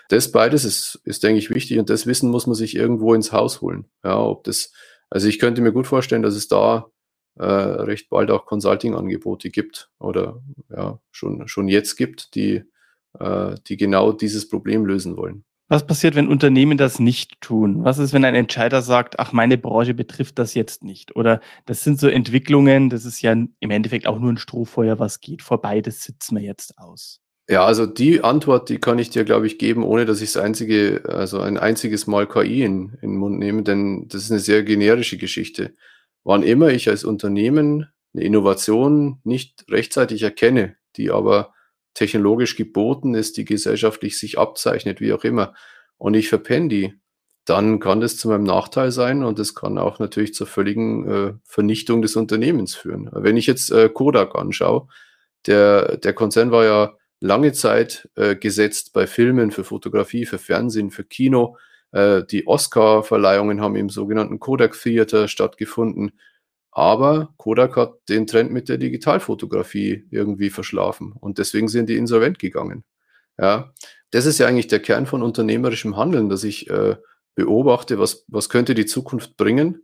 Das 0.10 0.30
beides 0.30 0.66
ist, 0.66 1.00
ist 1.06 1.24
denke 1.24 1.40
ich, 1.40 1.50
wichtig 1.50 1.80
und 1.80 1.90
das 1.90 2.06
Wissen 2.06 2.32
muss 2.32 2.48
man 2.48 2.56
sich 2.56 2.76
irgendwo 2.76 3.14
ins 3.14 3.32
Haus 3.32 3.62
holen. 3.62 3.86
Ja, 4.04 4.20
ob 4.20 4.44
das, 4.44 4.74
also 5.10 5.28
ich 5.28 5.40
könnte 5.40 5.62
mir 5.62 5.72
gut 5.72 5.88
vorstellen, 5.88 6.24
dass 6.24 6.36
es 6.36 6.48
da 6.48 6.88
äh, 7.38 7.46
recht 7.46 8.10
bald 8.10 8.32
auch 8.32 8.46
Consulting-Angebote 8.46 9.50
gibt 9.50 9.90
oder 10.00 10.42
ja, 10.70 11.00
schon, 11.12 11.48
schon 11.48 11.68
jetzt 11.68 11.96
gibt, 11.96 12.36
die, 12.36 12.64
äh, 13.20 13.56
die 13.68 13.78
genau 13.78 14.12
dieses 14.12 14.48
Problem 14.48 14.86
lösen 14.86 15.18
wollen. 15.18 15.44
Was 15.68 15.88
passiert, 15.88 16.14
wenn 16.14 16.28
Unternehmen 16.28 16.78
das 16.78 17.00
nicht 17.00 17.42
tun? 17.42 17.84
Was 17.84 17.98
ist, 17.98 18.14
wenn 18.14 18.24
ein 18.24 18.36
Entscheider 18.36 18.84
sagt, 18.84 19.20
ach, 19.20 19.34
meine 19.34 19.58
Branche 19.58 19.96
betrifft 19.96 20.38
das 20.38 20.54
jetzt 20.54 20.84
nicht? 20.84 21.16
Oder 21.16 21.42
das 21.66 21.84
sind 21.84 22.00
so 22.00 22.08
Entwicklungen, 22.08 22.92
das 22.92 23.04
ist 23.04 23.22
ja 23.24 23.32
im 23.32 23.72
Endeffekt 23.72 24.06
auch 24.06 24.20
nur 24.20 24.32
ein 24.32 24.38
Strohfeuer, 24.38 25.00
was 25.00 25.22
geht 25.22 25.42
vorbei, 25.42 25.82
das 25.82 26.04
sitzen 26.04 26.36
wir 26.36 26.44
jetzt 26.44 26.78
aus. 26.78 27.20
Ja, 27.48 27.64
also 27.64 27.86
die 27.86 28.24
Antwort, 28.24 28.70
die 28.70 28.80
kann 28.80 28.98
ich 28.98 29.12
dir, 29.12 29.24
glaube 29.24 29.46
ich, 29.46 29.60
geben, 29.60 29.84
ohne 29.84 30.06
dass 30.06 30.22
ich 30.22 30.34
das 30.34 30.44
einzige, 30.44 31.04
also 31.08 31.40
ein 31.42 31.60
einziges 31.60 32.08
Mal 32.08 32.28
KI 32.28 32.64
in, 32.64 32.98
in 33.02 33.12
den 33.12 33.18
Mund 33.18 33.38
nehme, 33.38 33.62
denn 33.62 34.08
das 34.08 34.24
ist 34.24 34.32
eine 34.32 34.40
sehr 34.40 34.64
generische 34.64 35.18
Geschichte. 35.18 35.76
Wann 36.24 36.42
immer 36.42 36.70
ich 36.70 36.90
als 36.90 37.04
Unternehmen 37.04 37.88
eine 38.16 38.24
Innovation 38.24 39.20
nicht 39.24 39.66
rechtzeitig 39.70 40.24
erkenne, 40.24 40.76
die 40.96 41.12
aber 41.12 41.54
technologisch 41.94 42.56
geboten 42.56 43.14
ist, 43.14 43.38
die 43.38 43.46
gesellschaftlich 43.46 44.18
sich 44.18 44.40
abzeichnet, 44.40 45.00
wie 45.00 45.14
auch 45.14 45.24
immer, 45.24 45.54
und 45.98 46.16
ich 46.16 46.30
verpenne 46.30 46.68
die, 46.68 46.94
dann 47.46 47.80
kann 47.80 48.02
das 48.02 48.18
zu 48.18 48.28
meinem 48.28 48.44
Nachteil 48.44 48.92
sein 48.92 49.24
und 49.24 49.38
es 49.38 49.54
kann 49.54 49.78
auch 49.78 50.00
natürlich 50.00 50.34
zur 50.34 50.48
völligen 50.48 51.08
äh, 51.08 51.34
Vernichtung 51.44 52.02
des 52.02 52.16
Unternehmens 52.16 52.74
führen. 52.76 53.08
Wenn 53.14 53.38
ich 53.38 53.46
jetzt 53.46 53.72
äh, 53.72 53.88
Kodak 53.88 54.36
anschaue, 54.36 54.88
der, 55.46 55.98
der 55.98 56.14
Konzern 56.14 56.50
war 56.50 56.66
ja 56.66 56.98
lange 57.26 57.54
Zeit 57.54 58.08
äh, 58.16 58.36
gesetzt 58.36 58.94
bei 58.94 59.08
Filmen, 59.08 59.52
für 59.52 59.64
Fotografie, 59.64 60.26
für 60.26 60.38
Fernsehen, 60.38 60.92
für 60.92 61.04
Kino. 61.04 61.58
Äh, 61.92 62.24
die 62.24 62.48
Oscar-Verleihungen 62.48 63.62
haben 63.62 63.76
im 63.76 63.90
sogenannten 63.90 64.40
Kodak 64.40 64.80
Theater 64.80 65.28
stattgefunden. 65.28 66.12
Aber 66.72 67.34
Kodak 67.38 67.78
hat 67.78 67.94
den 68.10 68.28
Trend 68.28 68.52
mit 68.52 68.70
der 68.70 68.78
Digitalfotografie 68.78 70.06
irgendwie 70.12 70.50
verschlafen 70.50 71.14
und 71.20 71.38
deswegen 71.38 71.70
sind 71.70 71.90
die 71.90 71.96
insolvent 71.96 72.38
gegangen. 72.38 72.84
Ja, 73.38 73.74
das 74.12 74.26
ist 74.26 74.40
ja 74.40 74.48
eigentlich 74.48 74.68
der 74.68 74.82
Kern 74.82 75.06
von 75.06 75.24
unternehmerischem 75.24 75.96
Handeln, 75.96 76.30
dass 76.30 76.44
ich 76.44 76.70
äh, 76.70 76.98
beobachte, 77.34 77.98
was, 77.98 78.26
was 78.28 78.50
könnte 78.50 78.76
die 78.76 78.86
Zukunft 78.86 79.38
bringen 79.38 79.84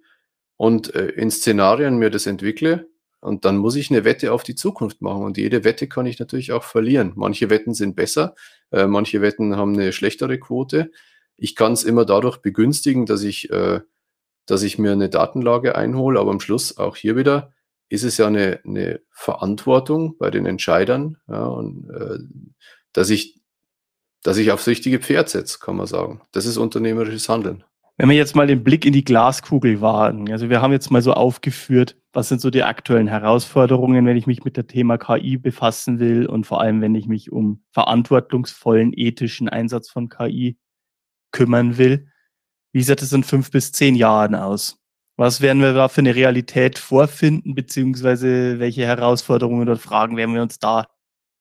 und 0.58 0.93
äh, 0.93 1.08
in 1.08 1.32
Szenarien 1.32 1.97
mir 1.97 2.10
das 2.10 2.28
entwickle 2.28 2.91
und 3.22 3.45
dann 3.45 3.57
muss 3.57 3.76
ich 3.76 3.89
eine 3.89 4.03
Wette 4.03 4.34
auf 4.34 4.43
die 4.43 4.55
Zukunft 4.55 5.01
machen 5.01 5.24
und 5.24 5.38
jede 5.38 5.63
Wette 5.63 5.88
kann 5.88 6.05
ich 6.05 6.19
natürlich 6.19 6.51
auch 6.51 6.63
verlieren. 6.63 7.13
Manche 7.15 7.49
Wetten 7.49 7.74
sind 7.74 7.95
besser, 7.95 8.36
äh, 8.72 8.88
manche 8.88 9.22
Wetten 9.22 9.55
haben 9.55 9.74
eine 9.74 9.93
schlechtere 9.93 10.38
Quote. 10.38 10.91
Ich 11.38 11.55
kann 11.55 11.72
es 11.74 11.84
immer 11.84 12.05
dadurch 12.05 12.38
begünstigen, 12.38 13.05
dass 13.05 13.24
ich 13.24 13.49
äh, 13.49 13.80
dass 14.45 14.63
ich 14.63 14.78
mir 14.78 14.91
eine 14.91 15.09
Datenlage 15.09 15.76
einhole, 15.76 16.19
aber 16.19 16.32
am 16.32 16.39
Schluss 16.39 16.78
auch 16.78 16.95
hier 16.95 17.15
wieder 17.15 17.53
ist 17.89 18.03
es 18.03 18.17
ja 18.17 18.28
eine, 18.28 18.59
eine 18.65 19.01
Verantwortung 19.11 20.17
bei 20.17 20.32
den 20.32 20.45
Entscheidern, 20.45 21.17
ja, 21.28 21.45
und, 21.45 21.89
äh, 21.89 22.19
dass 22.93 23.09
ich, 23.09 23.41
dass 24.24 24.38
ich 24.38 24.51
aufs 24.51 24.67
richtige 24.67 24.99
Pferd 24.99 25.30
setze, 25.30 25.59
kann 25.59 25.76
man 25.76 25.88
sagen. 25.88 26.22
Das 26.32 26.45
ist 26.45 26.57
unternehmerisches 26.57 27.28
Handeln. 27.28 27.63
Wenn 27.97 28.09
wir 28.09 28.15
jetzt 28.15 28.36
mal 28.36 28.47
den 28.47 28.63
Blick 28.63 28.86
in 28.86 28.93
die 28.93 29.03
Glaskugel 29.03 29.82
wagen, 29.82 30.32
also 30.32 30.49
wir 30.49 30.61
haben 30.61 30.72
jetzt 30.72 30.89
mal 30.89 31.01
so 31.01 31.13
aufgeführt, 31.13 31.97
was 32.14 32.30
sind 32.30 32.41
so 32.41 32.49
die 32.49 32.64
aktuellen 32.64 33.07
Herausforderungen, 33.07 34.05
wenn 34.05 34.18
ich 34.18 34.28
mich 34.28 34.43
mit 34.43 34.57
dem 34.57 34.68
Thema 34.68 34.97
KI 34.97 35.38
befassen 35.38 35.99
will 35.99 36.26
und 36.26 36.45
vor 36.45 36.62
allem, 36.62 36.82
wenn 36.82 36.95
ich 36.95 37.07
mich 37.07 37.32
um 37.32 37.64
verantwortungsvollen 37.72 38.91
ethischen 38.95 39.47
Einsatz 39.47 39.89
von 39.89 40.09
KI 40.09 40.57
kümmern 41.32 41.78
will. 41.78 42.07
Wie 42.74 42.84
sieht 42.84 43.01
es 43.01 43.14
in 43.14 43.24
fünf 43.24 43.51
bis 43.51 43.72
zehn 43.72 43.95
Jahren 43.95 44.36
aus? 44.36 44.78
Was 45.18 45.41
werden 45.41 45.62
wir 45.62 45.74
da 45.74 45.88
für 45.88 46.01
eine 46.01 46.16
Realität 46.16 46.80
vorfinden, 46.80 47.53
beziehungsweise 47.53 48.59
welche 48.59 48.86
Herausforderungen 48.86 49.62
oder 49.62 49.78
Fragen 49.78 50.18
werden 50.18 50.34
wir 50.34 50.41
uns 50.41 50.59
da 50.59 50.88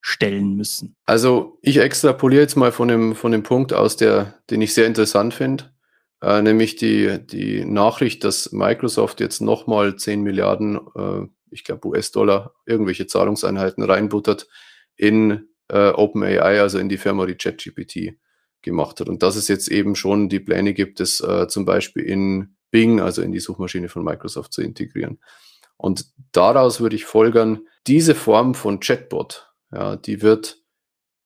stellen 0.00 0.54
müssen? 0.54 0.96
Also 1.06 1.58
ich 1.62 1.78
extrapoliere 1.78 2.42
jetzt 2.42 2.56
mal 2.56 2.72
von 2.72 2.88
dem, 2.88 3.14
von 3.14 3.32
dem 3.32 3.42
Punkt 3.42 3.72
aus, 3.72 3.96
der, 3.96 4.34
den 4.50 4.60
ich 4.62 4.74
sehr 4.74 4.86
interessant 4.86 5.34
finde, 5.34 5.72
äh, 6.22 6.42
nämlich 6.42 6.76
die, 6.76 7.18
die 7.24 7.64
Nachricht, 7.64 8.24
dass 8.24 8.52
Microsoft 8.52 9.20
jetzt 9.20 9.40
nochmal 9.40 9.96
10 9.96 10.22
Milliarden, 10.22 10.80
äh, 10.94 11.26
ich 11.50 11.64
glaube 11.64 11.88
US-Dollar, 11.88 12.54
irgendwelche 12.66 13.06
Zahlungseinheiten 13.06 13.82
reinbuttert 13.82 14.48
in 14.96 15.48
äh, 15.68 15.90
OpenAI, 15.90 16.60
also 16.60 16.78
in 16.78 16.88
die 16.88 16.98
Firma, 16.98 17.26
die 17.26 17.36
ChatGPT 17.36 18.16
gemacht 18.62 19.00
hat. 19.00 19.08
Und 19.08 19.22
dass 19.22 19.36
es 19.36 19.48
jetzt 19.48 19.68
eben 19.68 19.96
schon 19.96 20.28
die 20.28 20.40
Pläne 20.40 20.74
gibt, 20.74 21.00
es 21.00 21.20
äh, 21.20 21.48
zum 21.48 21.64
Beispiel 21.64 22.04
in 22.04 22.56
Bing, 22.70 23.00
also 23.00 23.22
in 23.22 23.32
die 23.32 23.40
Suchmaschine 23.40 23.88
von 23.88 24.04
Microsoft 24.04 24.52
zu 24.52 24.62
integrieren. 24.62 25.18
Und 25.76 26.06
daraus 26.32 26.80
würde 26.80 26.96
ich 26.96 27.06
folgern, 27.06 27.60
diese 27.86 28.14
Form 28.14 28.54
von 28.54 28.80
Chatbot, 28.80 29.50
ja, 29.72 29.96
die 29.96 30.20
wird 30.20 30.59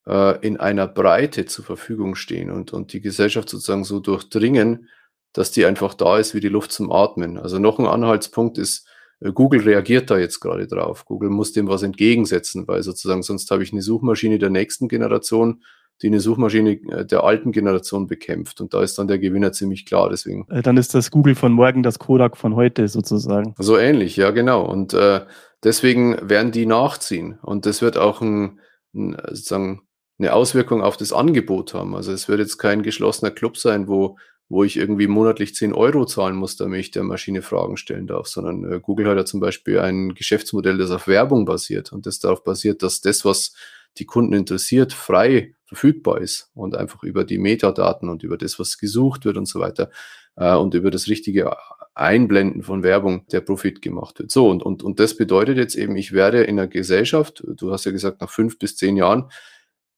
äh, 0.07 0.39
in 0.47 0.59
einer 0.59 0.87
Breite 0.87 1.47
zur 1.47 1.65
Verfügung 1.65 2.15
stehen 2.15 2.51
und, 2.51 2.73
und 2.73 2.93
die 2.93 3.01
Gesellschaft 3.01 3.49
sozusagen 3.49 3.85
so 3.85 4.01
durchdringen, 4.01 4.89
dass 5.33 5.51
die 5.51 5.67
einfach 5.67 5.95
da 5.95 6.19
ist 6.19 6.35
wie 6.35 6.41
die 6.41 6.49
Luft 6.49 6.73
zum 6.73 6.93
Atmen. 6.93 7.39
Also 7.39 7.59
noch 7.59 7.79
ein 7.79 7.87
Anhaltspunkt 7.87 8.59
ist, 8.59 8.87
äh, 9.21 9.33
Google 9.33 9.63
reagiert 9.63 10.11
da 10.11 10.19
jetzt 10.19 10.41
gerade 10.41 10.67
drauf. 10.67 11.05
Google 11.05 11.31
muss 11.31 11.53
dem 11.53 11.69
was 11.69 11.83
entgegensetzen, 11.83 12.67
weil 12.69 12.83
sozusagen 12.83 13.23
sonst 13.23 13.51
habe 13.51 13.63
ich 13.63 13.73
eine 13.73 13.83
Suchmaschine 13.83 14.39
der 14.39 14.51
nächsten 14.51 14.89
Generation, 14.89 15.63
die 16.03 16.09
eine 16.09 16.21
Suchmaschine 16.21 16.73
äh, 16.73 17.07
der 17.07 17.25
alten 17.25 17.53
Generation 17.53 18.07
bekämpft. 18.07 18.61
Und 18.61 18.75
da 18.75 18.83
ist 18.83 18.99
dann 18.99 19.09
der 19.09 19.19
Gewinner 19.19 19.53
ziemlich 19.53 19.87
klar. 19.87 20.09
Deswegen. 20.11 20.47
Dann 20.63 20.77
ist 20.77 20.95
das 20.95 21.11
Google 21.11 21.35
von 21.35 21.53
morgen 21.53 21.83
das 21.83 21.99
Kodak 21.99 22.37
von 22.37 22.55
heute 22.55 22.89
sozusagen. 22.89 23.55
So 23.59 23.77
ähnlich, 23.77 24.17
ja, 24.17 24.31
genau. 24.31 24.65
Und 24.65 24.95
äh, 24.95 25.21
deswegen 25.63 26.29
werden 26.29 26.53
die 26.53 26.67
nachziehen. 26.67 27.39
Und 27.43 27.67
das 27.67 27.83
wird 27.83 27.97
auch 27.97 28.21
ein, 28.21 28.61
ein, 28.95 29.17
sozusagen 29.29 29.83
eine 30.19 30.33
Auswirkung 30.33 30.83
auf 30.83 30.97
das 30.97 31.13
Angebot 31.13 31.75
haben. 31.75 31.95
Also 31.95 32.13
es 32.13 32.29
wird 32.29 32.41
jetzt 32.41 32.59
kein 32.59 32.83
geschlossener 32.83 33.31
Club 33.31 33.57
sein, 33.57 33.89
wo 33.89 34.17
wo 34.49 34.63
ich 34.63 34.77
irgendwie 34.77 35.07
monatlich 35.07 35.55
10 35.55 35.73
Euro 35.73 36.05
zahlen 36.05 36.37
muss, 36.37 36.57
damit 36.57 36.81
ich 36.81 36.91
der 36.91 37.03
Maschine 37.03 37.43
Fragen 37.43 37.77
stellen 37.77 38.07
darf, 38.07 38.27
sondern 38.27 38.71
äh, 38.71 38.81
Google 38.81 39.09
hat 39.09 39.17
ja 39.17 39.25
zum 39.25 39.41
Beispiel 39.41 39.81
ein 39.81 40.15
Geschäftsmodell, 40.15 40.79
das 40.79 40.91
auf 40.91 41.09
Werbung 41.09 41.45
basiert 41.45 41.93
und 41.93 42.07
das 42.07 42.19
darauf 42.19 42.45
basiert, 42.45 42.83
dass 42.83 43.01
das, 43.01 43.25
was 43.25 43.55
die 43.97 44.07
Kunden 44.07 44.35
interessiert, 44.35 44.93
frei 44.93 45.55
verfügbar 45.65 46.21
ist 46.21 46.51
und 46.55 46.77
einfach 46.77 47.03
über 47.05 47.25
die 47.25 47.39
Metadaten 47.39 48.09
und 48.09 48.23
über 48.23 48.37
das, 48.37 48.59
was 48.59 48.79
gesucht 48.79 49.25
wird 49.25 49.37
und 49.37 49.47
so 49.47 49.61
weiter 49.61 49.91
äh, 50.37 50.55
und 50.55 50.75
über 50.75 50.91
das 50.91 51.09
richtige 51.09 51.57
Einblenden 51.95 52.63
von 52.63 52.83
Werbung 52.83 53.27
der 53.29 53.41
Profit 53.41 53.81
gemacht 53.81 54.19
wird. 54.19 54.31
So, 54.31 54.51
und, 54.51 54.63
und, 54.63 54.83
und 54.83 55.01
das 55.01 55.17
bedeutet 55.17 55.57
jetzt 55.57 55.77
eben, 55.77 55.97
ich 55.97 56.13
werde 56.13 56.43
in 56.43 56.59
einer 56.59 56.69
Gesellschaft, 56.69 57.43
du 57.47 57.73
hast 57.73 57.87
ja 57.87 57.93
gesagt, 57.93 58.21
nach 58.21 58.31
fünf 58.31 58.59
bis 58.59 58.77
zehn 58.77 58.97
Jahren, 58.97 59.31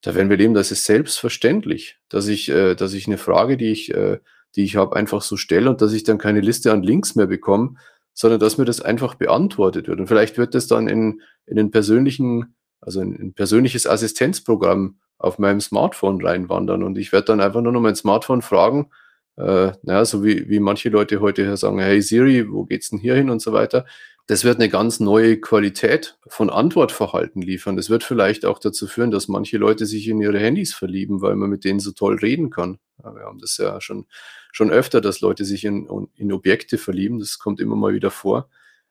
da 0.02 0.14
werden 0.14 0.30
wir 0.30 0.36
leben, 0.36 0.54
das 0.54 0.70
ist 0.70 0.84
selbstverständlich, 0.84 1.98
dass 2.08 2.28
ich, 2.28 2.48
äh, 2.48 2.74
dass 2.74 2.92
ich 2.92 3.06
eine 3.06 3.18
Frage, 3.18 3.56
die 3.56 3.72
ich 3.72 3.94
äh, 3.94 4.18
die 4.56 4.64
ich 4.64 4.76
habe, 4.76 4.96
einfach 4.96 5.22
so 5.22 5.36
stelle 5.36 5.68
und 5.68 5.82
dass 5.82 5.92
ich 5.92 6.02
dann 6.02 6.18
keine 6.18 6.40
Liste 6.40 6.72
an 6.72 6.82
Links 6.82 7.14
mehr 7.14 7.26
bekomme, 7.26 7.74
sondern 8.14 8.40
dass 8.40 8.56
mir 8.56 8.64
das 8.64 8.80
einfach 8.80 9.14
beantwortet 9.14 9.86
wird. 9.86 10.00
Und 10.00 10.06
vielleicht 10.06 10.38
wird 10.38 10.54
das 10.54 10.66
dann 10.66 10.88
in, 10.88 11.20
in 11.44 11.56
den 11.56 11.70
persönlichen, 11.70 12.56
also 12.80 13.02
in 13.02 13.14
ein 13.14 13.34
persönliches 13.34 13.86
Assistenzprogramm 13.86 14.98
auf 15.18 15.38
meinem 15.38 15.60
Smartphone 15.60 16.22
reinwandern 16.24 16.82
und 16.82 16.98
ich 16.98 17.12
werde 17.12 17.26
dann 17.26 17.40
einfach 17.40 17.60
nur 17.60 17.72
noch 17.72 17.80
mein 17.80 17.96
Smartphone 17.96 18.42
fragen, 18.42 18.90
äh, 19.36 19.72
naja, 19.82 20.04
so 20.04 20.24
wie, 20.24 20.48
wie 20.48 20.60
manche 20.60 20.88
Leute 20.88 21.20
heute 21.20 21.56
sagen, 21.56 21.78
hey 21.78 22.00
Siri, 22.00 22.50
wo 22.50 22.64
geht's 22.64 22.90
denn 22.90 22.98
hier 22.98 23.14
hin 23.14 23.28
und 23.28 23.40
so 23.42 23.52
weiter. 23.52 23.84
Das 24.28 24.42
wird 24.42 24.56
eine 24.56 24.68
ganz 24.68 24.98
neue 24.98 25.40
Qualität 25.40 26.18
von 26.26 26.50
Antwortverhalten 26.50 27.42
liefern. 27.42 27.76
Das 27.76 27.90
wird 27.90 28.02
vielleicht 28.02 28.44
auch 28.44 28.58
dazu 28.58 28.88
führen, 28.88 29.12
dass 29.12 29.28
manche 29.28 29.56
Leute 29.56 29.86
sich 29.86 30.08
in 30.08 30.20
ihre 30.20 30.38
Handys 30.38 30.74
verlieben, 30.74 31.22
weil 31.22 31.36
man 31.36 31.48
mit 31.48 31.64
denen 31.64 31.78
so 31.78 31.92
toll 31.92 32.16
reden 32.16 32.50
kann. 32.50 32.78
Wir 32.98 33.22
haben 33.22 33.38
das 33.38 33.56
ja 33.58 33.80
schon, 33.80 34.06
schon 34.52 34.70
öfter, 34.70 35.00
dass 35.00 35.20
Leute 35.20 35.44
sich 35.44 35.64
in, 35.64 35.88
in 36.16 36.32
Objekte 36.32 36.76
verlieben. 36.76 37.20
Das 37.20 37.38
kommt 37.38 37.60
immer 37.60 37.76
mal 37.76 37.94
wieder 37.94 38.10
vor. 38.10 38.48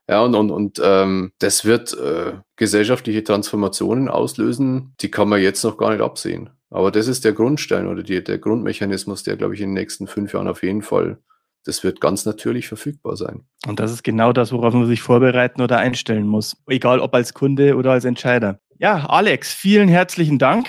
Ja, 0.08 0.22
und, 0.22 0.36
und, 0.36 0.52
und 0.52 0.80
ähm, 0.84 1.32
das 1.40 1.66
wird 1.66 1.98
äh, 1.98 2.34
gesellschaftliche 2.56 3.24
Transformationen 3.24 4.08
auslösen, 4.08 4.94
die 5.02 5.10
kann 5.10 5.28
man 5.28 5.42
jetzt 5.42 5.64
noch 5.64 5.78
gar 5.78 5.92
nicht 5.92 6.02
absehen. 6.02 6.52
Aber 6.70 6.92
das 6.92 7.08
ist 7.08 7.26
der 7.26 7.34
Grundstein 7.34 7.88
oder 7.88 8.04
die, 8.04 8.24
der 8.24 8.38
Grundmechanismus, 8.38 9.24
der, 9.24 9.36
glaube 9.36 9.56
ich, 9.56 9.62
in 9.62 9.70
den 9.70 9.74
nächsten 9.74 10.08
fünf 10.08 10.34
Jahren 10.34 10.48
auf 10.48 10.62
jeden 10.62 10.84
Fall 10.84 11.18
das 11.66 11.84
wird 11.84 12.00
ganz 12.00 12.26
natürlich 12.26 12.68
verfügbar 12.68 13.18
sein. 13.18 13.42
Und 13.68 13.80
das 13.80 13.92
ist 13.92 14.04
genau 14.04 14.32
das, 14.32 14.52
worauf 14.52 14.74
man 14.74 14.86
sich 14.86 15.02
vorbereiten 15.02 15.62
oder 15.62 15.80
einstellen 15.80 16.28
muss. 16.28 16.56
Egal 16.68 17.00
ob 17.00 17.14
als 17.14 17.34
Kunde 17.34 17.76
oder 17.76 17.92
als 17.92 18.06
Entscheider. 18.06 18.60
Ja, 18.78 19.06
Alex, 19.06 19.54
vielen 19.54 19.88
herzlichen 19.88 20.38
Dank. 20.38 20.68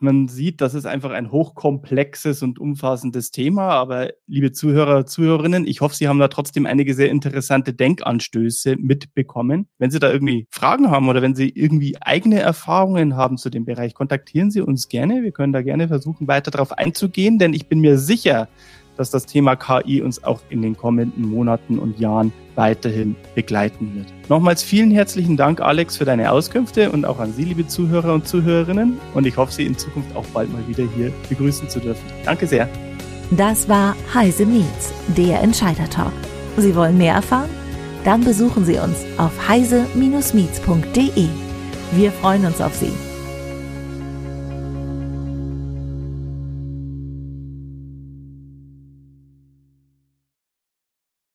Man 0.00 0.28
sieht, 0.28 0.60
das 0.60 0.74
ist 0.74 0.86
einfach 0.86 1.10
ein 1.10 1.32
hochkomplexes 1.32 2.42
und 2.42 2.60
umfassendes 2.60 3.30
Thema. 3.30 3.70
Aber 3.70 4.10
liebe 4.26 4.52
Zuhörer, 4.52 5.06
Zuhörerinnen, 5.06 5.66
ich 5.66 5.80
hoffe, 5.80 5.96
Sie 5.96 6.06
haben 6.06 6.20
da 6.20 6.28
trotzdem 6.28 6.66
einige 6.66 6.94
sehr 6.94 7.10
interessante 7.10 7.74
Denkanstöße 7.74 8.76
mitbekommen. 8.76 9.66
Wenn 9.78 9.90
Sie 9.90 9.98
da 9.98 10.10
irgendwie 10.10 10.46
Fragen 10.50 10.90
haben 10.90 11.08
oder 11.08 11.20
wenn 11.20 11.34
Sie 11.34 11.48
irgendwie 11.48 11.96
eigene 12.00 12.38
Erfahrungen 12.38 13.16
haben 13.16 13.38
zu 13.38 13.50
dem 13.50 13.64
Bereich, 13.64 13.94
kontaktieren 13.94 14.50
Sie 14.50 14.60
uns 14.60 14.88
gerne. 14.88 15.22
Wir 15.24 15.32
können 15.32 15.52
da 15.52 15.62
gerne 15.62 15.88
versuchen, 15.88 16.28
weiter 16.28 16.52
darauf 16.52 16.72
einzugehen, 16.72 17.38
denn 17.38 17.54
ich 17.54 17.68
bin 17.68 17.80
mir 17.80 17.98
sicher, 17.98 18.48
dass 18.98 19.10
das 19.10 19.24
Thema 19.24 19.56
KI 19.56 20.02
uns 20.02 20.22
auch 20.24 20.40
in 20.50 20.60
den 20.60 20.76
kommenden 20.76 21.30
Monaten 21.30 21.78
und 21.78 21.98
Jahren 21.98 22.32
weiterhin 22.56 23.16
begleiten 23.34 23.94
wird. 23.94 24.06
Nochmals 24.28 24.62
vielen 24.62 24.90
herzlichen 24.90 25.36
Dank, 25.36 25.60
Alex, 25.60 25.96
für 25.96 26.04
deine 26.04 26.30
Auskünfte 26.32 26.90
und 26.90 27.06
auch 27.06 27.20
an 27.20 27.32
Sie, 27.32 27.44
liebe 27.44 27.66
Zuhörer 27.66 28.12
und 28.12 28.26
Zuhörerinnen. 28.26 28.98
Und 29.14 29.26
ich 29.26 29.36
hoffe, 29.36 29.52
Sie 29.52 29.64
in 29.64 29.78
Zukunft 29.78 30.14
auch 30.16 30.26
bald 30.26 30.52
mal 30.52 30.66
wieder 30.66 30.84
hier 30.96 31.12
begrüßen 31.28 31.70
zu 31.70 31.80
dürfen. 31.80 32.04
Danke 32.24 32.46
sehr. 32.46 32.68
Das 33.30 33.68
war 33.68 33.94
Heise 34.12 34.44
Meets, 34.44 34.92
der 35.16 35.40
Entscheider 35.42 35.88
Talk. 35.88 36.12
Sie 36.56 36.74
wollen 36.74 36.98
mehr 36.98 37.14
erfahren? 37.14 37.50
Dann 38.04 38.24
besuchen 38.24 38.64
Sie 38.64 38.78
uns 38.78 39.04
auf 39.18 39.48
heise-meets.de. 39.48 41.28
Wir 41.92 42.12
freuen 42.12 42.44
uns 42.46 42.60
auf 42.60 42.74
Sie. 42.74 43.07